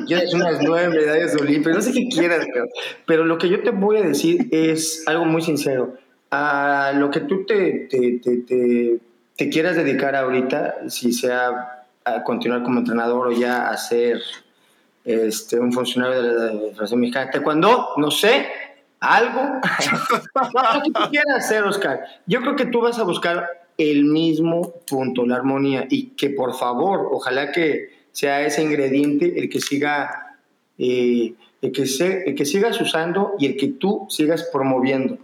[0.07, 2.47] Quieres unas nueve medallas Olimpia, no sé qué quieras,
[3.05, 5.95] pero, lo que yo te voy a decir es algo muy sincero.
[6.31, 13.27] A lo que tú te, te, quieras dedicar ahorita, si sea a continuar como entrenador
[13.27, 14.19] o ya a ser
[15.05, 17.41] este, un funcionario de la Federación Mexicana de
[17.97, 18.47] no sé,
[19.01, 19.41] algo.
[20.35, 22.01] lo que tú quieras hacer, Oscar.
[22.27, 23.47] Yo creo que tú vas a buscar
[23.77, 29.49] el mismo punto, la armonía, y que por favor, ojalá que sea ese ingrediente el
[29.49, 30.37] que siga,
[30.77, 35.17] eh, el, que se, el que sigas usando y el que tú sigas promoviendo.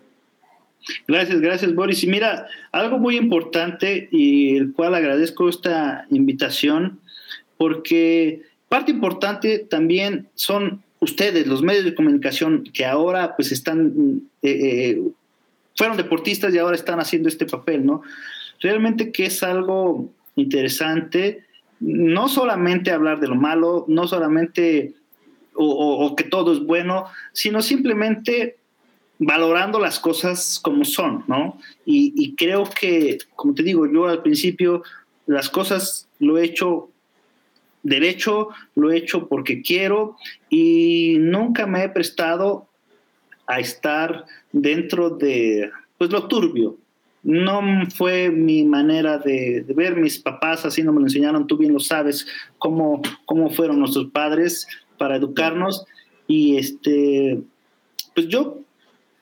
[1.07, 2.03] Gracias, gracias Boris.
[2.03, 6.99] Y mira, algo muy importante y el cual agradezco esta invitación,
[7.57, 14.50] porque parte importante también son ustedes, los medios de comunicación, que ahora pues están, eh,
[14.52, 15.02] eh,
[15.76, 18.02] fueron deportistas y ahora están haciendo este papel, ¿no?
[18.60, 21.45] Realmente que es algo interesante,
[21.80, 24.93] no solamente hablar de lo malo, no solamente
[25.60, 28.58] o que todo es bueno, sino simplemente
[29.20, 31.58] valorando las cosas como son, ¿no?
[31.86, 34.84] Y, creo que, como te digo, yo al principio
[35.26, 36.89] las cosas lo he hecho
[37.84, 40.17] derecho, lo he hecho porque quiero
[40.49, 42.67] y nunca me he prestado
[43.47, 46.78] a estar dentro de, pues, lo turbio.
[47.23, 47.61] No
[47.95, 51.80] fue mi manera de, ver, mis papás así no me lo enseñaron, tú bien lo
[51.80, 54.67] sabes, cómo, cómo fueron nuestros padres
[54.97, 55.86] para educarnos
[56.28, 57.39] y este,
[58.13, 58.59] pues yo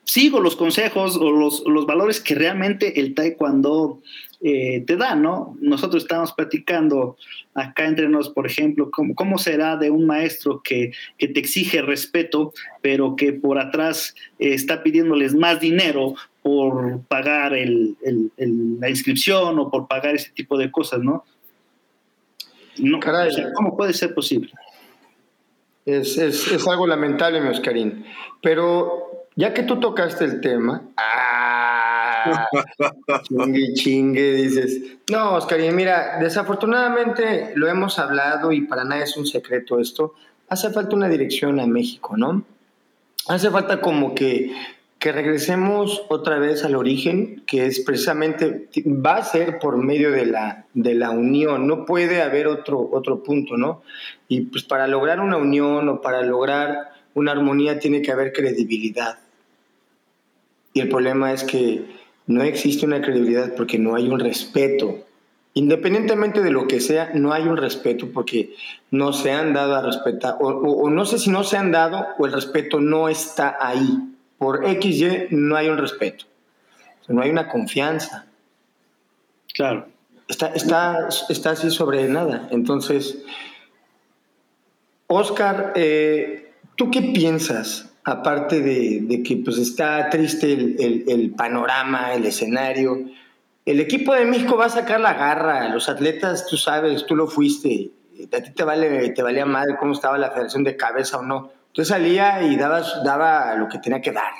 [0.03, 4.01] sigo los consejos o los, los valores que realmente el taekwondo
[4.47, 5.57] eh, te da, ¿no?
[5.59, 7.17] Nosotros estamos platicando
[7.55, 11.81] acá entre nos, por ejemplo, cómo, cómo será de un maestro que, que, te exige
[11.81, 18.87] respeto, pero que por atrás eh, está pidiéndoles más dinero por pagar el, el, la
[18.87, 21.25] inscripción o por pagar ese tipo de cosas, ¿no?
[22.77, 22.99] no
[23.55, 24.51] ¿Cómo puede ser posible?
[25.87, 28.05] Es, es, es algo lamentable, mi Oscarín.
[28.43, 31.44] Pero ya que tú tocaste el tema, ah,
[33.23, 34.81] chingue, chingue, dices.
[35.11, 40.13] No, Oscarín, mira, desafortunadamente lo hemos hablado y para nada es un secreto esto.
[40.49, 42.43] Hace falta una dirección a México, ¿no?
[43.27, 44.51] Hace falta como que,
[44.99, 50.25] que regresemos otra vez al origen, que es precisamente, va a ser por medio de
[50.27, 53.81] la, de la unión, no puede haber otro, otro punto, ¿no?
[54.27, 59.17] Y pues para lograr una unión o para lograr una armonía tiene que haber credibilidad.
[60.73, 61.85] Y el problema es que
[62.27, 65.05] no existe una credibilidad porque no hay un respeto.
[65.53, 68.53] Independientemente de lo que sea, no hay un respeto porque
[68.91, 72.25] no se han dado a respetar, o, no sé si no se han dado o
[72.25, 73.99] el respeto no está ahí.
[74.37, 76.25] Por XY no hay un respeto,
[77.07, 78.25] no hay una confianza.
[79.53, 79.87] Claro.
[80.27, 82.49] Está, está, está así sobre nada.
[82.51, 83.23] Entonces,
[85.07, 93.03] Oscar, eh, ¿tú qué piensas aparte de, que pues está triste el, panorama, el escenario,
[93.65, 97.27] el equipo de México va a sacar la garra, los atletas, tú sabes, tú lo
[97.27, 97.89] fuiste,
[98.31, 101.51] a ti te, vale, te valía madre cómo estaba la federación de cabeza o no.
[101.73, 104.31] Tú salía y dabas, daba lo que tenía que dar.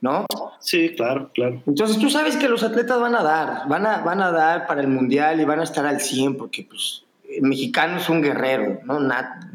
[0.00, 0.26] ¿No?
[0.60, 1.62] Sí, claro, claro.
[1.66, 4.80] Entonces tú sabes que los atletas van a dar, van a, van a dar para
[4.80, 8.80] el mundial y van a estar al 100 porque pues el mexicano es un guerrero,
[8.84, 8.98] ¿no?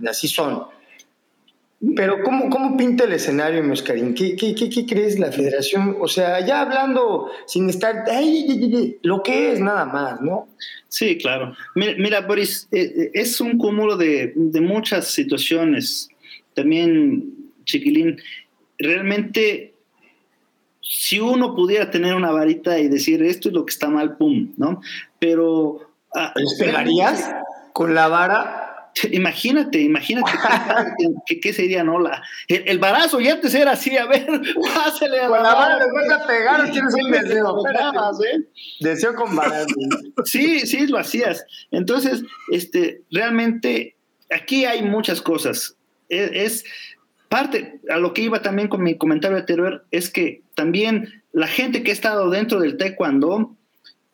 [0.08, 0.73] así son.
[1.96, 4.14] Pero ¿cómo, cómo pinta el escenario, Moscarín?
[4.14, 5.98] ¿Qué, qué, qué, crees la federación?
[6.00, 10.48] O sea, ya hablando sin estar, ay, lo que es nada más, ¿no?
[10.88, 11.54] Sí, claro.
[11.76, 16.08] Mira, Boris, eh, eh, es un cúmulo de, de, muchas situaciones.
[16.54, 18.18] También, Chiquilín,
[18.78, 19.74] realmente,
[20.80, 24.54] si uno pudiera tener una varita y decir esto es lo que está mal, pum,
[24.56, 24.82] ¿no?
[25.20, 25.90] Pero...
[26.16, 27.30] Ah, pegarías
[27.74, 28.63] con la vara?
[29.12, 30.32] Imagínate, imagínate
[31.42, 32.00] qué, sería, ¿no?
[32.00, 34.28] La, el, barazo y antes era así, a ver,
[34.76, 37.64] pásale a con la, mano le vas a pegar, tienes un deseo.
[37.68, 38.48] ¿eh?
[38.80, 39.76] Deseo con barazo.
[40.26, 41.46] Sí, sí, lo hacías.
[41.72, 43.96] Entonces, este, realmente,
[44.30, 45.76] aquí hay muchas cosas.
[46.10, 46.64] E, es,
[47.30, 51.82] parte, a lo que iba también con mi comentario anterior, es que también la gente
[51.82, 53.56] que ha estado dentro del taekwondo,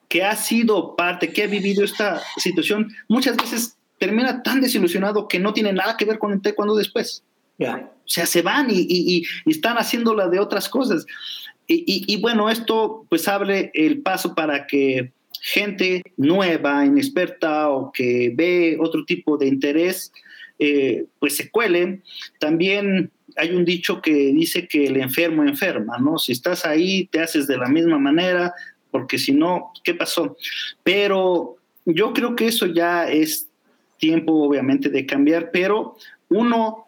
[0.07, 5.39] que ha sido parte, que ha vivido esta situación, muchas veces termina tan desilusionado que
[5.39, 7.23] no tiene nada que ver con el taekwondo después.
[7.57, 11.05] ya O sea, se van y, y, y están haciéndola de otras cosas.
[11.71, 18.75] Y, bueno, esto pues abre el paso para que gente nueva, inexperta o que ve
[18.79, 20.11] otro tipo de interés,
[20.57, 22.01] eh, pues se cuele.
[22.39, 26.17] También hay un dicho que dice que el enfermo enferma, ¿no?
[26.17, 28.51] Si estás ahí, te haces de la misma manera,
[28.89, 30.37] porque si no, ¿qué pasó?
[30.81, 33.47] Pero yo creo que eso ya es
[33.99, 35.95] tiempo obviamente de cambiar, pero
[36.29, 36.87] uno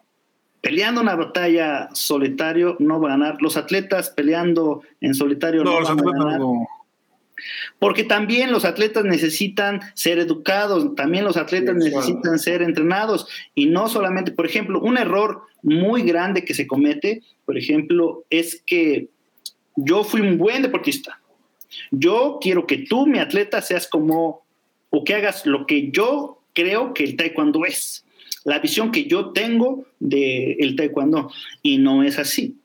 [0.60, 3.36] peleando una batalla solitario no va a ganar.
[3.40, 6.40] Los atletas peleando en solitario no, van a ganar.
[7.78, 13.88] Porque también los atletas necesitan ser educados, también los atletas necesitan ser entrenados y no
[13.88, 19.08] solamente, por ejemplo, un error muy grande que se comete, por ejemplo, es que
[19.74, 21.20] yo fui un buen deportista.
[21.90, 24.42] Yo quiero que tú, mi atleta, seas como
[24.90, 28.04] o que hagas lo que yo creo que el taekwondo es,
[28.44, 31.30] la visión que yo tengo del el taekwondo,
[31.62, 32.56] y no es así.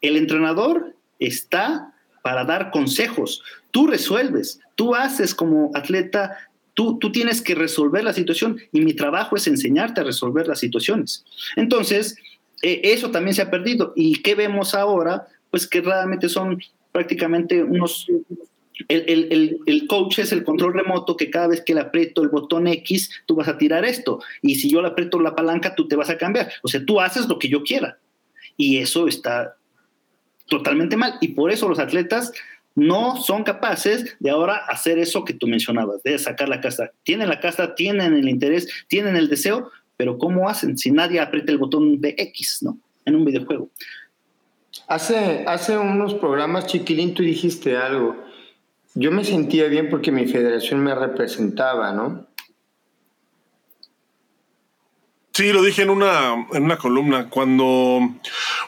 [0.00, 3.42] El entrenador está para dar consejos.
[3.70, 6.38] Tú resuelves, tú haces como atleta,
[6.74, 10.58] tú, tú tienes que resolver la situación y mi trabajo es enseñarte a resolver las
[10.58, 11.24] situaciones.
[11.56, 12.16] Entonces,
[12.62, 13.92] eh, eso también se ha perdido.
[13.96, 15.26] ¿Y qué vemos ahora?
[15.50, 16.58] Pues que realmente son
[16.92, 18.06] prácticamente unos...
[18.88, 22.66] El, el, coach es el control remoto que cada vez que le aprieto el botón
[22.66, 24.20] X, tú vas a tirar esto.
[24.42, 26.50] Y si yo le aprieto la palanca, tú te vas a cambiar.
[26.62, 27.98] O sea, tú haces lo que yo quiera.
[28.56, 29.56] Y eso está
[30.48, 31.14] totalmente mal.
[31.20, 32.32] Y por eso los atletas
[32.74, 36.90] no son capaces de ahora hacer eso que tú mencionabas, de sacar la casta.
[37.04, 41.52] Tienen la casta, tienen el interés, tienen el deseo, pero ¿cómo hacen si nadie aprieta
[41.52, 42.78] el botón de X, ¿no?
[43.04, 43.70] En un videojuego.
[44.88, 48.16] Hace, hace unos programas, Chiquilín, tú dijiste algo.
[48.94, 52.26] Yo me sentía bien porque mi federación me representaba, ¿no?
[55.32, 57.28] Sí, lo dije en una, en una columna.
[57.28, 57.98] Cuando,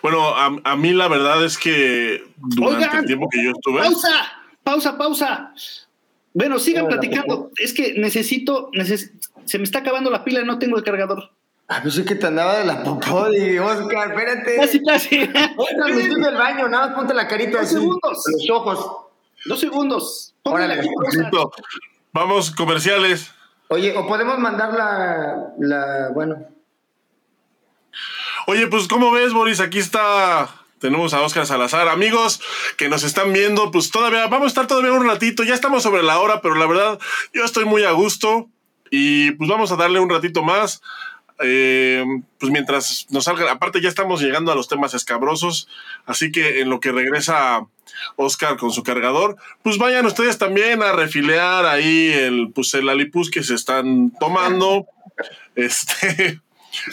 [0.03, 3.81] bueno, a, mí la verdad es que durante el tiempo que yo estuve.
[3.83, 4.33] Pausa,
[4.65, 5.55] pausa, pausa.
[6.35, 7.53] Bueno, sigan platicando.
[7.57, 8.71] Es que necesito,
[9.45, 11.31] se me está acabando la pila y no tengo el cargador.
[11.69, 14.57] Ah, pensé que te andaba de la popó, y Oscar, espérate.
[14.57, 15.19] Casi, casi.
[15.19, 15.25] Me
[16.03, 18.25] estoy del baño, nada más ponte la carita Dos segundos.
[18.27, 19.06] Los ojos.
[19.45, 20.35] Dos segundos.
[20.43, 20.81] Órale,
[22.13, 23.31] Vamos, comerciales.
[23.69, 26.37] Oye, o podemos mandar la, la, bueno,
[28.49, 29.59] Oye, pues, ¿cómo ves, Boris?
[29.59, 30.49] Aquí está.
[30.79, 31.89] Tenemos a Oscar Salazar.
[31.89, 32.41] Amigos
[32.77, 35.43] que nos están viendo, pues todavía vamos a estar todavía un ratito.
[35.43, 37.01] Ya estamos sobre la hora, pero la verdad,
[37.33, 38.49] yo estoy muy a gusto.
[38.89, 40.81] Y pues vamos a darle un ratito más.
[41.43, 42.05] Eh,
[42.39, 45.69] pues mientras nos salga, aparte ya estamos llegando a los temas escabrosos,
[46.07, 47.67] así que en lo que regresa
[48.17, 53.31] Oscar con su cargador, pues vayan ustedes también a refilear ahí el, pues el alipus
[53.31, 54.87] que se están tomando.
[55.55, 56.43] Este,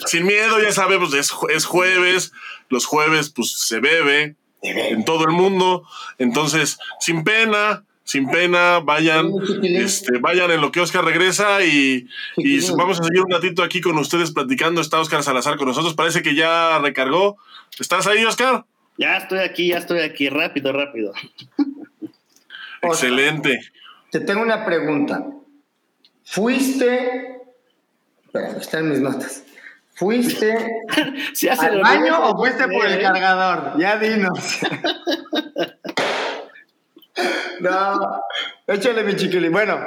[0.06, 2.32] sin miedo, ya sabemos, es, es jueves,
[2.70, 5.86] los jueves pues se bebe en todo el mundo,
[6.18, 9.32] entonces sin pena, sin pena, vayan,
[9.64, 12.08] este, vayan en lo que Oscar regresa y,
[12.78, 14.82] vamos a seguir un ratito aquí con ustedes platicando.
[14.82, 17.38] Está Oscar Salazar con nosotros, parece que ya recargó.
[17.80, 18.66] ¿Estás ahí, Oscar?
[18.98, 21.14] Ya estoy aquí, ya estoy aquí, rápido, rápido.
[22.82, 23.60] Excelente.
[24.12, 25.26] Te tengo una pregunta.
[26.26, 27.40] ¿Fuiste?
[28.26, 29.44] Espera, están mis notas.
[29.96, 30.54] ¿Fuiste
[31.60, 33.80] al baño o fuiste por el cargador?
[33.80, 34.60] Ya dinos.
[37.64, 38.22] no,
[38.68, 39.52] échale mi chiquilín.
[39.52, 39.80] Bueno,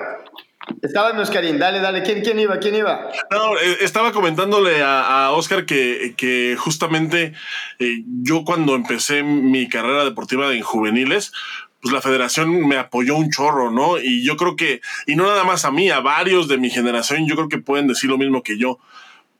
[0.82, 2.02] estaba en Oscarín, dale, dale.
[2.02, 2.58] ¿Quién, ¿Quién iba?
[2.58, 3.08] ¿Quién iba?
[3.30, 7.32] No, eh, estaba comentándole a, Oscar que, que justamente
[7.78, 11.32] eh, yo cuando empecé mi carrera deportiva en juveniles,
[11.80, 13.98] pues la federación me apoyó un chorro, ¿no?
[13.98, 17.26] Y yo creo que, y no nada más a mí, a varios de mi generación,
[17.26, 18.78] yo creo que pueden decir lo mismo que yo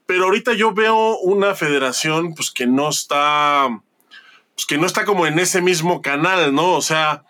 [0.07, 3.69] pero ahorita yo veo una federación pues que no está,
[4.55, 6.75] pues que no está como en ese mismo canal, ¿no?
[6.75, 7.25] O sea,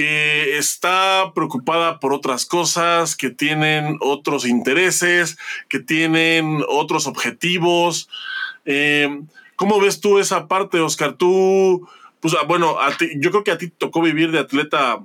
[0.00, 5.36] que está preocupada por otras cosas, que tienen otros intereses,
[5.68, 8.08] que tienen otros objetivos.
[8.64, 9.20] Eh,
[9.56, 11.18] ¿Cómo ves tú esa parte, Oscar?
[11.18, 11.86] Tú,
[12.20, 12.78] pues ah, bueno,
[13.18, 15.04] yo creo que a ti tocó vivir de atleta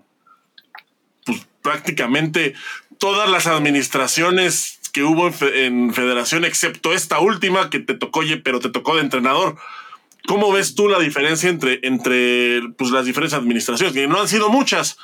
[1.25, 2.53] pues, prácticamente
[2.97, 8.69] todas las administraciones que hubo en, federación, excepto esta última que te tocó, pero te
[8.69, 9.57] tocó de entrenador.
[10.27, 13.93] ¿Cómo ves tú la diferencia entre, entre pues, las diferentes administraciones?
[13.93, 14.97] Que no han sido muchas,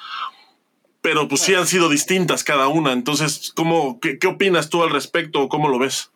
[1.02, 2.94] pero pues sí han sido distintas cada una.
[2.94, 6.12] Entonces, ¿cómo, qué, opinas tú al respecto o cómo lo ves?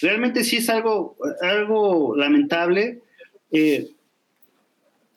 [0.00, 3.00] Realmente sí es algo, algo lamentable.
[3.52, 3.90] Eh,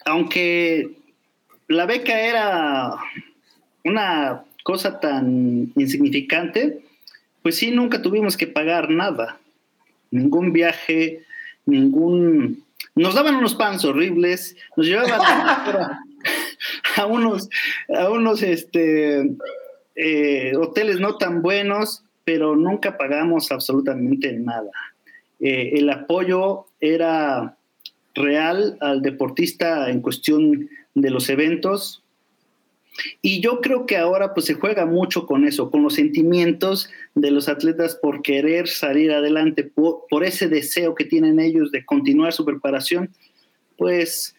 [0.06, 0.92] aunque
[1.68, 2.96] la beca era
[3.84, 6.82] una cosa tan insignificante,
[7.42, 9.40] pues sí, nunca tuvimos que pagar nada,
[10.12, 11.24] ningún viaje,
[11.66, 12.65] ningún...
[12.96, 15.20] Nos daban unos pans horribles, nos llevaban
[16.98, 17.50] a, unos,
[17.94, 19.36] a unos este,
[19.96, 24.72] eh, hoteles no tan buenos, pero nunca pagamos absolutamente nada.
[25.42, 27.58] Eh, el apoyo era
[28.14, 32.02] real al deportista en cuestión de los eventos,
[33.22, 37.32] y yo creo que ahora pues se juega mucho con eso, con los sentimientos de
[37.32, 42.46] los atletas por querer salir adelante, por, ese deseo que tienen ellos de continuar su
[42.46, 43.10] preparación,
[43.78, 44.36] pues,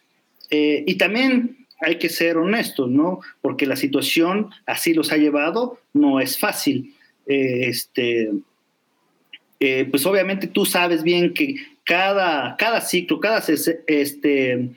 [0.51, 3.21] eh, y también hay que ser honestos, ¿no?
[3.43, 6.95] Porque la situación así los ha llevado, no es fácil.
[7.27, 8.31] Eh, este,
[9.61, 13.45] eh, pues obviamente tú sabes bien que cada, cada ciclo, cada
[13.87, 14.71] este,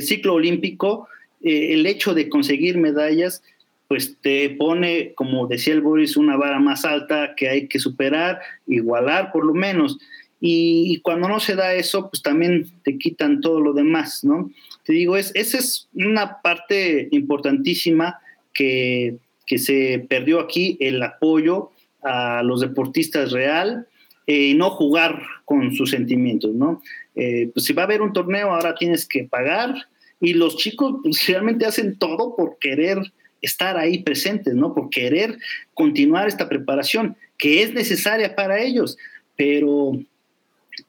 [0.00, 1.08] ciclo olímpico,
[1.46, 3.42] eh, el hecho de conseguir medallas,
[3.88, 8.40] pues te pone, como decía el Boris, una vara más alta que hay que superar,
[8.66, 9.98] igualar por lo menos.
[10.40, 14.50] y, cuando no se da eso, pues también te quitan todo lo demás, ¿no?
[14.84, 18.18] Te digo, es, esa es una parte importantísima
[18.52, 19.16] que,
[19.46, 21.70] que se perdió aquí, el apoyo
[22.02, 23.86] a los deportistas real
[24.26, 26.82] eh, y no jugar con sus sentimientos, ¿no?
[27.14, 29.88] Eh, pues si va a haber un torneo, ahora tienes que pagar
[30.20, 33.12] y los chicos pues, realmente hacen todo por querer
[33.42, 34.74] estar ahí presentes, ¿no?
[34.74, 35.38] Por querer
[35.74, 38.96] continuar esta preparación que es necesaria para ellos,
[39.36, 39.92] pero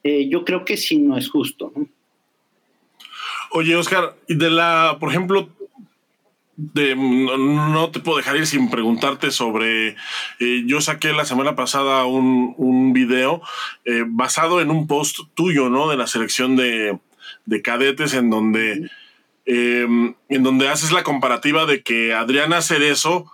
[0.04, 1.72] eh, yo creo que sí no es justo.
[1.76, 1.88] ¿no?
[3.52, 5.50] Oye, Oscar, de la, por ejemplo,
[6.56, 9.96] de, no te puedo dejar ir sin preguntarte sobre.
[10.40, 13.42] Eh, yo saqué la semana pasada un, un video
[13.86, 15.90] eh, basado en un post tuyo, ¿no?
[15.90, 16.98] De la selección de,
[17.46, 18.90] de cadetes, en donde,
[19.48, 23.32] em, en donde haces la comparativa de que Adriana Cerezo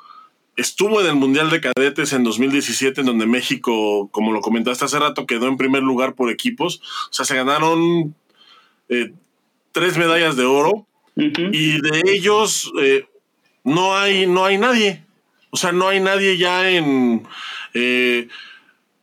[0.55, 4.99] estuvo en el Mundial de Cadetes en 2017, en donde México, como lo comentaste hace
[4.99, 6.81] rato, quedó en primer lugar por equipos.
[7.09, 8.15] O sea, se ganaron
[8.89, 9.11] eh,
[9.71, 10.85] tres medallas de oro
[11.15, 13.07] y de ellos eh,
[13.63, 15.03] no, hay, no hay nadie.
[15.49, 17.27] O sea, no hay nadie ya en...
[17.73, 18.27] Eh,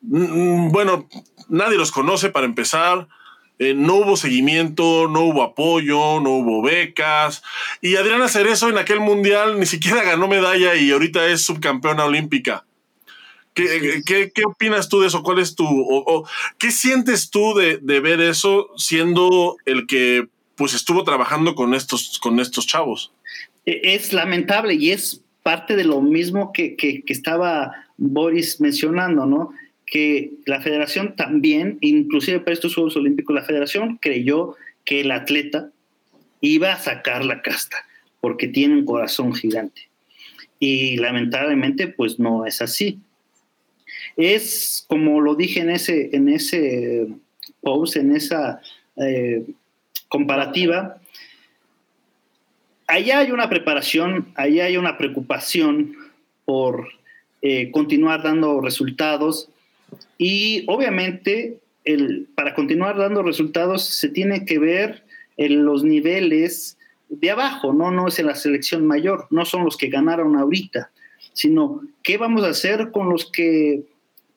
[0.03, 1.09] bueno,
[1.49, 3.09] nadie los conoce para empezar.
[3.61, 7.43] Eh, no hubo seguimiento, no hubo apoyo, no hubo becas.
[7.83, 12.65] Y Adriana Cerezo en aquel mundial ni siquiera ganó medalla y ahorita es subcampeona olímpica.
[13.53, 15.23] ¿Qué, qué, opinas tú de eso?
[15.23, 21.05] ¿Cuál es tu, o, qué sientes tú de, ver eso siendo el que pues estuvo
[21.05, 23.13] trabajando con estos, con estos chavos?
[23.67, 29.53] E, es lamentable y es parte de lo mismo que, que estaba Boris mencionando, ¿no?
[29.91, 35.71] Que la federación también, inclusive para estos Juegos Olímpicos, la federación creyó que el atleta
[36.41, 37.85] iba a sacar la casta,
[38.21, 39.89] porque tiene un corazón gigante.
[40.61, 43.01] Y lamentablemente, pues no es así.
[44.17, 47.09] Es como lo dije en ese, en ese
[47.61, 48.61] post, en esa
[48.97, 49.45] eh,
[50.09, 51.01] comparativa,
[52.87, 55.97] allá hay una preparación, allá hay una preocupación
[56.45, 56.89] por
[57.43, 59.49] eh, continuar dando resultados,
[60.19, 65.05] y obviamente, el, para continuar dando resultados, se tiene que ver
[65.37, 66.77] en los niveles
[67.09, 67.91] de abajo, ¿no?
[67.91, 70.91] No es en la selección mayor, no son los que ganaron ahorita,
[71.33, 73.83] sino qué vamos a hacer con los que,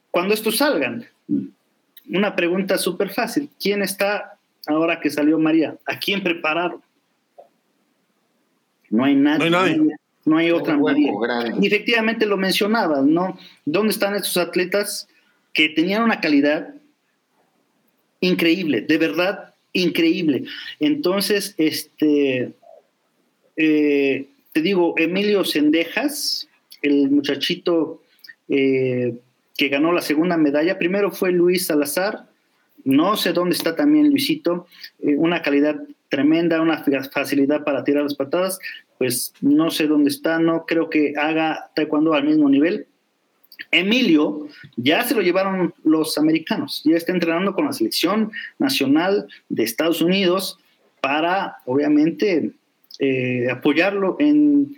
[0.10, 1.06] cuando estos salgan.
[2.10, 4.38] Una pregunta súper fácil, ¿quién está
[4.68, 5.78] ahora que salió María?
[5.86, 6.82] ¿A quién prepararon?
[8.89, 9.49] No hay nadie.
[9.49, 9.95] No hay, nadie.
[10.26, 11.12] No hay otra María.
[11.60, 13.38] Y efectivamente lo mencionabas, ¿no?
[13.66, 15.08] ¿Dónde están estos atletas
[15.54, 16.74] que tenían una calidad
[18.20, 20.45] increíble, de verdad increíble.
[20.80, 22.54] Entonces, este,
[23.56, 26.47] eh, te digo, Emilio Sendejas,
[26.82, 28.01] el muchachito
[28.49, 29.16] eh,
[29.58, 32.28] que ganó la segunda medalla, primero fue Luis Salazar,
[32.84, 34.68] no sé dónde está también Luisito,
[35.01, 38.60] eh, una calidad tremenda, una facilidad para tirar las patadas,
[38.97, 42.88] pues no sé dónde está, no creo que haga taekwondo al mismo nivel,
[43.72, 49.64] Emilio ya se lo llevaron los americanos, ya está entrenando con la selección nacional de
[49.64, 50.60] Estados Unidos
[51.01, 52.51] para, obviamente,
[52.99, 54.76] eh, apoyarlo en,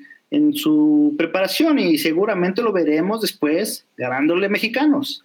[0.54, 5.24] su preparación y seguramente lo veremos después ganándole mexicanos.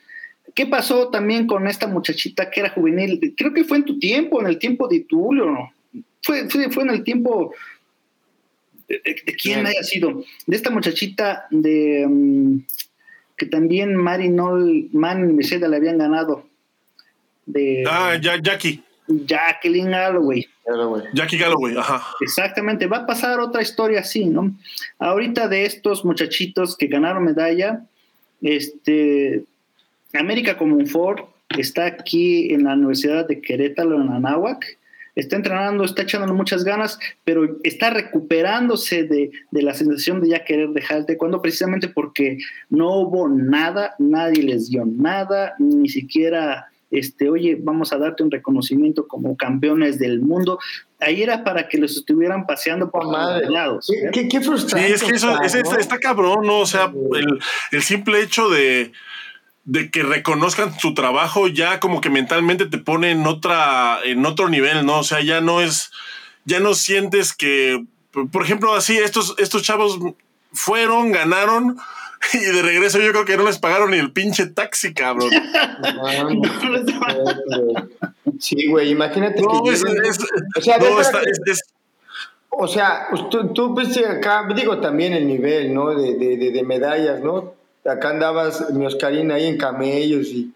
[0.54, 3.34] ¿Qué pasó también con esta muchachita que era juvenil?
[3.36, 5.72] Creo que fue en tu tiempo, en el tiempo de Tulio, ¿no?
[6.22, 7.52] Fue, fue, en el tiempo...
[8.86, 9.00] ¿De,
[9.40, 10.22] quién haya sido?
[10.46, 12.06] De esta muchachita de...
[12.08, 12.58] Mm,
[13.40, 16.44] que también Mari Nol, Man y Mercedes le habían ganado.
[17.46, 18.82] De, ah, ya, Jackie.
[19.08, 20.46] Jacqueline Galloway.
[21.14, 22.04] Jackie Galloway, ajá.
[22.20, 24.54] Exactamente, va a pasar otra historia así, ¿no?
[24.98, 27.82] Ahorita de estos muchachitos que ganaron medalla,
[28.42, 29.44] este,
[30.12, 31.20] América Ford
[31.56, 34.76] está aquí en la Universidad de Querétaro, en Anáhuac,
[35.20, 40.70] está entrenando, está echándole muchas ganas, pero está recuperándose de, la sensación de ya querer
[40.70, 47.28] dejar el cuando precisamente porque no hubo nada, nadie les dio nada, ni siquiera, este,
[47.28, 50.58] oye, vamos a darte un reconocimiento como campeones del mundo.
[51.00, 53.90] Ahí era para que los estuvieran paseando por todos lados.
[54.12, 54.88] ¿Qué, qué, frustrante.
[54.88, 56.60] Sí, es que eso, está, cabrón, ¿no?
[56.60, 57.38] O sea, el,
[57.72, 58.92] el simple hecho de
[59.64, 64.48] de que reconozcan tu trabajo ya como que mentalmente te pone en otra en otro
[64.48, 65.00] nivel, ¿no?
[65.00, 65.90] O sea, ya no es
[66.44, 69.98] ya no sientes que por ejemplo, así estos estos chavos
[70.52, 71.78] fueron, ganaron
[72.34, 75.30] y de regreso yo creo que no les pagaron ni el pinche taxi, cabrón.
[78.38, 81.62] sí, güey, imagínate no, que es, o sea, no, está, es,
[82.50, 85.94] o sea, pues, tú, tú viste acá, digo también el nivel, ¿no?
[85.94, 87.54] De, de, de medallas, ¿no?
[87.84, 90.52] Acá andabas, mi Oscarina, ahí en camellos y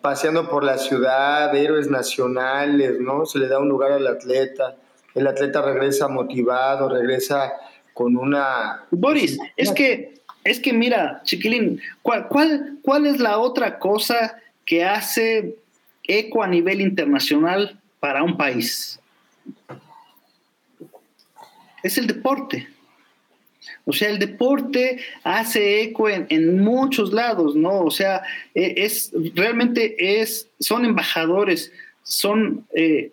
[0.00, 3.24] paseando por la ciudad, héroes nacionales, ¿no?
[3.24, 4.76] Se le da un lugar al atleta,
[5.14, 7.52] el atleta regresa motivado, regresa
[7.94, 8.84] con una...
[8.90, 14.84] Boris, es que, es que mira, chiquilín, ¿cuál, cuál, cuál es la otra cosa que
[14.84, 15.56] hace
[16.04, 19.00] eco a nivel internacional para un país?
[21.82, 22.68] Es el deporte.
[23.88, 27.80] O sea, el deporte hace eco en, muchos lados, ¿no?
[27.80, 28.20] O sea,
[28.54, 31.72] e, es realmente es, son embajadores,
[32.02, 33.12] son eh,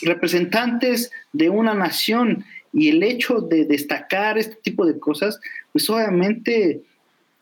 [0.00, 2.42] representantes de una nación
[2.72, 5.38] y el hecho de destacar este tipo de cosas,
[5.72, 6.80] pues obviamente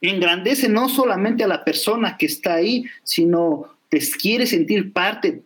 [0.00, 5.42] engrandece no solamente a la persona que está ahí, sino te quiere sentir parte,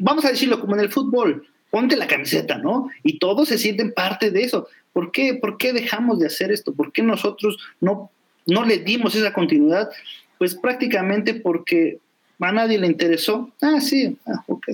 [0.00, 2.90] vamos a decirlo como en el fútbol, ponte la camiseta, ¿no?
[3.04, 4.66] Y todos se sienten parte de eso.
[4.94, 6.72] ¿Por qué, ¿Por qué dejamos de hacer esto?
[6.72, 8.10] ¿Por qué nosotros no,
[8.46, 9.90] no le dimos esa continuidad?
[10.38, 11.98] Pues prácticamente porque
[12.40, 13.50] a nadie le interesó.
[13.60, 14.68] Ah, sí, ah, ok.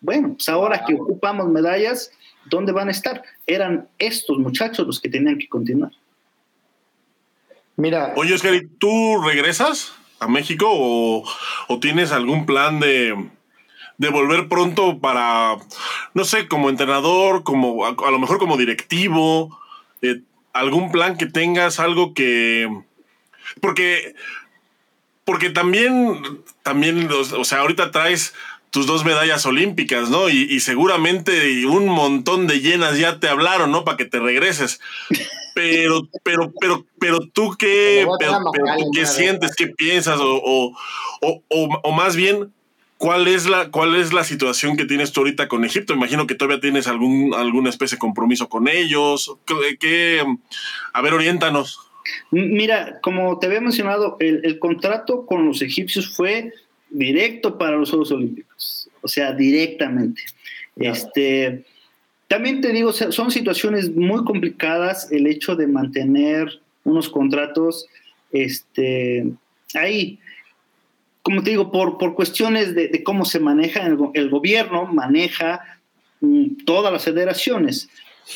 [0.00, 2.12] Bueno, pues ahora que ocupamos medallas,
[2.50, 3.22] ¿dónde van a estar?
[3.46, 5.92] Eran estos muchachos los que tenían que continuar.
[7.76, 8.12] Mira.
[8.16, 11.24] Oye, Oscar, ¿tú regresas a México o,
[11.80, 13.28] tienes algún plan de,
[13.98, 15.56] de, volver pronto para,
[16.14, 19.58] no sé, como entrenador, como a, lo mejor como directivo?
[20.02, 20.20] Eh,
[20.52, 22.68] algún plan que tengas, algo que.
[23.60, 24.14] Porque.
[25.24, 26.20] Porque también,
[26.64, 28.34] también, o sea, ahorita traes
[28.72, 30.30] tus dos medallas olímpicas, ¿no?
[30.30, 33.84] Y, seguramente un montón de llenas ya te hablaron, ¿no?
[33.84, 34.80] Para que te regreses.
[35.54, 38.40] Pero, pero, pero, pero tú qué, pero,
[38.94, 40.74] qué sientes, qué piensas, o,
[41.20, 42.54] o, más bien,
[43.02, 45.92] ¿cuál es, la, ¿cuál es la situación que tienes tú ahorita con Egipto?
[45.92, 49.34] Imagino que todavía tienes algún, alguna especie de compromiso con ellos.
[49.80, 50.24] ¿Qué,
[50.92, 51.80] a ver, oriéntanos.
[52.30, 56.52] Mira, como te había mencionado, el, el contrato con los egipcios fue
[56.90, 60.22] directo para los Juegos Olímpicos, o sea, directamente.
[60.76, 61.64] Este,
[62.28, 67.86] también te digo, son situaciones muy complicadas el hecho de mantener unos contratos
[68.30, 69.26] este,
[69.74, 70.20] ahí.
[71.22, 75.80] Como te digo, por, por cuestiones de, cómo se maneja, el, gobierno maneja
[76.20, 77.88] mm, todas las federaciones.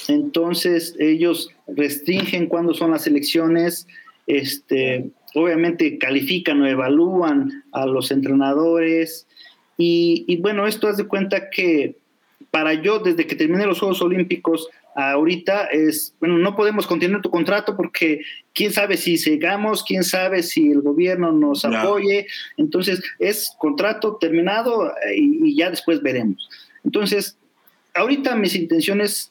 [0.09, 3.87] Entonces, ellos restringen cuándo son las elecciones,
[4.27, 9.27] este, obviamente califican o evalúan a los entrenadores
[9.79, 11.97] y, bueno, esto haz de cuenta que
[12.51, 17.31] para yo, desde que terminé los Juegos Olímpicos, ahorita es, bueno, no podemos continuar tu
[17.31, 18.23] contrato porque
[18.55, 22.27] quién sabe si llegamos, quién sabe si el gobierno nos apoye.
[22.57, 26.49] Entonces, es contrato terminado y, y, ya después veremos.
[26.83, 27.37] Entonces,
[27.95, 29.31] ahorita mis intenciones,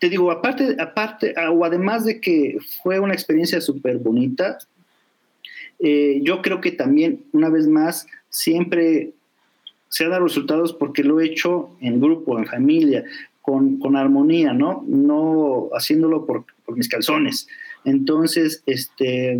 [0.00, 4.58] te digo, aparte, aparte, o además de que fue una experiencia súper bonita,
[5.78, 9.12] eh, yo creo que también, una vez más, siempre
[9.88, 13.04] se han dado resultados porque lo he hecho en grupo, en familia,
[13.44, 14.82] con, con armonía, ¿no?
[14.88, 17.46] No haciéndolo por, por, mis calzones.
[17.84, 19.38] Entonces, este,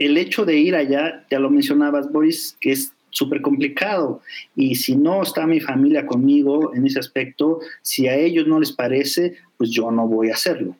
[0.00, 4.20] el hecho de ir allá, ya lo mencionabas, Boris, que es súper complicado.
[4.56, 8.72] Y si no está mi familia conmigo en ese aspecto, si a ellos no les
[8.72, 10.76] parece, pues yo no voy a hacerlo.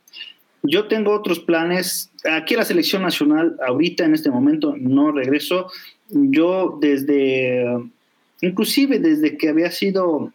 [0.65, 2.11] Yo tengo otros planes.
[2.29, 5.71] Aquí la selección nacional, ahorita en este momento, no regreso.
[6.11, 7.65] Yo desde,
[8.41, 10.33] inclusive desde que había sido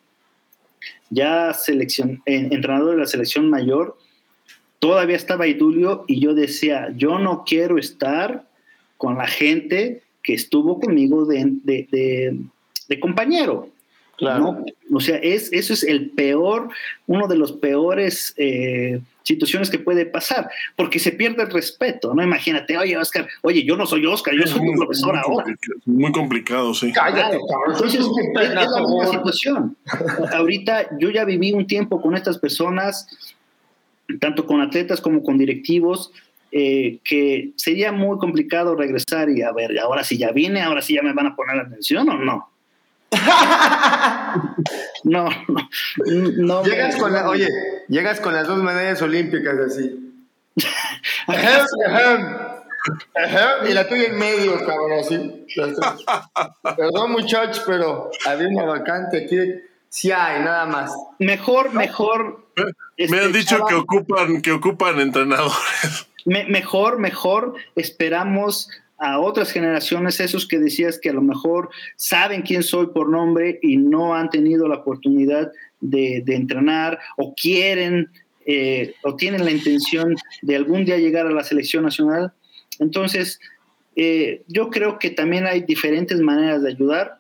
[1.10, 3.98] ya selección, entrenador de la selección mayor,
[4.80, 8.48] todavía estaba Idulio y yo decía, yo no quiero estar
[8.98, 13.70] con la gente que estuvo conmigo de, de compañero.
[14.20, 14.66] Claro.
[14.92, 16.70] O sea, es, eso es el peor,
[17.08, 22.22] uno de los peores eh, situaciones que puede pasar, porque se pierde el respeto, ¿no?
[22.22, 25.46] Imagínate, oye, Oscar, oye, yo no soy Oscar, yo soy tu profesor ahora.
[25.86, 26.92] Muy complicado, sí.
[26.92, 27.38] Cállate,
[27.68, 29.78] Entonces, es, la misma situación.
[30.34, 33.08] Ahorita yo ya viví un tiempo con estas personas,
[34.20, 36.12] tanto con atletas como con directivos,
[36.52, 40.96] eh, que sería muy complicado regresar y a ver, ahora si ya viene, ahora sí
[40.96, 42.50] ya me van a poner la atención o no.
[45.04, 45.30] no,
[46.06, 47.48] no, Llegas con la, oye,
[47.88, 50.06] llegas con las dos medallas olímpicas así.
[53.68, 55.46] y la tuya en medio, cabrón, así.
[56.78, 59.38] Perdón, muchachos, pero había una vacante aquí.
[59.90, 60.92] Sí hay, nada más.
[61.18, 62.46] Mejor, mejor.
[62.56, 66.08] Me han este, dicho que ocupan, que ocupan entrenadores.
[66.26, 68.70] mejor, mejor esperamos
[69.00, 73.60] a otras generaciones, esos que decías que a lo mejor saben quién soy por nombre
[73.62, 78.10] y no han tenido la oportunidad de, entrenar o quieren
[78.46, 82.34] eh, o tienen la intención de algún día llegar a la selección nacional.
[82.80, 83.40] Entonces,
[83.96, 87.20] eh, yo creo que también hay diferentes maneras de ayudar.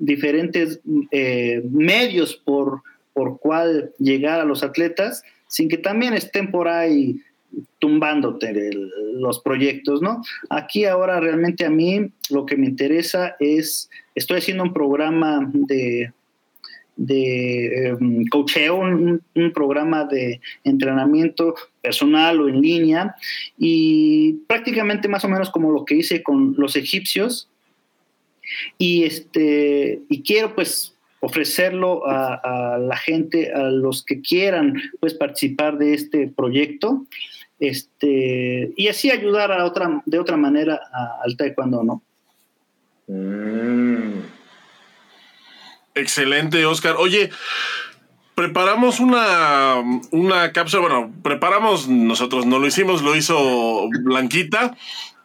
[0.00, 0.80] diferentes
[1.10, 2.82] eh, medios por,
[3.12, 7.20] por cual llegar a los atletas, sin que también estén por ahí
[7.78, 8.70] tumbándote
[9.14, 10.22] los proyectos, ¿no?
[10.50, 16.12] Aquí ahora realmente a mí lo que me interesa es, estoy haciendo un programa de,
[16.96, 17.96] de
[18.30, 19.22] coacheo, un,
[19.54, 23.14] programa de entrenamiento personal o en línea
[23.56, 27.48] y prácticamente más o menos como lo que hice con los egipcios
[28.78, 35.14] y este y quiero pues ofrecerlo a, a la gente, a los que quieran pues
[35.14, 37.06] participar de este proyecto
[37.60, 40.80] este, y así ayudar a otra, de otra manera
[41.24, 42.02] al taekwondo, ¿no?
[43.08, 44.20] Mm.
[45.94, 46.96] Excelente, Oscar.
[46.98, 47.30] Oye,
[48.34, 49.82] preparamos una,
[50.12, 54.76] una cápsula, bueno, preparamos nosotros, no lo hicimos, lo hizo Blanquita.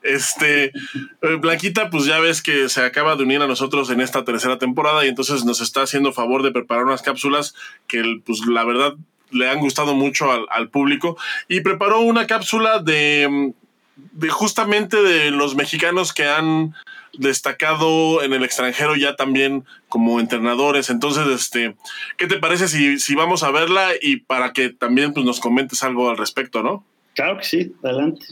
[0.02, 4.26] Este, eh, Blanquita, pues ya ves que se acaba de unir a nosotros en esta
[4.26, 7.56] tercera temporada y entonces nos está haciendo favor de preparar unas cápsulas
[7.88, 8.96] que, pues la verdad,
[9.34, 13.54] le han gustado mucho al, público y preparó una cápsula de,
[13.96, 16.74] de, justamente de los mexicanos que han
[17.18, 20.90] destacado en el extranjero ya también como entrenadores.
[20.90, 21.76] Entonces, este,
[22.18, 25.84] ¿qué te parece si, si vamos a verla y para que también pues, nos comentes
[25.84, 26.84] algo al respecto, no?
[27.14, 28.26] Claro que sí, adelante.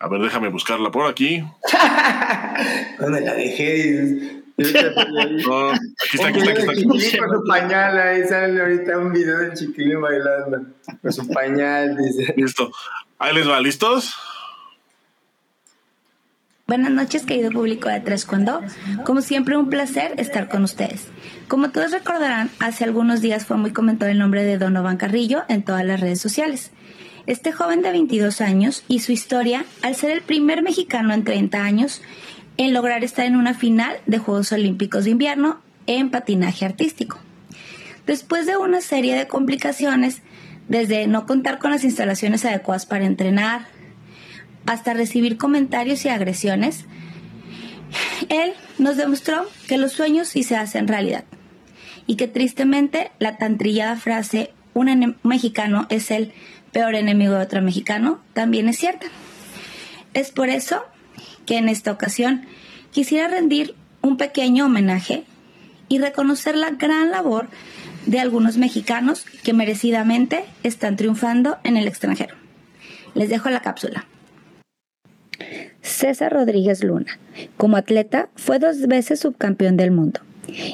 [0.00, 1.42] A ver, déjame buscarla por aquí.
[3.00, 4.37] ¿Dónde la dejé?
[4.58, 7.26] No, aquí está, aquí está, aquí está.
[7.26, 10.66] Con su pañal, ahí sale ahorita un video del chiquilín bailando
[11.00, 12.34] con su pañal, dice.
[12.36, 12.70] Listo.
[13.18, 14.14] Ahí les va, ¿listos?
[16.66, 18.60] Buenas noches, querido público de Tres Cuando.
[19.04, 21.06] Como siempre, un placer estar con ustedes.
[21.46, 25.62] Como todos recordarán, hace algunos días fue muy comentado el nombre de Donovan Carrillo en
[25.62, 26.72] todas las redes sociales.
[27.26, 31.62] Este joven de 22 años y su historia, al ser el primer mexicano en 30
[31.62, 32.02] años
[32.58, 37.18] en lograr estar en una final de Juegos Olímpicos de Invierno en patinaje artístico.
[38.06, 40.22] Después de una serie de complicaciones,
[40.68, 43.66] desde no contar con las instalaciones adecuadas para entrenar,
[44.66, 46.84] hasta recibir comentarios y agresiones,
[48.28, 51.24] él nos demostró que los sueños sí se hacen realidad
[52.06, 56.32] y que tristemente la tan trillada frase un mexicano es el
[56.72, 59.06] peor enemigo de otro mexicano también es cierta.
[60.12, 60.84] Es por eso
[61.48, 62.42] que en esta ocasión
[62.90, 65.24] quisiera rendir un pequeño homenaje
[65.88, 67.48] y reconocer la gran labor
[68.04, 72.36] de algunos mexicanos que merecidamente están triunfando en el extranjero.
[73.14, 74.04] Les dejo la cápsula.
[75.80, 77.18] César Rodríguez Luna.
[77.56, 80.20] Como atleta, fue dos veces subcampeón del mundo.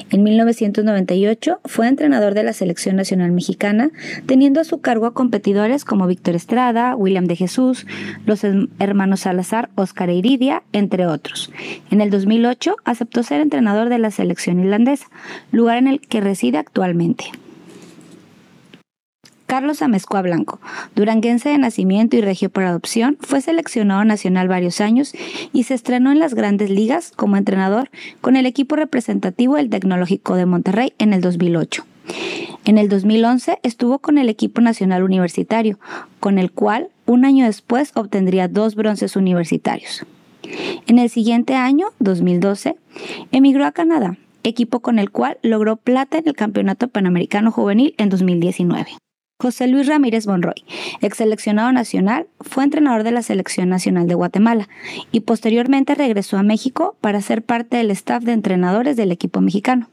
[0.09, 3.91] En 1998 fue entrenador de la Selección Nacional Mexicana,
[4.25, 7.85] teniendo a su cargo a competidores como Víctor Estrada, William de Jesús,
[8.25, 8.43] los
[8.79, 11.51] hermanos Salazar, Oscar e Iridia, entre otros.
[11.91, 15.07] En el 2008 aceptó ser entrenador de la selección irlandesa,
[15.51, 17.25] lugar en el que reside actualmente.
[19.45, 20.59] Carlos Amezcua Blanco,
[20.95, 25.13] duranguense de nacimiento y regio por adopción, fue seleccionado nacional varios años
[25.53, 27.89] y se estrenó en las grandes ligas como entrenador
[28.21, 31.85] con el equipo representativo del Tecnológico de Monterrey en el 2008.
[32.65, 35.79] En el 2011 estuvo con el equipo nacional universitario,
[36.19, 40.05] con el cual un año después obtendría dos bronces universitarios.
[40.87, 42.75] En el siguiente año, 2012,
[43.31, 48.09] emigró a Canadá, equipo con el cual logró plata en el Campeonato Panamericano Juvenil en
[48.09, 48.87] 2019.
[49.37, 50.63] José Luis Ramírez Monroy,
[51.01, 54.69] ex seleccionado nacional, fue entrenador de la Selección Nacional de Guatemala
[55.11, 59.89] y posteriormente regresó a México para ser parte del staff de entrenadores del equipo mexicano.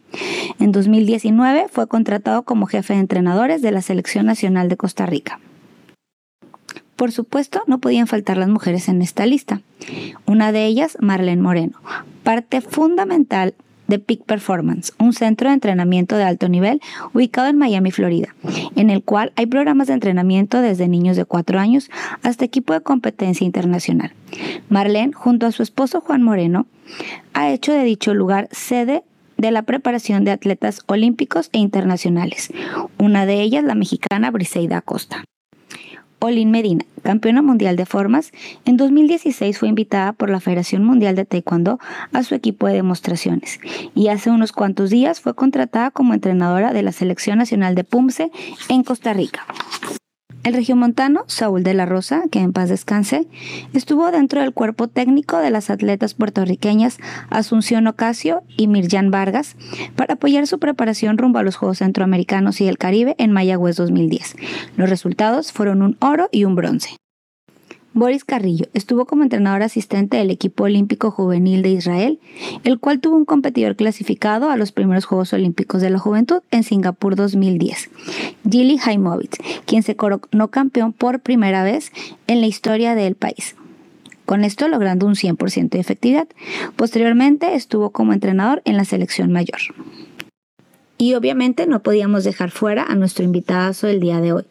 [0.60, 5.40] En 2019 fue contratado como jefe de entrenadores de la Selección Nacional de Costa Rica.
[6.94, 9.60] Por supuesto, no podían faltar las mujeres en esta lista.
[10.24, 11.80] Una de ellas, Marlene Moreno,
[12.22, 13.54] parte fundamental
[13.92, 16.80] de Peak Performance, un centro de entrenamiento de alto nivel
[17.12, 18.34] ubicado en Miami, Florida,
[18.74, 21.90] en el cual hay programas de entrenamiento desde niños de 4 años
[22.22, 24.14] hasta equipo de competencia internacional.
[24.70, 26.66] Marlene, junto a su esposo Juan Moreno,
[27.34, 29.02] ha hecho de dicho lugar sede
[29.36, 32.50] de la preparación de atletas olímpicos e internacionales,
[32.98, 35.22] una de ellas la mexicana Briseida Acosta.
[36.24, 38.30] Olin Medina, campeona mundial de formas,
[38.64, 41.80] en 2016 fue invitada por la Federación Mundial de Taekwondo
[42.12, 43.58] a su equipo de demostraciones
[43.96, 48.30] y hace unos cuantos días fue contratada como entrenadora de la Selección Nacional de Pumse
[48.68, 49.44] en Costa Rica.
[50.44, 53.28] El regiomontano Saúl de la Rosa, que en paz descanse,
[53.72, 56.98] estuvo dentro del cuerpo técnico de las atletas puertorriqueñas
[57.30, 59.56] Asunción Ocasio y Mirjan Vargas
[59.94, 64.36] para apoyar su preparación rumbo a los Juegos Centroamericanos y el Caribe en Mayagüez 2010.
[64.76, 67.01] Los resultados fueron un oro y un bronce.
[67.94, 72.20] Boris Carrillo estuvo como entrenador asistente del equipo olímpico juvenil de Israel,
[72.64, 76.62] el cual tuvo un competidor clasificado a los primeros Juegos Olímpicos de la Juventud en
[76.62, 77.90] Singapur 2010,
[78.48, 81.92] Gili Haimovitz, quien se coronó campeón por primera vez
[82.26, 83.56] en la historia del país
[84.24, 86.26] con esto logrando un 100% de efectividad.
[86.76, 89.60] Posteriormente estuvo como entrenador en la selección mayor.
[91.02, 94.44] Y obviamente no podíamos dejar fuera a nuestro invitado del día de hoy,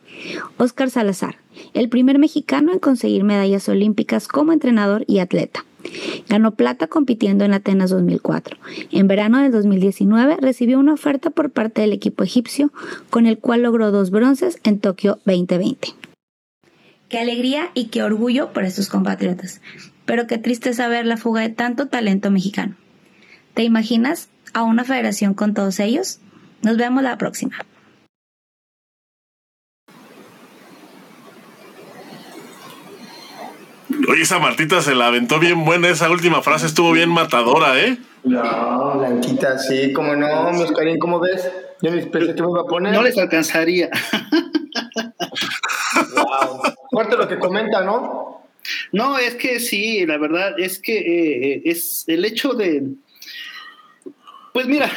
[0.57, 1.37] Óscar Salazar,
[1.73, 5.63] el primer mexicano en conseguir medallas olímpicas como entrenador y atleta.
[6.27, 8.57] Ganó plata compitiendo en Atenas 2004.
[8.91, 12.73] En verano del 2019 recibió una oferta por parte del equipo egipcio,
[13.09, 15.87] con el cual logró dos bronces en Tokio 2020.
[17.07, 19.61] Qué alegría y qué orgullo por estos compatriotas.
[20.03, 22.75] Pero qué triste saber la fuga de tanto talento mexicano.
[23.53, 26.19] ¿Te imaginas a una federación con todos ellos?
[26.63, 27.57] Nos vemos la próxima.
[34.09, 37.97] Oye, esa Martita se la aventó bien buena, esa última frase estuvo bien matadora, ¿eh?
[38.23, 41.49] No, Blanquita, sí, como no, mi Oscarín, ¿cómo ves?
[41.81, 42.93] Yo pensé que me iba a poner.
[42.93, 43.89] No les alcanzaría.
[46.15, 46.61] wow.
[46.91, 48.43] Fuerte lo que comenta, ¿no?
[48.91, 52.83] No, es que sí, la verdad es que eh, eh, es el hecho de.
[54.53, 54.91] Pues mira,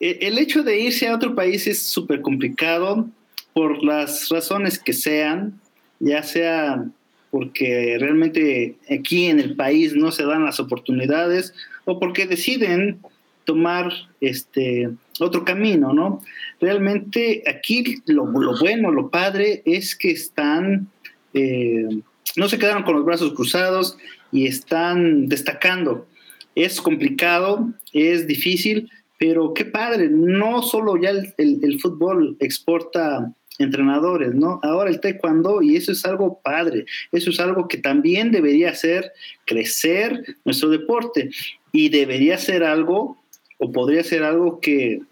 [0.00, 3.08] el hecho de irse a otro país es súper complicado
[3.52, 5.60] por las razones que sean,
[5.98, 6.84] ya sea
[7.30, 11.54] porque realmente aquí en el país no se dan las oportunidades
[11.84, 12.98] o porque deciden
[13.44, 16.22] tomar este otro camino, ¿no?
[16.60, 20.88] Realmente aquí lo, bueno, lo padre es que están,
[21.34, 21.88] eh,
[22.36, 23.96] no se quedaron con los brazos cruzados
[24.32, 26.06] y están destacando.
[26.54, 28.90] Es complicado, es difícil,
[29.20, 34.58] pero qué padre, no solo ya el fútbol exporta entrenadores, ¿no?
[34.62, 39.12] Ahora el taekwondo, y eso es algo padre, eso es algo que también debería hacer
[39.44, 41.30] crecer nuestro deporte
[41.70, 43.18] y debería ser algo,
[43.58, 45.02] o podría ser algo que,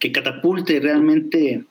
[0.00, 1.64] que catapulte realmente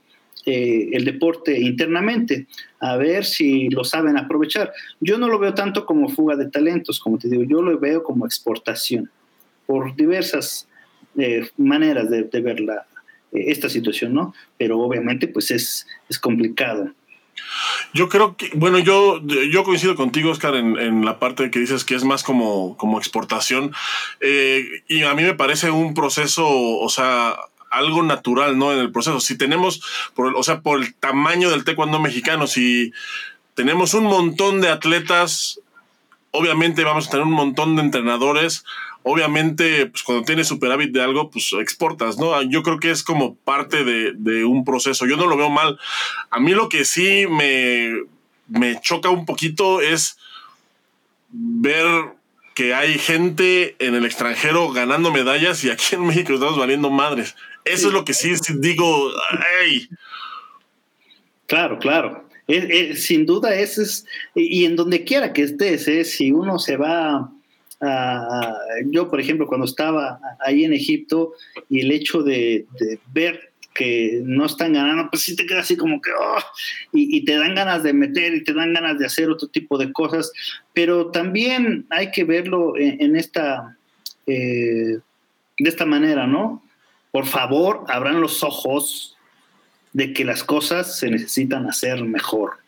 [0.45, 2.47] eh, el deporte internamente,
[2.79, 4.71] a ver si lo saben aprovechar.
[5.01, 8.03] Yo no lo veo tanto como fuga de talentos, como te digo, yo lo veo
[8.03, 9.11] como exportación,
[9.65, 10.68] por diversas
[11.17, 12.85] eh, maneras de, de verla
[13.31, 14.33] esta situación, ¿no?
[14.57, 16.91] Pero obviamente pues es, es complicado.
[17.93, 21.95] Yo creo que, bueno, yo, yo coincido contigo, Oscar, en, la parte que dices que
[21.95, 23.73] es más como, como exportación.
[24.19, 27.35] Eh, y a mí me parece un proceso, o sea,
[27.71, 28.73] algo natural, ¿no?
[28.73, 29.19] En el proceso.
[29.19, 29.81] Si tenemos,
[30.13, 32.93] por, o sea, por el tamaño del taekwondo mexicano, si
[33.55, 35.59] tenemos un montón de atletas,
[36.31, 38.65] obviamente vamos a tener un montón de entrenadores
[39.09, 42.41] obviamente, pues cuando tienes superávit de algo, pues exportas, ¿no?
[42.43, 45.05] Yo creo que es como parte de, un proceso.
[45.05, 45.79] Yo no lo veo mal.
[46.29, 47.93] A mí lo que sí me,
[48.47, 50.17] me choca un poquito es
[51.29, 51.85] ver
[52.53, 57.35] que hay gente en el extranjero ganando medallas y aquí en México estamos valiendo madres.
[57.65, 59.11] Eso es lo que sí, digo,
[59.63, 59.89] ¡ay!
[61.47, 62.27] Claro, claro.
[62.95, 64.05] sin duda, ese es,
[64.35, 66.03] y en donde quiera que estés, ¿eh?
[66.03, 67.31] si uno se va
[68.85, 71.33] yo, por ejemplo, cuando estaba ahí en Egipto
[71.69, 72.65] y el hecho de,
[73.13, 76.39] ver que no están ganando, pues sí te queda así como que, oh,
[76.91, 79.93] y, te dan ganas de meter y te dan ganas de hacer otro tipo de
[79.93, 80.31] cosas,
[80.73, 83.77] pero también hay que verlo en, esta,
[84.27, 84.99] eh,
[85.57, 86.63] de esta manera, ¿no?
[87.11, 89.15] Por favor, abran los ojos
[89.93, 92.58] de que las cosas se necesitan hacer mejor.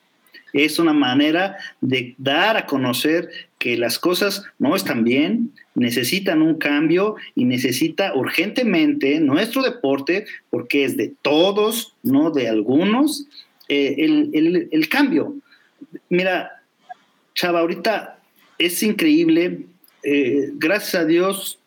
[0.53, 6.55] Es una manera de dar a conocer que las cosas no están bien, necesitan un
[6.55, 13.27] cambio y necesita urgentemente nuestro deporte, porque es de todos, no de algunos,
[13.69, 15.35] eh, el, cambio.
[16.09, 16.63] Mira,
[17.35, 18.19] Chava, ahorita
[18.57, 19.65] es increíble,
[20.03, 21.59] eh, gracias a Dios,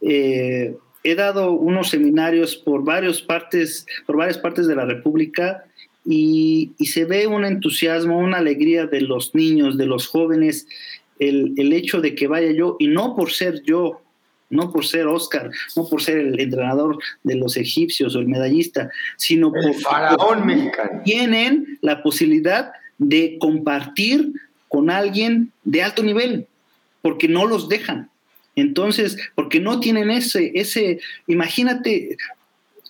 [0.00, 5.64] eh, he dado unos seminarios por varias partes, por varias partes de la República
[6.12, 10.66] y, se ve un entusiasmo, una alegría de los niños, de los jóvenes,
[11.18, 14.02] el, el, hecho de que vaya yo, y no por ser yo,
[14.48, 18.90] no por ser Oscar, no por ser el entrenador de los egipcios o el medallista,
[19.16, 21.02] sino el faraón mexicano.
[21.04, 24.32] tienen la posibilidad de compartir
[24.68, 26.46] con alguien de alto nivel,
[27.02, 28.10] porque no los dejan.
[28.56, 32.16] Entonces, porque no tienen ese, ese, imagínate,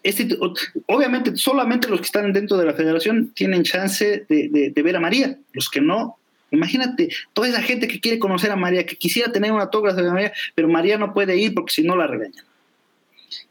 [0.03, 0.39] este,
[0.87, 5.39] obviamente solamente los que están dentro de la federación tienen chance de, ver a María,
[5.53, 6.17] los que no,
[6.51, 10.11] imagínate, toda esa gente que quiere conocer a María, que quisiera tener una autógrafo de
[10.11, 12.45] María, pero María no puede ir porque si no la regañan.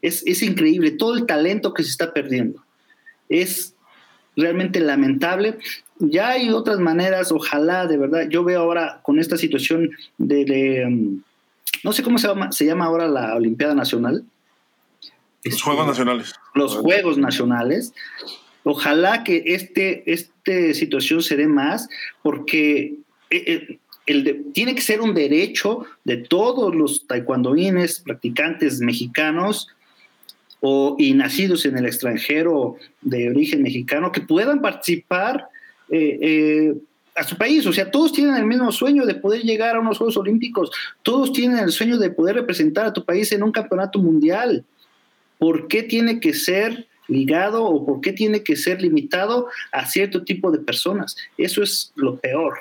[0.01, 2.63] Es, es increíble todo el talento que se está perdiendo.
[3.29, 3.75] Es
[4.35, 5.57] realmente lamentable
[5.99, 8.29] ya hay otras maneras, ojalá, de verdad.
[8.29, 11.21] Yo veo ahora con esta situación de, um,
[11.83, 14.23] no sé cómo se llama, se llama ahora la Olimpiada Nacional.
[15.43, 16.33] Los Juegos Nacionales.
[16.53, 17.93] Los Juegos Nacionales.
[18.63, 21.87] Ojalá que este, esta situación se dé más,
[22.21, 22.95] porque
[23.29, 29.69] eh, eh, el tiene que ser un derecho de todos los taekwondoines, practicantes mexicanos
[30.59, 35.47] o, y nacidos en el extranjero de origen mexicano, que puedan participar
[35.89, 36.73] eh,
[37.15, 37.65] a su país.
[37.65, 40.71] O sea, todos tienen el mismo sueño de poder llegar a unos Juegos Olímpicos,
[41.03, 44.65] todos tienen el sueño de poder representar a tu país en un campeonato mundial.
[45.39, 50.23] ¿Por qué tiene que ser ligado o por qué tiene que ser limitado a cierto
[50.23, 51.17] tipo de personas?
[51.37, 52.59] Eso es lo peor.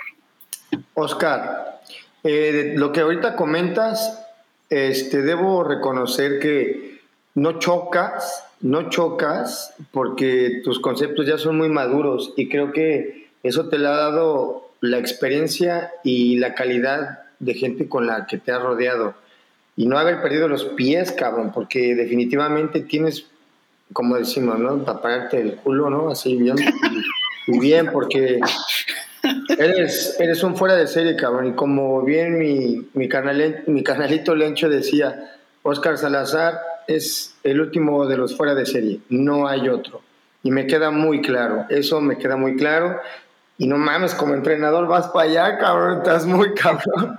[0.94, 1.80] Oscar,
[2.24, 4.24] eh, lo que ahorita comentas,
[4.70, 7.00] este, debo reconocer que
[7.34, 13.68] no chocas, no chocas porque tus conceptos ya son muy maduros y creo que eso
[13.68, 18.52] te lo ha dado la experiencia y la calidad de gente con la que te
[18.52, 19.14] has rodeado
[19.78, 23.26] y no haber perdido los pies, cabrón, porque definitivamente tienes,
[23.92, 24.84] como decimos, ¿no?
[24.84, 26.10] Para pararte el culo, ¿no?
[26.10, 26.56] Así bien,
[27.46, 28.40] y bien, porque
[29.56, 31.46] eres, eres un fuera de serie, cabrón.
[31.46, 33.08] Y como bien mi, mi,
[33.68, 39.46] mi canalito Lencho decía, Oscar Salazar es el último de los fuera de serie, no
[39.46, 40.02] hay otro.
[40.42, 43.00] Y me queda muy claro, eso me queda muy claro.
[43.58, 47.16] Y no mames, como entrenador vas para allá, cabrón, estás muy cabrón.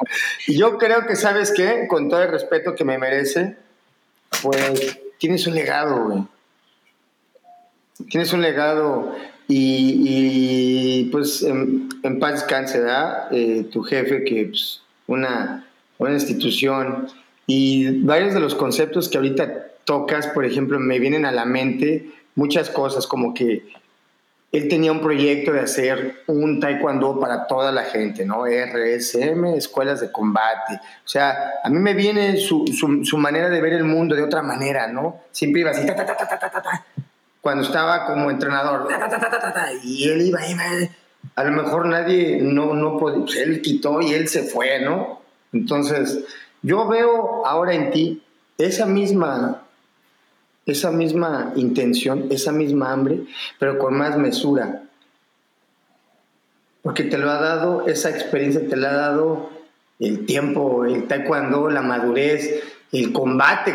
[0.47, 1.85] Y yo creo que, ¿sabes qué?
[1.89, 3.57] Con todo el respeto que me merece,
[4.41, 6.23] pues tienes un legado, güey.
[8.09, 9.13] Tienes un legado
[9.49, 11.89] y, pues en,
[12.19, 13.27] paz descanse, ¿verdad?
[13.31, 15.67] Eh, tu jefe, que pues, una,
[15.97, 17.07] una institución.
[17.47, 22.11] Y varios de los conceptos que ahorita tocas, por ejemplo, me vienen a la mente
[22.35, 23.63] muchas cosas, como que
[24.51, 28.45] él tenía un proyecto de hacer un taekwondo para toda la gente, ¿no?
[28.45, 30.75] RSM, escuelas de combate.
[31.05, 32.65] O sea, a mí me viene su,
[33.03, 35.21] su, manera de ver el mundo de otra manera, ¿no?
[35.31, 36.85] Siempre iba así, ta, ta, ta, ta, ta, ta,
[37.41, 38.89] cuando estaba como entrenador,
[39.83, 40.63] y él iba, iba,
[41.35, 45.21] a lo mejor nadie, no, no podía, pues él quitó y él se fue, ¿no?
[45.53, 46.25] Entonces,
[46.61, 48.23] yo veo ahora en ti
[48.57, 49.58] esa misma
[50.71, 53.21] esa misma intención, esa misma hambre,
[53.59, 54.83] pero con más mesura.
[56.81, 59.49] Porque te lo ha dado, esa experiencia te la ha dado
[59.99, 63.73] el tiempo, el taekwondo, la madurez, el combate,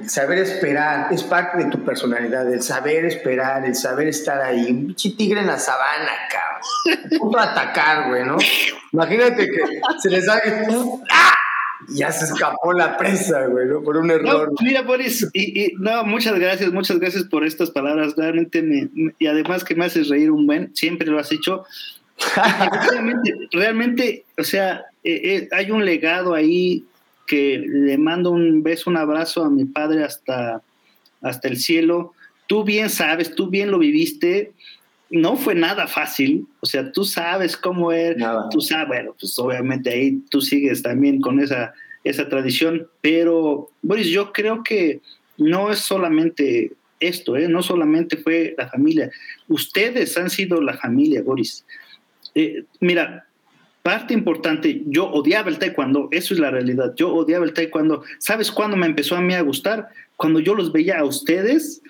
[0.00, 4.70] el saber esperar, es parte de tu personalidad, el saber esperar, el saber estar ahí,
[4.70, 8.38] un tigre en la sabana, cabrón, punto atacar, güey, ¿no?
[8.92, 9.60] Imagínate que
[9.98, 10.40] se les ¡ah!
[11.88, 13.82] Ya se escapó la presa, güey, ¿no?
[13.82, 14.52] Por un error.
[14.60, 18.14] mira, Boris, y, no, muchas gracias, muchas gracias por estas palabras.
[18.16, 18.88] Realmente me,
[19.18, 21.64] y además que me haces reír un buen, siempre lo has hecho.
[22.90, 26.84] realmente, realmente, o sea, eh, eh, hay un legado ahí
[27.26, 30.62] que le mando un beso, un abrazo a mi padre hasta,
[31.22, 32.12] hasta el cielo.
[32.46, 34.52] Tú bien sabes, tú bien lo viviste.
[35.08, 38.16] No fue nada fácil, o sea, tú sabes cómo es,
[38.50, 41.72] tú sabes, bueno, pues obviamente ahí tú sigues también con esa,
[42.02, 45.00] esa tradición, pero Boris, yo creo que
[45.38, 47.48] no es solamente esto, ¿eh?
[47.48, 49.10] no solamente fue la familia,
[49.48, 51.64] ustedes han sido la familia, Boris.
[52.34, 53.26] Eh, mira,
[53.82, 58.02] parte importante, yo odiaba el taekwondo, eso es la realidad, yo odiaba el taekwondo.
[58.18, 59.88] ¿Sabes cuándo me empezó a mí a gustar?
[60.16, 61.82] Cuando yo los veía a ustedes,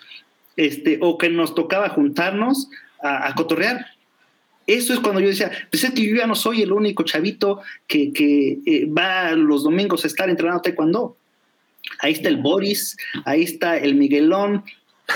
[0.57, 2.69] este, o que nos tocaba juntarnos
[3.03, 3.87] a, cotorrear.
[4.67, 7.61] Eso es cuando yo decía, pues es que yo ya no soy el único chavito
[7.87, 11.17] que, que eh, va los domingos a estar entrenando taekwondo.
[12.01, 14.65] Ahí está el Boris, ahí está el Miguelón.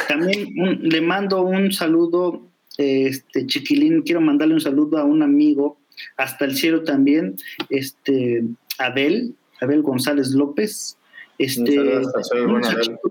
[0.07, 2.47] También le mando un saludo,
[2.79, 5.81] este chiquilín, quiero mandarle un saludo a un amigo
[6.17, 7.37] hasta el cielo también,
[7.69, 8.45] este,
[8.79, 10.97] Abel, Abel González López,
[11.39, 12.03] este,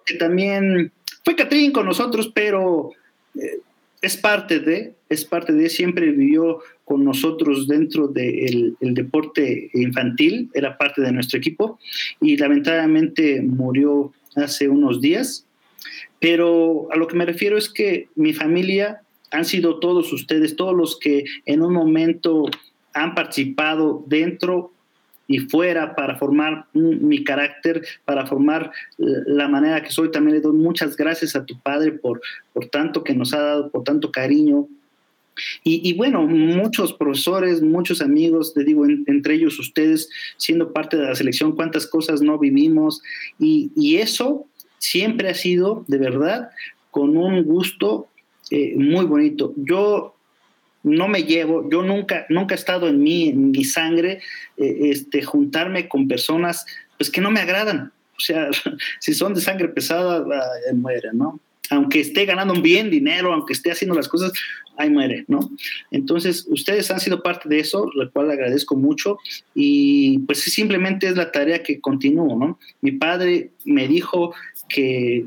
[0.06, 0.92] que también
[1.24, 2.92] fue Catrín con nosotros, pero
[3.36, 3.60] eh,
[4.02, 10.78] es parte de, es parte de, siempre vivió con nosotros dentro del deporte infantil, era
[10.78, 11.80] parte de nuestro equipo
[12.22, 15.46] y lamentablemente murió hace unos días.
[16.20, 19.02] Pero a lo que me refiero es que mi familia
[19.32, 22.46] han sido todos ustedes, todos los que en un momento
[22.94, 24.74] han participado dentro
[25.30, 30.10] y fuera para formar mi carácter, para formar la manera que soy.
[30.10, 32.20] También le doy muchas gracias a tu padre por,
[32.52, 34.68] por tanto que nos ha dado, por tanto cariño.
[35.64, 41.16] Y, bueno, muchos profesores, muchos amigos, te digo, entre ellos ustedes, siendo parte de la
[41.16, 43.02] selección, cuántas cosas no vivimos.
[43.40, 44.48] Y, y eso
[44.80, 46.50] siempre ha sido, de verdad,
[46.90, 48.08] con un gusto
[48.50, 49.54] eh, muy bonito.
[49.58, 50.16] Yo
[50.84, 54.22] no me llevo, yo nunca, nunca he estado en mí, en mi sangre,
[54.58, 56.66] eh, este, juntarme con personas
[56.98, 57.92] pues, que no me agradan.
[58.18, 58.50] O sea,
[59.00, 60.26] si son de sangre pesada,
[60.68, 61.40] ahí muere, ¿no?
[61.72, 64.32] Aunque esté ganando bien dinero, aunque esté haciendo las cosas,
[64.78, 65.52] ahí muere, ¿no?
[65.92, 69.20] Entonces, ustedes han sido parte de eso, lo cual agradezco mucho,
[69.54, 72.60] y pues simplemente es la tarea que continúo, ¿no?
[72.82, 74.34] Mi padre me dijo
[74.68, 75.26] que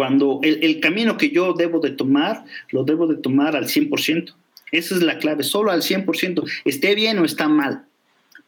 [0.00, 4.32] cuando el, camino que yo debo de tomar, lo debo de tomar al 100%.
[4.72, 6.42] Esa es la clave, solo al 100%.
[6.64, 7.84] Esté bien o está mal,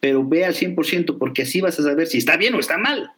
[0.00, 3.10] pero ve al 100% porque así vas a saber si está bien o está mal.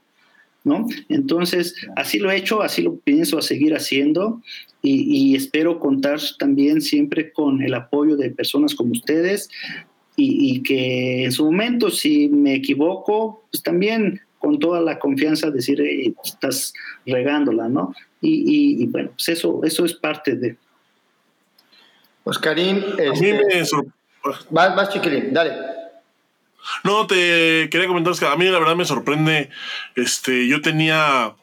[0.64, 0.88] ¿No?
[1.08, 4.42] Entonces, así lo he hecho, así lo pienso a seguir haciendo
[4.82, 9.48] y, espero contar también siempre con el apoyo de personas como ustedes
[10.16, 15.50] y, y, que en su momento, si me equivoco, pues también con toda la confianza
[15.50, 15.80] decir,
[16.22, 16.74] estás
[17.06, 17.94] regándola, ¿no?
[18.26, 20.56] Y, bueno, pues eso, eso es parte de...
[22.24, 23.64] Oscarín, a mí este, me
[24.50, 25.52] Vas, chiquilín, dale.
[26.82, 29.50] No, te quería comentar que a mí la verdad me sorprende,
[29.94, 31.34] este, yo tenía,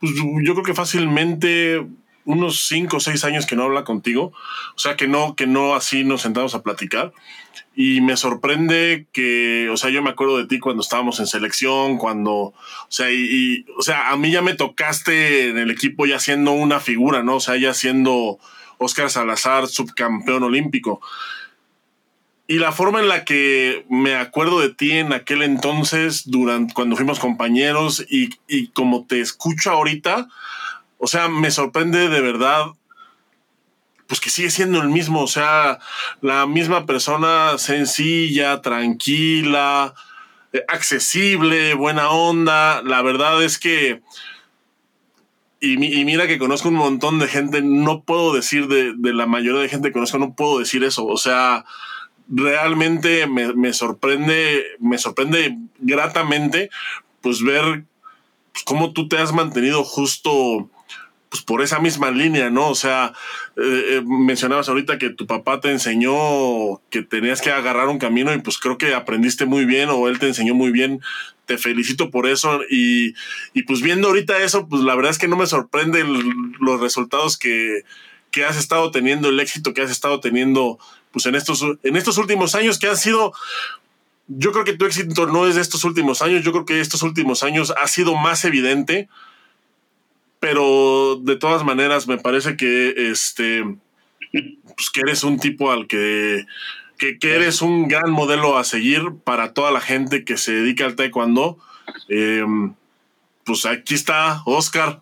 [0.00, 1.86] pues yo creo que fácilmente
[2.24, 4.32] unos 5 o 6 años que no habla contigo,
[4.74, 7.12] o sea, que no, que no así nos sentamos a platicar.
[7.74, 11.96] Y me sorprende que, o sea, yo me acuerdo de ti cuando estábamos en selección,
[11.96, 12.54] cuando, o
[12.88, 16.80] sea, y, o sea, a mí ya me tocaste en el equipo ya siendo una
[16.80, 17.36] figura, ¿no?
[17.36, 18.38] O sea, ya siendo
[18.78, 21.00] Oscar Salazar, subcampeón olímpico.
[22.46, 26.96] Y la forma en la que me acuerdo de ti en aquel entonces, durante, cuando
[26.96, 30.28] fuimos compañeros, y, y como te escucho ahorita,
[31.04, 32.66] o sea, me sorprende de verdad,
[34.06, 35.80] pues que sigue siendo el mismo, o sea,
[36.20, 39.94] la misma persona sencilla, tranquila,
[40.52, 42.82] eh, accesible, buena onda.
[42.82, 44.00] La verdad es que,
[45.58, 49.68] y, mira que conozco un montón de gente, no puedo decir de, la mayoría de
[49.68, 51.64] gente que conozco, no puedo decir eso, o sea,
[52.28, 56.70] realmente me, me sorprende, me sorprende gratamente,
[57.22, 57.86] pues ver
[58.52, 60.70] pues, cómo tú te has mantenido justo
[61.32, 62.68] pues por esa misma línea, ¿no?
[62.68, 63.14] O sea,
[63.56, 66.12] eh, eh, mencionabas ahorita que tu papá te enseñó
[66.90, 70.18] que tenías que agarrar un camino y pues creo que aprendiste muy bien o él
[70.18, 71.00] te enseñó muy bien.
[71.46, 73.14] Te felicito por eso y,
[73.66, 77.84] pues viendo ahorita eso, pues la verdad es que no me sorprende los resultados que,
[78.30, 80.78] que has estado teniendo, el éxito que has estado teniendo
[81.12, 83.32] pues en estos, en estos últimos años que han sido
[84.28, 87.02] yo creo que tu éxito no es de estos últimos años, yo creo que estos
[87.02, 89.08] últimos años ha sido más evidente
[90.42, 93.62] pero de todas maneras me parece que este
[94.32, 96.46] pues que eres un tipo al que,
[96.98, 100.96] que, eres un gran modelo a seguir para toda la gente que se dedica al
[100.96, 101.58] taekwondo.
[102.08, 102.74] Em,
[103.44, 105.00] pues aquí está Oscar.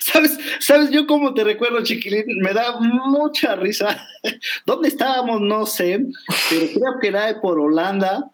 [0.00, 2.24] ¿Sabes, ¿Sabes yo cómo te recuerdo, chiquilín?
[2.40, 4.04] Me da mucha risa.
[4.66, 5.42] ¿Dónde estábamos?
[5.42, 6.06] No sé,
[6.50, 8.32] pero creo que era por Holanda.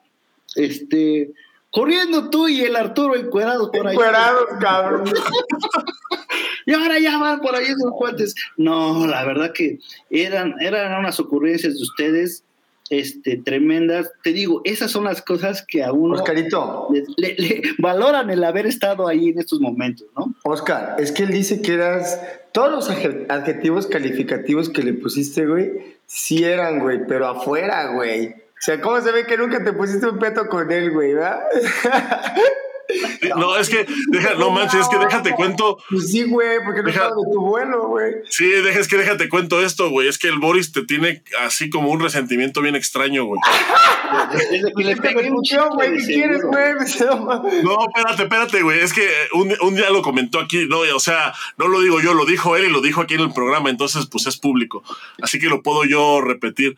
[0.56, 1.30] Este,
[1.70, 3.94] Corriendo tú y el Arturo encuerados por ahí.
[3.94, 5.04] Encuerados, cabrón.
[6.66, 8.34] y ahora ya van por ahí esos cuates.
[8.56, 9.78] No, la verdad que
[10.10, 12.42] eran, eran unas ocurrencias de ustedes
[12.90, 14.10] este, tremendas.
[14.22, 16.88] Te digo, esas son las cosas que a uno Oscarito.
[17.16, 20.34] Le, valoran el haber estado ahí en estos momentos, ¿no?
[20.42, 22.20] Oscar, es que él dice que eras.
[22.52, 22.90] Todos los
[23.28, 25.70] adjetivos calificativos que le pusiste, güey,
[26.06, 28.34] sí eran, güey, pero afuera, güey.
[28.60, 31.40] O sea, ¿cómo se ve que nunca te pusiste un peto con él, güey, ¿verdad?
[33.36, 35.78] No, es que, deja, no manches, es que déjate cuento.
[35.88, 38.14] Pues sí, güey, porque no deja, de tu vuelo, güey.
[38.28, 40.08] Sí, deja, es que déjate cuento esto, güey.
[40.08, 43.40] Es que el Boris te tiene así como un resentimiento bien extraño, güey.
[44.76, 46.72] le güey, ¿qué quieres, güey?
[47.62, 48.80] No, espérate, espérate, güey.
[48.80, 52.14] Es que un, un, día lo comentó aquí, no, o sea, no lo digo yo,
[52.14, 54.82] lo dijo él y lo dijo aquí en el programa, entonces, pues es público.
[55.22, 56.76] Así que lo puedo yo repetir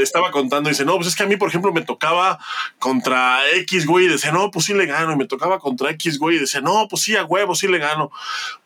[0.00, 2.38] estaba contando y dice, no, pues es que a mí, por ejemplo, me tocaba
[2.78, 5.12] contra X, güey, y decía, no, pues sí le gano.
[5.12, 7.78] Y me tocaba contra X, güey, y decía, no, pues sí, a huevo, sí le
[7.78, 8.10] gano.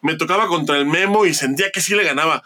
[0.01, 2.43] Me tocaba contra el Memo y sentía que sí le ganaba.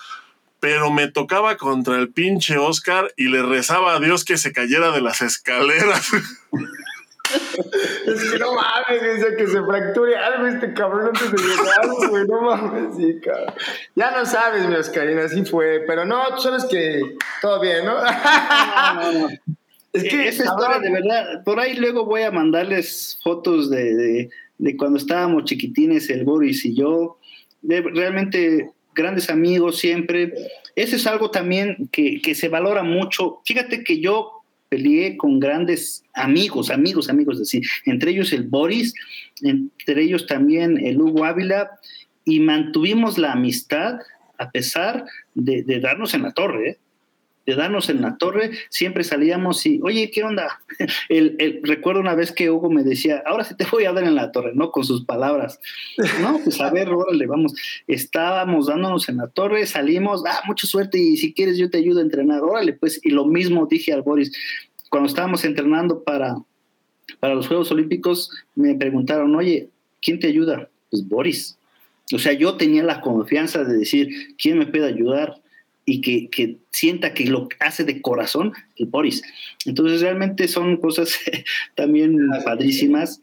[0.58, 4.90] Pero me tocaba contra el pinche Oscar y le rezaba a Dios que se cayera
[4.90, 6.10] de las escaleras.
[8.06, 12.26] Es que no mames, dice que se fracture algo este cabrón antes de llegar, güey.
[12.26, 13.54] No mames, sí, cabrón.
[13.94, 15.84] Ya no sabes, mi Oscarina, así fue.
[15.86, 17.96] Pero no, tú sabes que todo bien, ¿no?
[19.92, 24.28] Es que esa historia, de verdad, por ahí luego voy a mandarles fotos de,
[24.58, 27.18] de, cuando estábamos chiquitines, el Boris y yo.
[27.62, 30.32] realmente grandes amigos siempre.
[30.74, 33.40] Eso es algo también que, que se valora mucho.
[33.44, 34.35] Fíjate que yo
[34.76, 38.92] peleé con grandes amigos, amigos, amigos, decir, entre ellos el Boris,
[39.40, 41.70] entre ellos también el Hugo Ávila,
[42.26, 44.00] y mantuvimos la amistad
[44.36, 46.68] a pesar de, darnos en la torre.
[46.68, 46.78] ¿eh?
[47.46, 50.60] de darnos en la torre, siempre salíamos y, oye, ¿qué onda?
[51.08, 54.16] El, recuerdo una vez que Hugo me decía, ahora sí te voy a dar en
[54.16, 54.72] la torre, ¿no?
[54.72, 55.60] Con sus palabras.
[56.20, 57.54] No, pues a ver, órale, vamos.
[57.86, 62.00] Estábamos dándonos en la torre, salimos, ah, mucha suerte y si quieres yo te ayudo
[62.00, 63.00] a entrenar, órale, pues.
[63.04, 64.32] Y lo mismo dije al Boris,
[64.96, 66.38] cuando estábamos entrenando para,
[67.20, 69.68] para los Juegos Olímpicos, me preguntaron, oye,
[70.00, 70.70] ¿quién te ayuda?
[70.90, 71.58] Pues Boris.
[72.14, 74.08] O sea, yo tenía la confianza de decir,
[74.38, 75.42] ¿quién me puede ayudar?
[75.84, 79.22] y que, sienta que lo hace de corazón el Boris.
[79.66, 81.14] Entonces realmente son cosas
[81.76, 83.20] también padrísimas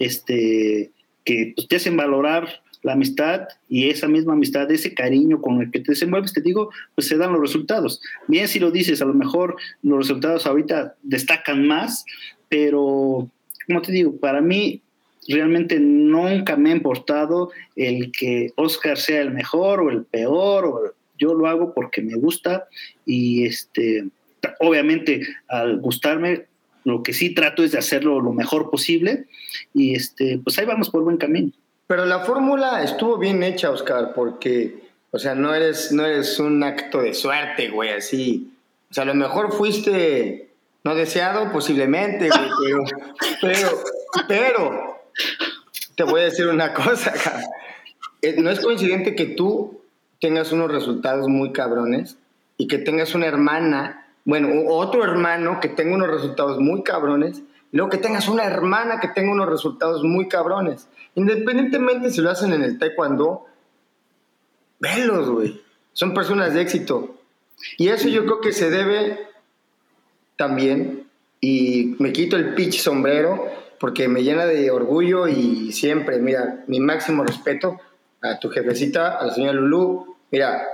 [0.00, 0.90] este,
[1.24, 5.70] que pues, te hacen valorar la amistad y esa misma amistad, ese cariño con el
[5.70, 8.00] que te desenvuelves, te digo, pues se dan los resultados.
[8.28, 12.04] Bien si lo dices, a lo mejor los resultados ahorita destacan más,
[12.48, 13.28] pero
[13.66, 14.82] como te digo, para mí
[15.28, 20.94] realmente nunca me ha importado el que Oscar sea el mejor o el peor o
[21.18, 22.68] yo lo hago porque me gusta
[23.06, 24.04] y este,
[24.58, 26.46] obviamente al gustarme,
[26.84, 29.26] lo que sí trato es de hacerlo lo mejor posible
[29.72, 31.52] y este, pues ahí vamos por buen camino.
[31.86, 36.62] Pero la fórmula estuvo bien hecha, Oscar, porque, o sea, no eres, no eres un
[36.62, 38.52] acto de suerte, güey, así.
[38.90, 40.50] O sea, a lo mejor fuiste
[40.84, 42.74] no deseado, posiblemente, güey,
[43.40, 43.70] pero, pero,
[44.28, 45.00] pero,
[45.94, 47.12] te voy a decir una cosa,
[48.22, 49.80] eh, No es coincidente que tú
[50.20, 52.16] tengas unos resultados muy cabrones
[52.56, 57.42] y que tengas una hermana, bueno, otro hermano que tenga unos resultados muy cabrones,
[57.72, 60.88] y luego que tengas una hermana que tenga unos resultados muy cabrones.
[61.14, 63.46] Independientemente si lo hacen en el taekwondo,
[64.80, 65.60] velos, güey.
[65.92, 67.16] Son personas de éxito.
[67.76, 69.26] Y eso yo creo que se debe
[70.36, 71.06] también,
[71.40, 73.46] y me quito el pitch sombrero,
[73.78, 77.80] porque me llena de orgullo y siempre, mira, mi máximo respeto
[78.20, 80.66] a tu jefecita, a la señora Lulú, Mira,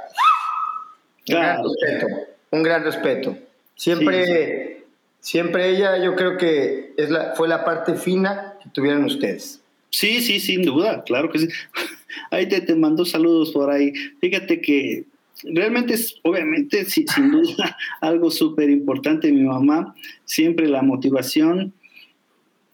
[1.28, 2.06] un gran respeto,
[2.52, 3.36] un gran respeto.
[3.74, 4.84] Siempre,
[5.18, 9.60] siempre ella, yo creo que es la, fue la parte fina que tuvieron ustedes.
[9.90, 11.48] Sí, sí, sin duda, claro que sí.
[12.30, 13.92] Ahí te, te mando saludos por ahí.
[14.20, 15.04] Fíjate que
[15.44, 19.32] realmente es, obviamente, sin duda, algo súper importante.
[19.32, 19.94] Mi mamá,
[20.24, 21.72] siempre la motivación.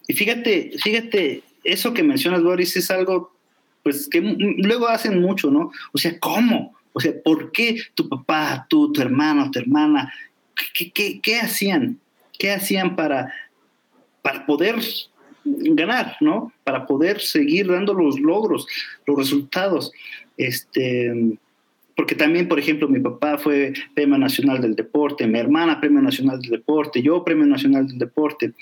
[0.06, 3.34] Y fíjate, fíjate, eso que mencionas, Boris, es algo
[3.82, 5.70] pues que luego hacen mucho, ¿no?
[5.92, 6.74] O sea, ¿cómo?
[6.94, 10.12] O sea, ¿por qué tu papá, tú, tu hermano, tu hermana,
[10.72, 11.98] qué, qué, hacían?
[12.38, 13.32] ¿Qué hacían para,
[14.22, 14.76] para poder
[15.44, 16.52] ganar, ¿no?
[16.64, 18.66] Para poder seguir dando los logros,
[19.06, 19.92] los resultados.
[20.36, 21.38] Este,
[21.96, 26.40] porque también, por ejemplo, mi papá fue Premio Nacional del Deporte, mi hermana Premio Nacional
[26.40, 28.52] del Deporte, yo Premio Nacional del Deporte.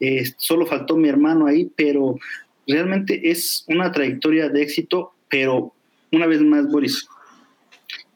[0.00, 2.18] Eh, solo faltó mi hermano ahí, pero
[2.66, 5.72] realmente es una trayectoria de éxito, pero
[6.10, 7.08] una vez más, Boris,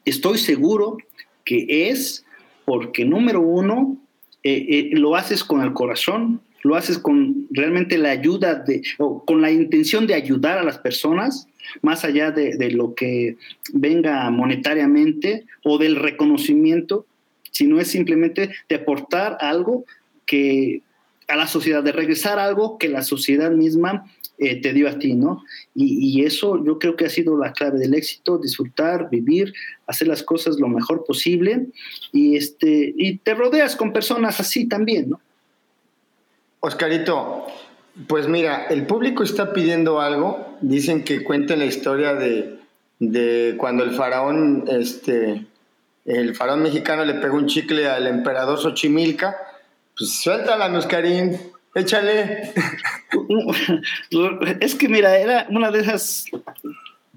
[0.05, 0.97] estoy seguro
[1.43, 2.23] que es
[2.65, 3.97] porque, número uno,
[4.43, 9.23] eh, eh, lo haces con el corazón, lo haces con realmente la ayuda de, o
[9.23, 11.47] con la intención de ayudar a las personas,
[11.81, 13.37] más allá de, de lo que
[13.73, 17.05] venga monetariamente o del reconocimiento,
[17.51, 19.85] sino es simplemente de aportar algo
[20.25, 20.81] que
[21.27, 24.05] a la sociedad, de regresar algo que la sociedad misma
[24.39, 25.43] eh, te dio a ti, ¿no?
[25.73, 29.53] Y, eso yo creo que ha sido la clave del éxito, disfrutar, vivir,
[29.87, 31.67] hacer las cosas lo mejor posible
[32.11, 35.21] y, este, y te rodeas con personas así también, ¿no?
[36.67, 37.45] Oscarito,
[38.07, 42.59] pues mira, el público está pidiendo algo, dicen que cuenten la historia de,
[42.99, 45.45] de cuando el faraón, este,
[46.05, 49.35] el faraón mexicano le pegó un chicle al emperador Xochimilca,
[49.97, 51.39] pues suéltala, Oscarín.
[51.75, 52.53] Échale.
[54.59, 56.25] Es que mira, era una de esas.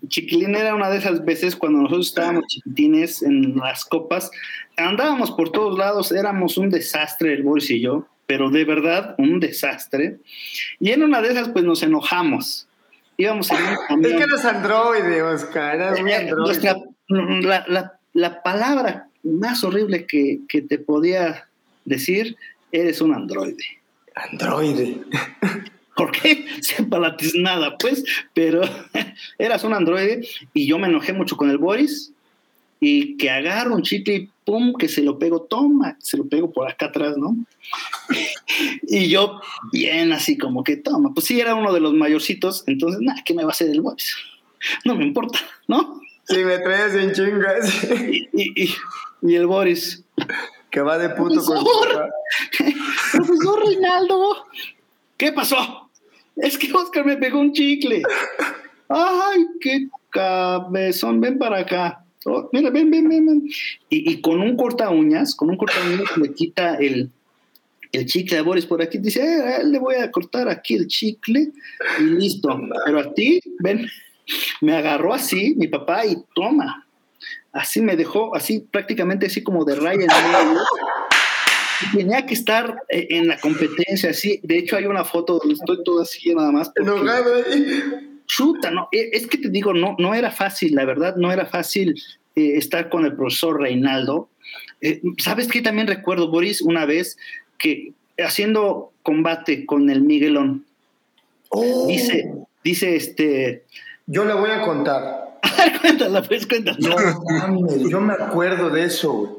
[0.09, 4.31] Chiquilín era una de esas veces cuando nosotros estábamos chiquitines en las copas,
[4.77, 9.41] andábamos por todos lados, éramos un desastre el Boris y yo, pero de verdad un
[9.41, 10.21] desastre.
[10.79, 12.69] Y en una de esas, pues nos enojamos.
[13.17, 16.77] Íbamos en Es que eres androide, Oscar, eras muy androide.
[17.09, 21.49] la, la, la, palabra más horrible que, que te podía
[21.85, 22.37] decir,
[22.71, 23.81] eres un androide.
[24.15, 24.99] Androide.
[25.97, 26.47] ¿Por qué?
[26.61, 27.17] Sepa la
[27.81, 28.61] pues, pero
[29.39, 30.25] eras un androide
[30.55, 32.13] y yo me enojé mucho con el Boris
[32.79, 36.51] y que agarro un chicle y pum, que se lo pego, toma, se lo pego
[36.51, 37.37] por acá atrás, ¿no?
[38.83, 39.41] y yo,
[39.71, 43.33] bien así como que toma, pues sí, era uno de los mayorcitos, entonces, nada, ¿qué
[43.33, 44.17] me va a hacer el Boris?
[44.85, 46.01] No me importa, ¿no?
[46.25, 47.93] Si me traes en chingas.
[48.33, 48.75] y,
[49.23, 50.03] y el Boris,
[50.69, 51.65] que va de puto con
[53.13, 54.47] Profesor Reinaldo,
[55.17, 55.91] ¿qué pasó?
[56.35, 58.03] Es que Oscar me pegó un chicle.
[58.89, 62.05] Ay, qué cabezón, ven para acá.
[62.27, 63.49] Oh, mira, ven, ven, ven, ven.
[63.89, 67.11] Y, con un corta uñas, con un corta uñas le quita el,
[67.93, 71.51] el chicle a Boris por aquí, dice, eh, le voy a cortar aquí el chicle
[71.99, 72.61] y listo.
[72.85, 73.87] Pero a ti, ven,
[74.61, 76.87] me agarró así mi papá y toma.
[77.53, 80.61] Así me dejó, así prácticamente así como de raya en medio.
[81.95, 84.39] Tenía que estar eh, en la competencia, así.
[84.43, 86.71] De hecho, hay una foto donde estoy todo así nada más.
[86.77, 88.10] porque- ahí.
[88.31, 91.47] Chuta, no, eh, es que te digo, no, no era fácil, la verdad, no era
[91.47, 92.01] fácil
[92.37, 94.29] eh, estar con el profesor Reinaldo.
[94.81, 95.63] Eh, ¿Sabes qué?
[95.63, 97.19] También recuerdo, Boris, una vez
[97.59, 100.65] que haciendo combate con el Miguelón,
[101.51, 102.33] Oh, dice,
[102.63, 103.65] dice este,
[104.07, 105.41] Yo le voy a contar.
[105.81, 106.79] cuéntala, pues cuéntala.
[106.79, 109.33] No mames, yo me acuerdo de eso, güey.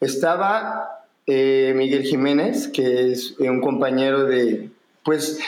[0.00, 4.70] Estaba eh, Miguel Jiménez, que es un compañero de.
[5.04, 5.38] Pues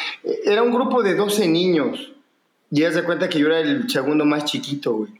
[0.45, 2.12] era un grupo de 12 niños.
[2.73, 5.13] Y haz de cuenta que yo era el segundo más chiquito, güey.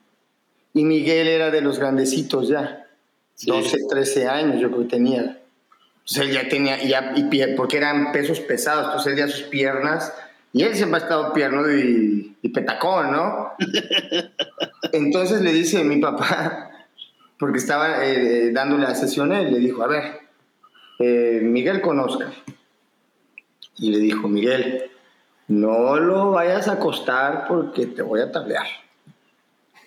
[0.75, 2.87] Y Miguel era de los grandecitos ya.
[3.35, 3.51] Sí.
[3.51, 5.39] 12, 13 años, yo creo que tenía.
[6.01, 9.43] Entonces él ya tenía, ya, y pie- porque eran pesos pesados, entonces él ya sus
[9.45, 10.13] piernas.
[10.55, 13.53] Y él siempre ha estado pierno y, y petacón, ¿no?
[14.93, 16.71] Entonces le dice mi papá,
[17.39, 20.21] porque estaba eh, eh, dando la sesión, él le dijo, a ver,
[20.99, 22.31] eh, Miguel conozca.
[23.79, 24.91] Y le dijo, Miguel,
[25.49, 28.67] no lo vayas a acostar porque te voy a tablear.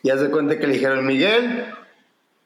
[0.03, 1.65] Y hace cuenta que le dijeron, Miguel,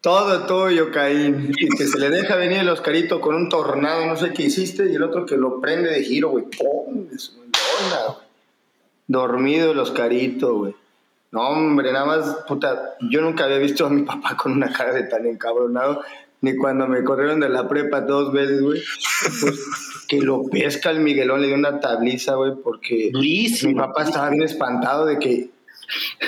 [0.02, 1.52] todo tuyo, Caín.
[1.58, 4.90] Y que se le deja venir el Oscarito con un tornado, no sé qué hiciste,
[4.90, 6.46] y el otro que lo prende de giro, güey.
[6.46, 7.08] ¡Pum!
[9.08, 10.76] Dormido el Oscarito, güey.
[11.32, 14.94] No, hombre, nada más, puta, yo nunca había visto a mi papá con una cara
[14.94, 16.02] de tan encabronado,
[16.42, 18.82] ni cuando me corrieron de la prepa dos veces, güey.
[20.10, 23.78] Pues, que lo pesca el Miguelón, le dio una tabliza, güey, porque mi Durísimo.
[23.88, 25.50] papá estaba bien espantado de que.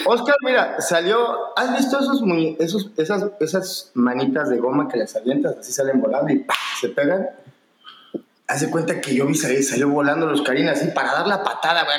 [0.05, 1.57] Oscar, mira, salió.
[1.57, 2.21] ¿Has visto esos,
[2.59, 5.57] esos esas, esas manitas de goma que las avientas?
[5.59, 6.55] Así salen volando y ¡pah!
[6.79, 7.27] se pegan.
[8.47, 11.83] Hace cuenta que yo vi salir, salió volando los carinas así para dar la patada,
[11.85, 11.97] güey.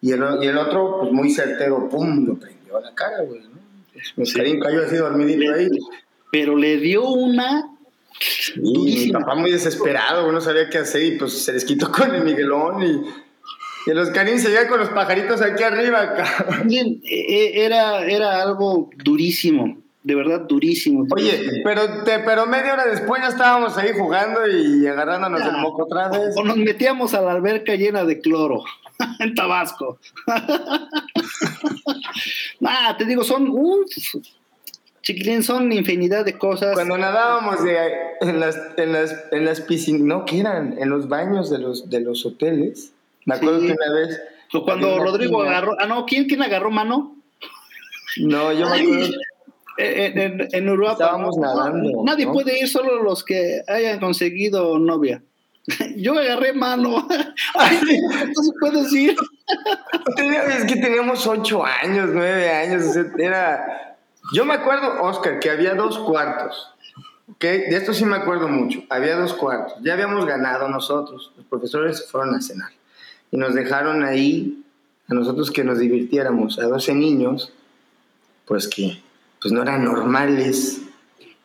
[0.00, 3.40] Y el, y el otro, pues muy certero, pum, lo prendió a la cara, güey.
[3.40, 4.22] ¿no?
[4.22, 5.68] Oscarín cayó así dormidito ahí.
[6.30, 7.75] Pero le dio una
[8.62, 12.14] Y mi papá muy desesperado, no sabía qué hacer y pues se les quitó con
[12.14, 13.02] el Miguelón y,
[13.86, 16.70] y el Oscarín seguía con los pajaritos aquí arriba, cabrón.
[16.70, 21.06] Eh, eh, era, era algo durísimo, de verdad durísimo.
[21.10, 25.84] Oye, pero, te, pero media hora después ya estábamos ahí jugando y agarrándonos el moco
[25.84, 26.34] otra vez.
[26.36, 28.64] O nos metíamos a la alberca llena de cloro
[29.18, 29.98] en Tabasco.
[32.64, 33.90] ah, te digo, son, uf,
[35.06, 36.74] chiquilín, son infinidad de cosas.
[36.74, 37.76] Cuando nadábamos de,
[38.22, 40.76] en las, en las, en las piscinas, no, ¿qué eran?
[40.80, 42.92] En los baños de los, de los hoteles.
[43.24, 43.66] Me acuerdo Sí.
[43.68, 44.20] que una vez...
[44.52, 47.14] O cuando Rodrigo agarró, ah, no, ¿quién, quién agarró mano?
[48.18, 49.06] No, yo me acuerdo...
[49.78, 51.04] Eh, En, en, en Uruapa.
[51.04, 51.42] Estábamos ¿no?
[51.42, 52.32] nadando, Nadie ¿no?
[52.32, 55.22] puede ir, solo los que hayan conseguido novia.
[55.96, 57.06] Yo agarré mano.
[57.54, 57.78] Ay,
[58.22, 59.14] entonces puedes ir.
[60.16, 63.95] Es que teníamos ocho años, nueve años, o sea, era...
[64.32, 66.70] Yo me acuerdo, Oscar, que había dos cuartos,
[67.28, 67.42] ¿ok?
[67.42, 72.08] De esto sí me acuerdo mucho, había dos cuartos, ya habíamos ganado nosotros, los profesores
[72.10, 72.70] fueron a cenar
[73.30, 74.64] y nos dejaron ahí
[75.08, 77.52] a nosotros que nos divirtiéramos, a 12 niños,
[78.46, 79.02] pues que
[79.40, 80.80] pues no eran normales,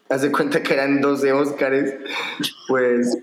[0.09, 1.95] haz de cuenta que eran 12 Óscares,
[2.67, 3.17] pues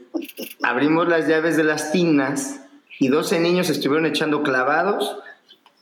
[0.62, 2.60] abrimos las llaves de las tinas
[2.98, 5.18] y 12 niños estuvieron echando clavados,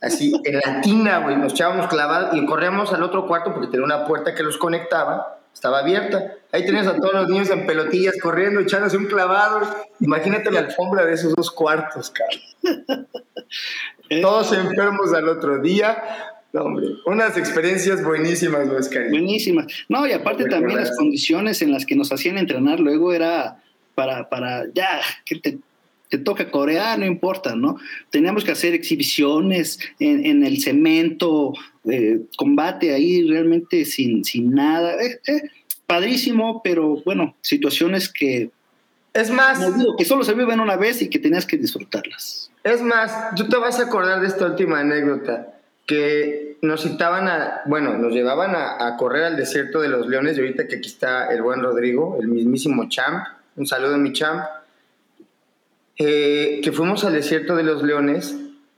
[0.01, 3.85] así en la tina, güey, nos echábamos clavados y corríamos al otro cuarto porque tenía
[3.85, 6.33] una puerta que los conectaba, estaba abierta.
[6.51, 9.61] Ahí tenías a todos los niños en pelotillas corriendo, echándose un clavado.
[9.99, 13.07] Imagínate la alfombra de esos dos cuartos, cabrón.
[14.21, 16.01] Todos enfermos al otro día.
[16.53, 19.09] No, hombre, unas experiencias buenísimas, güey, Oscar.
[19.09, 19.67] Buenísimas.
[19.89, 23.61] No, y aparte también las condiciones en las que nos hacían entrenar luego era
[23.95, 25.59] para, para ya, que te,
[26.09, 27.77] te toca Corea, no importa, ¿no?
[28.09, 31.53] Teníamos que hacer exhibiciones en, en el cemento,
[31.89, 35.01] eh, combate ahí realmente sin, sin nada.
[35.01, 35.41] Eh, eh,
[35.85, 38.51] padrísimo, pero bueno, situaciones que,
[39.13, 42.51] Es más, como digo, que solo se viven una vez y que tenías que disfrutarlas.
[42.63, 45.53] Es más, tú te vas a acordar de esta última anécdota,
[45.85, 50.37] que nos citaban a, bueno, nos llevaban a, a correr al desierto de los leones,
[50.37, 53.25] y ahorita que aquí está el buen Rodrigo, el mismísimo champ,
[53.55, 54.43] un saludo a mi champ,
[55.97, 58.35] eh, que fuimos al desierto de los leones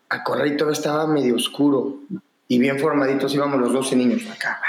[0.10, 2.00] a correr y todo estaba medio oscuro,
[2.48, 4.60] y bien formaditos íbamos los 12 niños, acá,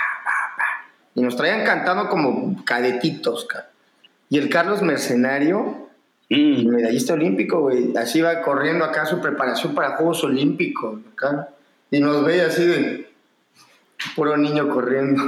[1.15, 3.69] y nos traían cantando como cadetitos, ca-
[4.29, 5.89] y el Carlos Mercenario,
[6.33, 6.69] Mm.
[6.69, 7.93] medallista olímpico, güey.
[7.97, 11.49] Así va corriendo acá su preparación para Juegos Olímpicos, acá.
[11.91, 13.11] Y nos ve así de
[14.15, 15.25] puro niño corriendo.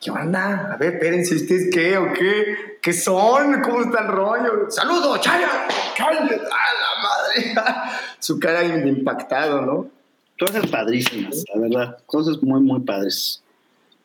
[0.00, 0.72] ¿Qué onda?
[0.72, 2.78] A ver, espérense, ¿ustedes qué o qué?
[2.80, 3.60] ¿Qué son?
[3.62, 4.70] ¿Cómo está el rollo?
[4.70, 5.66] ¡Saludos, Chaya!
[5.96, 6.20] ¡Chaya!
[6.20, 7.54] ¡A la madre!
[8.20, 9.90] Su cara impactado, ¿no?
[10.38, 11.98] Cosas padrísimas, la verdad.
[12.06, 13.42] Cosas muy, muy padres.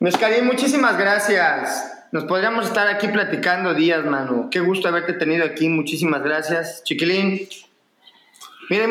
[0.00, 1.92] Mezcarín, muchísimas gracias.
[2.10, 4.48] Nos podríamos estar aquí platicando días, mano.
[4.50, 5.68] Qué gusto haberte tenido aquí.
[5.68, 6.82] Muchísimas gracias.
[6.82, 7.48] Chiquilín,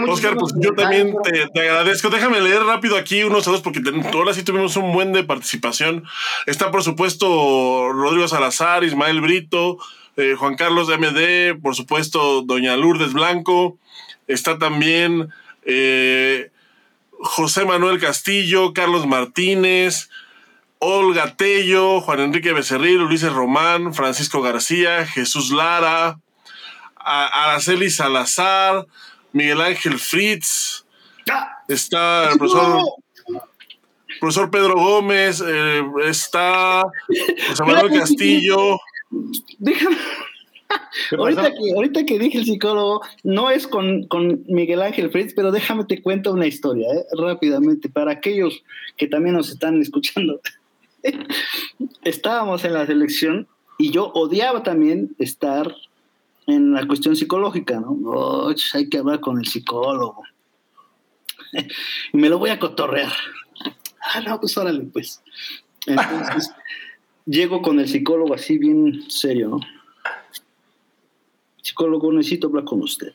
[0.08, 2.10] Oscar, pues yo también te, agradezco.
[2.10, 3.82] Déjame leer rápido aquí unos saludos porque
[4.14, 6.04] ahora sí tuvimos un buen de participación.
[6.46, 9.78] Está, por supuesto, Rodrigo Salazar, Ismael Brito,
[10.18, 13.78] eh, Juan Carlos de MD, por supuesto, Doña Lourdes Blanco.
[14.28, 15.30] Está también
[15.66, 16.52] eh,
[17.12, 20.10] José Manuel Castillo, Carlos Martínez,
[20.80, 26.20] Olga Tello, Juan Enrique Becerril, Ulises Román, Francisco García, Jesús Lara,
[26.96, 28.86] Araceli Salazar.
[29.34, 30.86] Miguel Ángel Fritz,
[31.68, 32.82] está el profesor,
[34.52, 36.84] Pedro Gómez, eh, está
[37.50, 38.80] José Manuel Castillo.
[39.60, 39.98] Déjame.
[41.18, 44.08] Ahorita que, ahorita que dije el psicólogo, no es con,
[44.48, 48.64] Miguel Ángel Fritz, pero déjame te cuento una historia, eh, rápidamente, para aquellos
[48.98, 50.40] que también nos están escuchando.
[52.04, 53.48] Estábamos en la selección
[53.78, 55.76] y yo odiaba también estar
[56.48, 58.50] en la cuestión psicológica, ¿no?
[58.74, 60.24] hay que hablar con el psicólogo.
[62.14, 63.12] y me lo voy a cotorrear.
[64.02, 65.22] Ah, no, pues órale, pues.
[65.86, 66.52] Entonces,
[67.26, 69.60] llego con el psicólogo así bien serio, ¿no?
[71.62, 73.14] Psicólogo, necesito hablar con usted.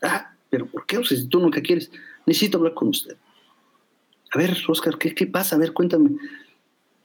[0.00, 0.98] Ah, pero ¿por qué?
[0.98, 1.90] O sea, si tú nunca quieres,
[2.24, 3.16] necesito hablar con usted.
[4.32, 5.56] A ver, Oscar, ¿qué, ¿qué pasa?
[5.56, 6.10] A ver, cuéntame.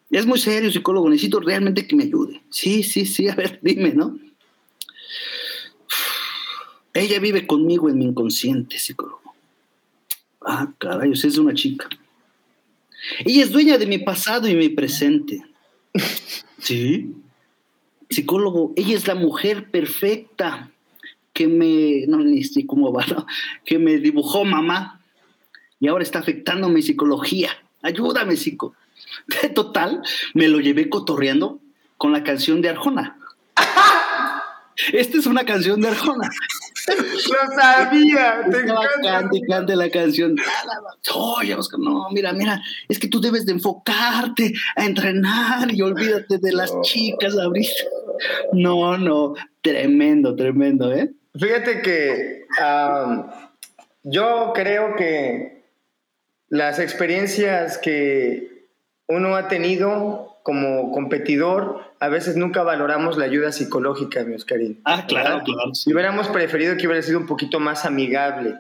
[0.10, 2.42] Es muy serio, psicólogo, necesito realmente que me ayude.
[2.50, 4.18] Sí, sí, sí, a ver, dime, ¿no?
[6.98, 9.36] Ella vive conmigo en mi inconsciente, psicólogo.
[10.42, 11.88] Ah, caray, es una chica.
[13.24, 15.46] Ella es dueña de mi pasado y mi presente.
[16.58, 17.14] ¿Sí?
[18.10, 20.72] Psicólogo, ella es la mujer perfecta
[21.34, 23.06] que me, no ni sé cómo va,
[23.64, 25.00] que me dibujó mamá
[25.80, 27.52] y ahora está afectando mi psicología.
[27.84, 28.74] Ayúdame, psico.
[29.54, 30.02] Total,
[30.34, 31.60] me lo llevé cotorreando
[31.98, 33.20] con la canción de Arjona.
[34.94, 36.30] Esta es una canción de Arjona.
[37.32, 39.44] Lo sabía, te.
[39.48, 40.36] Cante, la canción.
[41.14, 46.38] Oye, Oscar, no, mira, mira, es que tú debes de enfocarte a entrenar y olvídate
[46.38, 47.84] de las chicas ahorita.
[48.54, 51.12] No, no, tremendo, tremendo, ¿eh?
[51.38, 52.46] Fíjate que
[54.04, 55.66] yo creo que
[56.50, 58.70] las experiencias que
[59.08, 64.80] uno ha tenido como competidor, a veces nunca valoramos la ayuda psicológica, mi Oscarín.
[64.86, 65.76] Ah, claro, claro.
[65.76, 68.56] Si hubiéramos preferido que hubiera sido un poquito más amigable.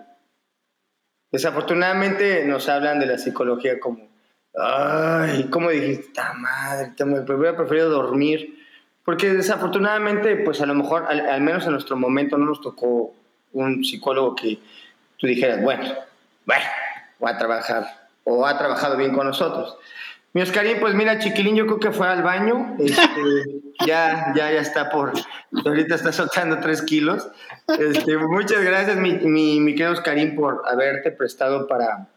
[1.31, 4.05] Desafortunadamente nos hablan de la psicología como,
[4.53, 6.11] ay, ¿cómo dijiste?
[6.14, 6.91] ¡Ta madre!
[7.05, 8.65] Me hubiera preferido dormir.
[9.05, 13.15] Porque desafortunadamente, pues a lo mejor, al, menos en nuestro momento, no nos tocó
[13.53, 14.59] un psicólogo que
[15.15, 15.85] tú dijeras, bueno,
[16.45, 16.65] bueno,
[17.18, 19.77] voy a trabajar, o ha trabajado bien con nosotros.
[20.34, 22.76] Mi Oscarín, pues mira, Chiquilín, yo creo que fue al baño.
[22.80, 23.02] Este,
[23.88, 25.14] ya, ya, ya está por.
[25.66, 27.28] Ahorita está soltando tres kilos.
[27.68, 32.08] Este, muchas gracias, mi, mi, mi querido Oscarín, por haberte prestado para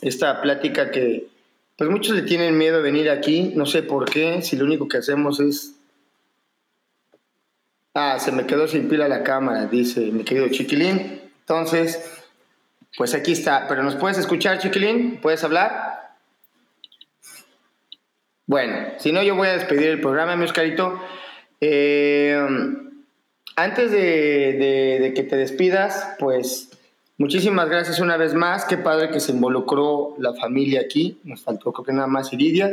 [0.00, 1.28] esta plática que,
[1.76, 3.52] pues muchos le tienen miedo de venir aquí.
[3.56, 5.74] No sé por qué, si lo único que hacemos es.
[7.94, 11.20] Ah, se me quedó sin pila la cámara, dice mi querido Chiquilín.
[11.40, 12.22] Entonces,
[12.96, 13.66] pues aquí está.
[13.68, 15.18] Pero nos puedes escuchar, Chiquilín?
[15.20, 15.93] ¿Puedes hablar?
[18.46, 21.00] Bueno, si no, yo voy a despedir el programa, mi Oscarito.
[21.60, 22.38] Eh,
[23.56, 26.70] antes de, que te despidas, pues
[27.16, 28.64] muchísimas gracias una vez más.
[28.64, 31.18] Qué padre que se involucró la familia aquí.
[31.24, 32.70] Nos faltó creo que nada más Iridia.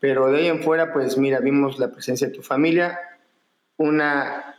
[0.00, 2.98] Pero de ahí en fuera, pues mira, vimos la presencia de tu familia.
[3.76, 4.56] Una,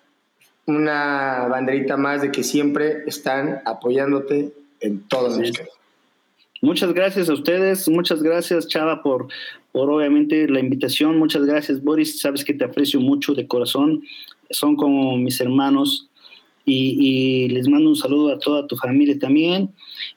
[0.66, 5.52] una banderita más de que siempre están apoyándote en todo sí.
[6.62, 9.28] Muchas gracias a ustedes, muchas gracias Chava por,
[9.74, 14.04] por obviamente la invitación, muchas gracias Boris, sabes que te aprecio mucho de corazón,
[14.52, 16.10] son como mis hermanos
[16.64, 19.74] y, les mando un saludo a toda tu familia también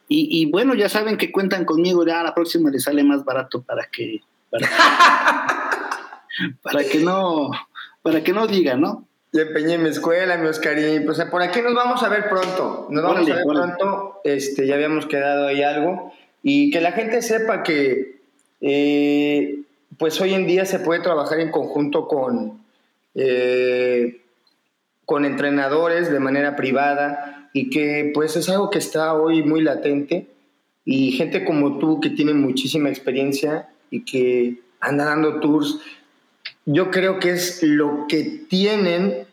[0.07, 3.89] y, bueno, ya saben que cuentan conmigo, ya la próxima les sale más barato para
[3.91, 4.69] que, para,
[6.83, 7.49] que no,
[8.03, 9.07] para que no digan, ¿no?
[9.31, 11.03] Le empeñé mi escuela, mi Oscarín.
[11.03, 12.87] Pues por aquí nos vamos a ver pronto.
[12.89, 14.21] Nos vamos a ver pronto.
[14.23, 16.13] Este, ya habíamos quedado ahí algo.
[16.43, 18.16] Y que la gente sepa que
[18.61, 19.61] eh,
[19.97, 22.61] pues hoy en día se puede trabajar en conjunto con,
[23.15, 24.21] eh,
[25.05, 30.27] con entrenadores de manera privada y que pues es algo que está hoy muy latente
[30.85, 35.79] y gente como tú que tiene muchísima experiencia y que anda dando tours
[36.67, 39.25] yo creo que es lo que tienen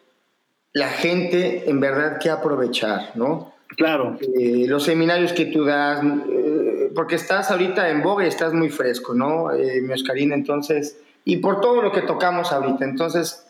[0.72, 3.52] la gente en verdad que aprovechar, ¿no?
[3.76, 4.18] Claro.
[4.20, 6.63] Eh, los seminarios que tú das, eh,
[6.94, 10.32] porque estás ahorita en boga y estás muy fresco, ¿no, eh, mi Oscarín?
[10.32, 13.46] Entonces, y por todo lo que tocamos ahorita, entonces,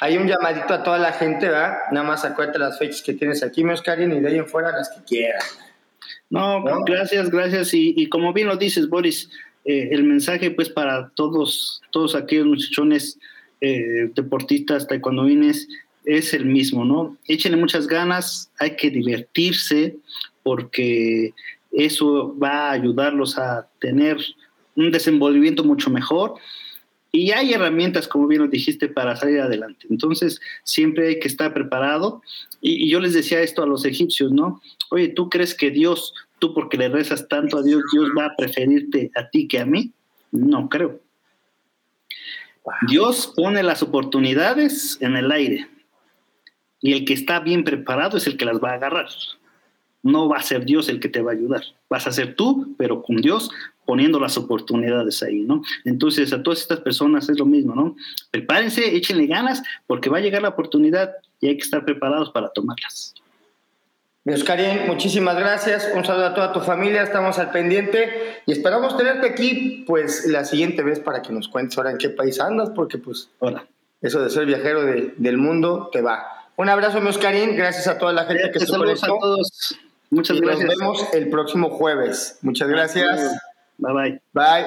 [0.00, 1.78] hay un llamadito a toda la gente, ¿verdad?
[1.92, 4.72] Nada más acuérdate las fechas que tienes aquí, mi Oscarín, y de ahí en fuera
[4.72, 5.58] las que quieras.
[6.28, 7.74] No, gracias, gracias.
[7.74, 9.30] Y, y, como bien lo dices, Boris,
[9.64, 13.18] eh, el mensaje pues para todos, todos aquellos muchachones
[13.60, 15.68] eh, deportistas, taekwondoines,
[16.04, 17.16] es el mismo, ¿no?
[17.28, 19.96] Échenle muchas ganas, hay que divertirse
[20.42, 21.32] porque
[21.72, 24.18] eso va a ayudarlos a tener
[24.76, 26.34] un desenvolvimiento mucho mejor
[27.14, 29.86] y hay herramientas, como bien lo dijiste, para salir adelante.
[29.90, 32.22] Entonces, siempre hay que estar preparado.
[32.62, 34.62] Y, y, yo les decía esto a los egipcios, ¿no?
[34.90, 38.36] Oye, ¿tú crees que Dios, tú porque le rezas tanto a Dios, Dios va a
[38.36, 39.92] preferirte a ti que a mí?
[40.30, 41.00] No creo.
[42.88, 45.68] Dios pone las oportunidades en el aire
[46.80, 49.08] y el que está bien preparado es el que las va a agarrar.
[50.02, 51.62] No va a ser Dios el que te va a ayudar.
[51.88, 53.50] Vas a ser tú, pero con Dios
[53.84, 55.62] poniendo las oportunidades ahí, ¿no?
[55.84, 57.96] Entonces, a todas estas personas es lo mismo, ¿no?
[58.30, 62.48] Prepárense, échenle ganas, porque va a llegar la oportunidad y hay que estar preparados para
[62.50, 63.14] tomarlas.
[64.24, 65.90] Mi Oscarín, muchísimas gracias.
[65.96, 67.02] Un saludo a toda tu familia.
[67.02, 71.76] Estamos al pendiente y esperamos tenerte aquí, pues, la siguiente vez para que nos cuentes
[71.76, 73.30] ahora en qué país andas, porque, pues,
[74.00, 76.24] eso de ser viajero de, del mundo te va.
[76.56, 77.56] Un abrazo, mi Oscarín.
[77.56, 79.76] Gracias a toda la gente que se Saludos a todos.
[80.12, 80.68] Muchas y gracias.
[80.68, 82.38] Nos vemos el próximo jueves.
[82.42, 83.34] Muchas gracias.
[83.78, 84.22] Bye bye.
[84.34, 84.66] Bye.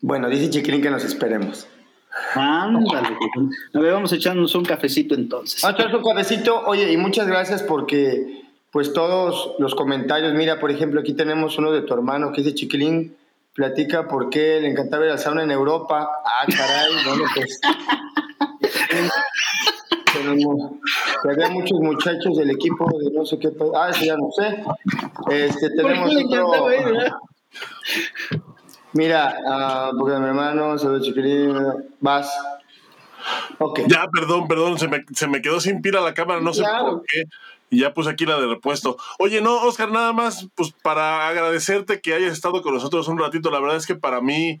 [0.00, 1.68] Bueno, dice Chiquilín que nos esperemos.
[2.34, 3.16] Ándale.
[3.72, 5.62] A ver, vamos a echarnos un cafecito entonces.
[5.62, 6.66] Vamos a echarnos un cafecito.
[6.66, 8.42] Oye, y muchas gracias porque,
[8.72, 10.34] pues, todos los comentarios.
[10.34, 13.16] Mira, por ejemplo, aquí tenemos uno de tu hermano que dice Chiquilín.
[13.54, 16.10] Platica por qué le encantaba ir al sauna en Europa.
[16.24, 17.60] Ah, caray, bueno, pues.
[20.30, 20.70] tenemos,
[21.22, 23.48] que había muchos muchachos del equipo de no sé qué.
[23.74, 24.62] Ah, eso ya no sé.
[25.30, 26.72] Este, tenemos otro.
[26.72, 27.10] ir, eh?
[28.92, 31.54] Mira, ah, porque mi hermano, saludos chiquilín,
[32.00, 32.30] vas.
[33.58, 33.80] Ok.
[33.86, 36.98] Ya, perdón, perdón, se me, se me quedó sin pila la cámara, no sé Claro.
[36.98, 37.24] por qué.
[37.70, 38.96] Y ya puse aquí la de repuesto.
[39.18, 43.50] Oye, no, Oscar, nada más, pues para agradecerte que hayas estado con nosotros un ratito.
[43.50, 44.60] La verdad es que para mí,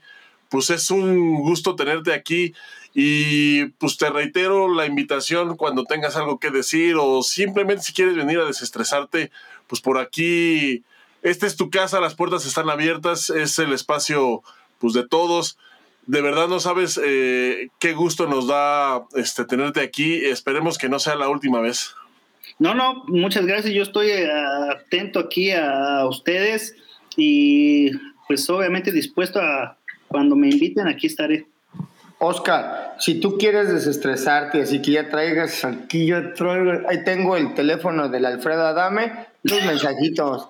[0.50, 2.52] pues es un gusto tenerte aquí.
[3.00, 8.16] Y pues te reitero la invitación cuando tengas algo que decir o simplemente si quieres
[8.16, 9.30] venir a desestresarte,
[9.68, 10.82] pues por aquí,
[11.22, 14.42] esta es tu casa, las puertas están abiertas, es el espacio
[14.80, 15.58] pues de todos
[16.08, 20.24] de verdad no sabes eh, qué gusto nos da este, tenerte aquí.
[20.24, 21.94] Esperemos que no sea la última vez.
[22.58, 23.74] No, no, muchas gracias.
[23.74, 24.26] Yo estoy eh,
[24.72, 26.74] atento aquí a ustedes
[27.14, 27.90] y
[28.26, 29.76] pues obviamente dispuesto a
[30.08, 31.46] cuando me inviten aquí estaré.
[32.20, 37.54] Oscar, si tú quieres desestresarte, así que ya traigas aquí, yo traigo, ahí tengo el
[37.54, 40.48] teléfono del Alfredo Adame, los mensajitos.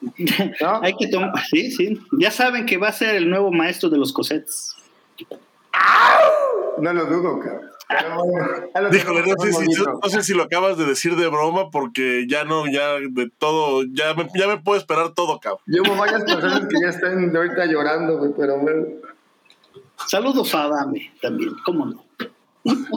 [0.60, 0.80] ¿No?
[0.82, 2.00] Hay que tomar, sí, sí.
[2.18, 4.76] Ya saben que va a ser el nuevo maestro de los cosets.
[6.78, 7.70] No lo dudo, cabrón.
[8.72, 10.00] Pero Díjole, no sé, si, bonito.
[10.02, 13.82] no sé si lo acabas de decir de broma porque ya no, ya de todo,
[13.92, 15.60] ya me, ya me puedo esperar todo, cabrón.
[15.66, 18.86] Llevo varias personas que ya están ahorita llorando, pero bueno.
[20.06, 22.04] Saludos a Adame también, ¿cómo no?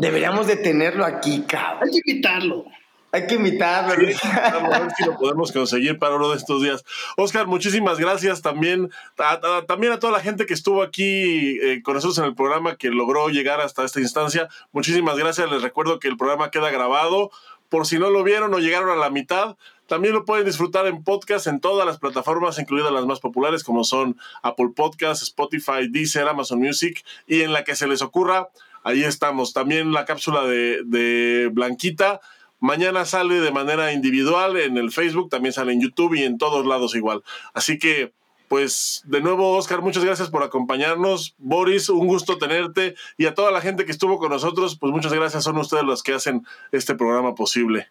[0.02, 1.84] Deberíamos de tenerlo aquí, cabrón.
[1.84, 2.65] Hay que invitarlo.
[3.11, 3.95] Hay que invitarlo.
[4.10, 6.84] Sí, vamos a ver si lo podemos conseguir para uno de estos días.
[7.15, 11.82] Oscar, muchísimas gracias también a, a- también a toda la gente que estuvo aquí eh,
[11.84, 14.49] con nosotros en el programa que logró llegar hasta esta instancia.
[14.72, 15.49] Muchísimas gracias.
[15.49, 17.32] Les recuerdo que el programa queda grabado.
[17.69, 19.57] Por si no lo vieron o llegaron a la mitad,
[19.88, 23.84] también lo pueden disfrutar en podcast en todas las plataformas, incluidas las más populares como
[23.84, 28.49] son Apple Podcasts, Spotify, Deezer, Amazon Music y en la que se les ocurra,
[28.84, 29.53] ahí estamos.
[29.53, 32.19] También la cápsula de, de Blanquita.
[32.59, 36.65] Mañana sale de manera individual en el Facebook, también sale en YouTube y en todos
[36.65, 37.23] lados igual.
[37.53, 38.14] Así que,
[38.47, 41.35] pues, de nuevo, Oscar, muchas gracias por acompañarnos.
[41.38, 42.95] Boris, un gusto tenerte.
[43.18, 45.43] Y a toda la gente que estuvo con nosotros, pues muchas gracias.
[45.43, 47.89] Son ustedes los que hacen este programa posible.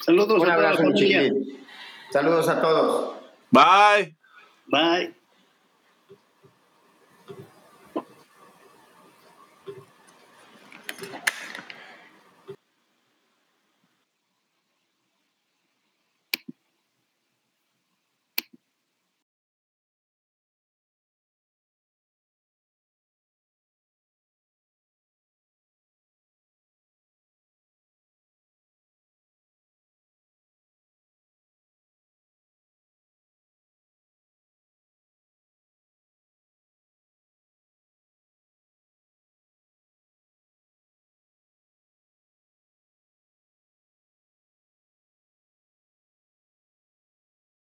[0.00, 1.22] Saludos Un a toda la abrazo, familia.
[1.22, 1.66] chiquilín.
[2.10, 3.14] Saludos a todos.
[3.50, 4.16] Bye.
[4.66, 5.17] Bye.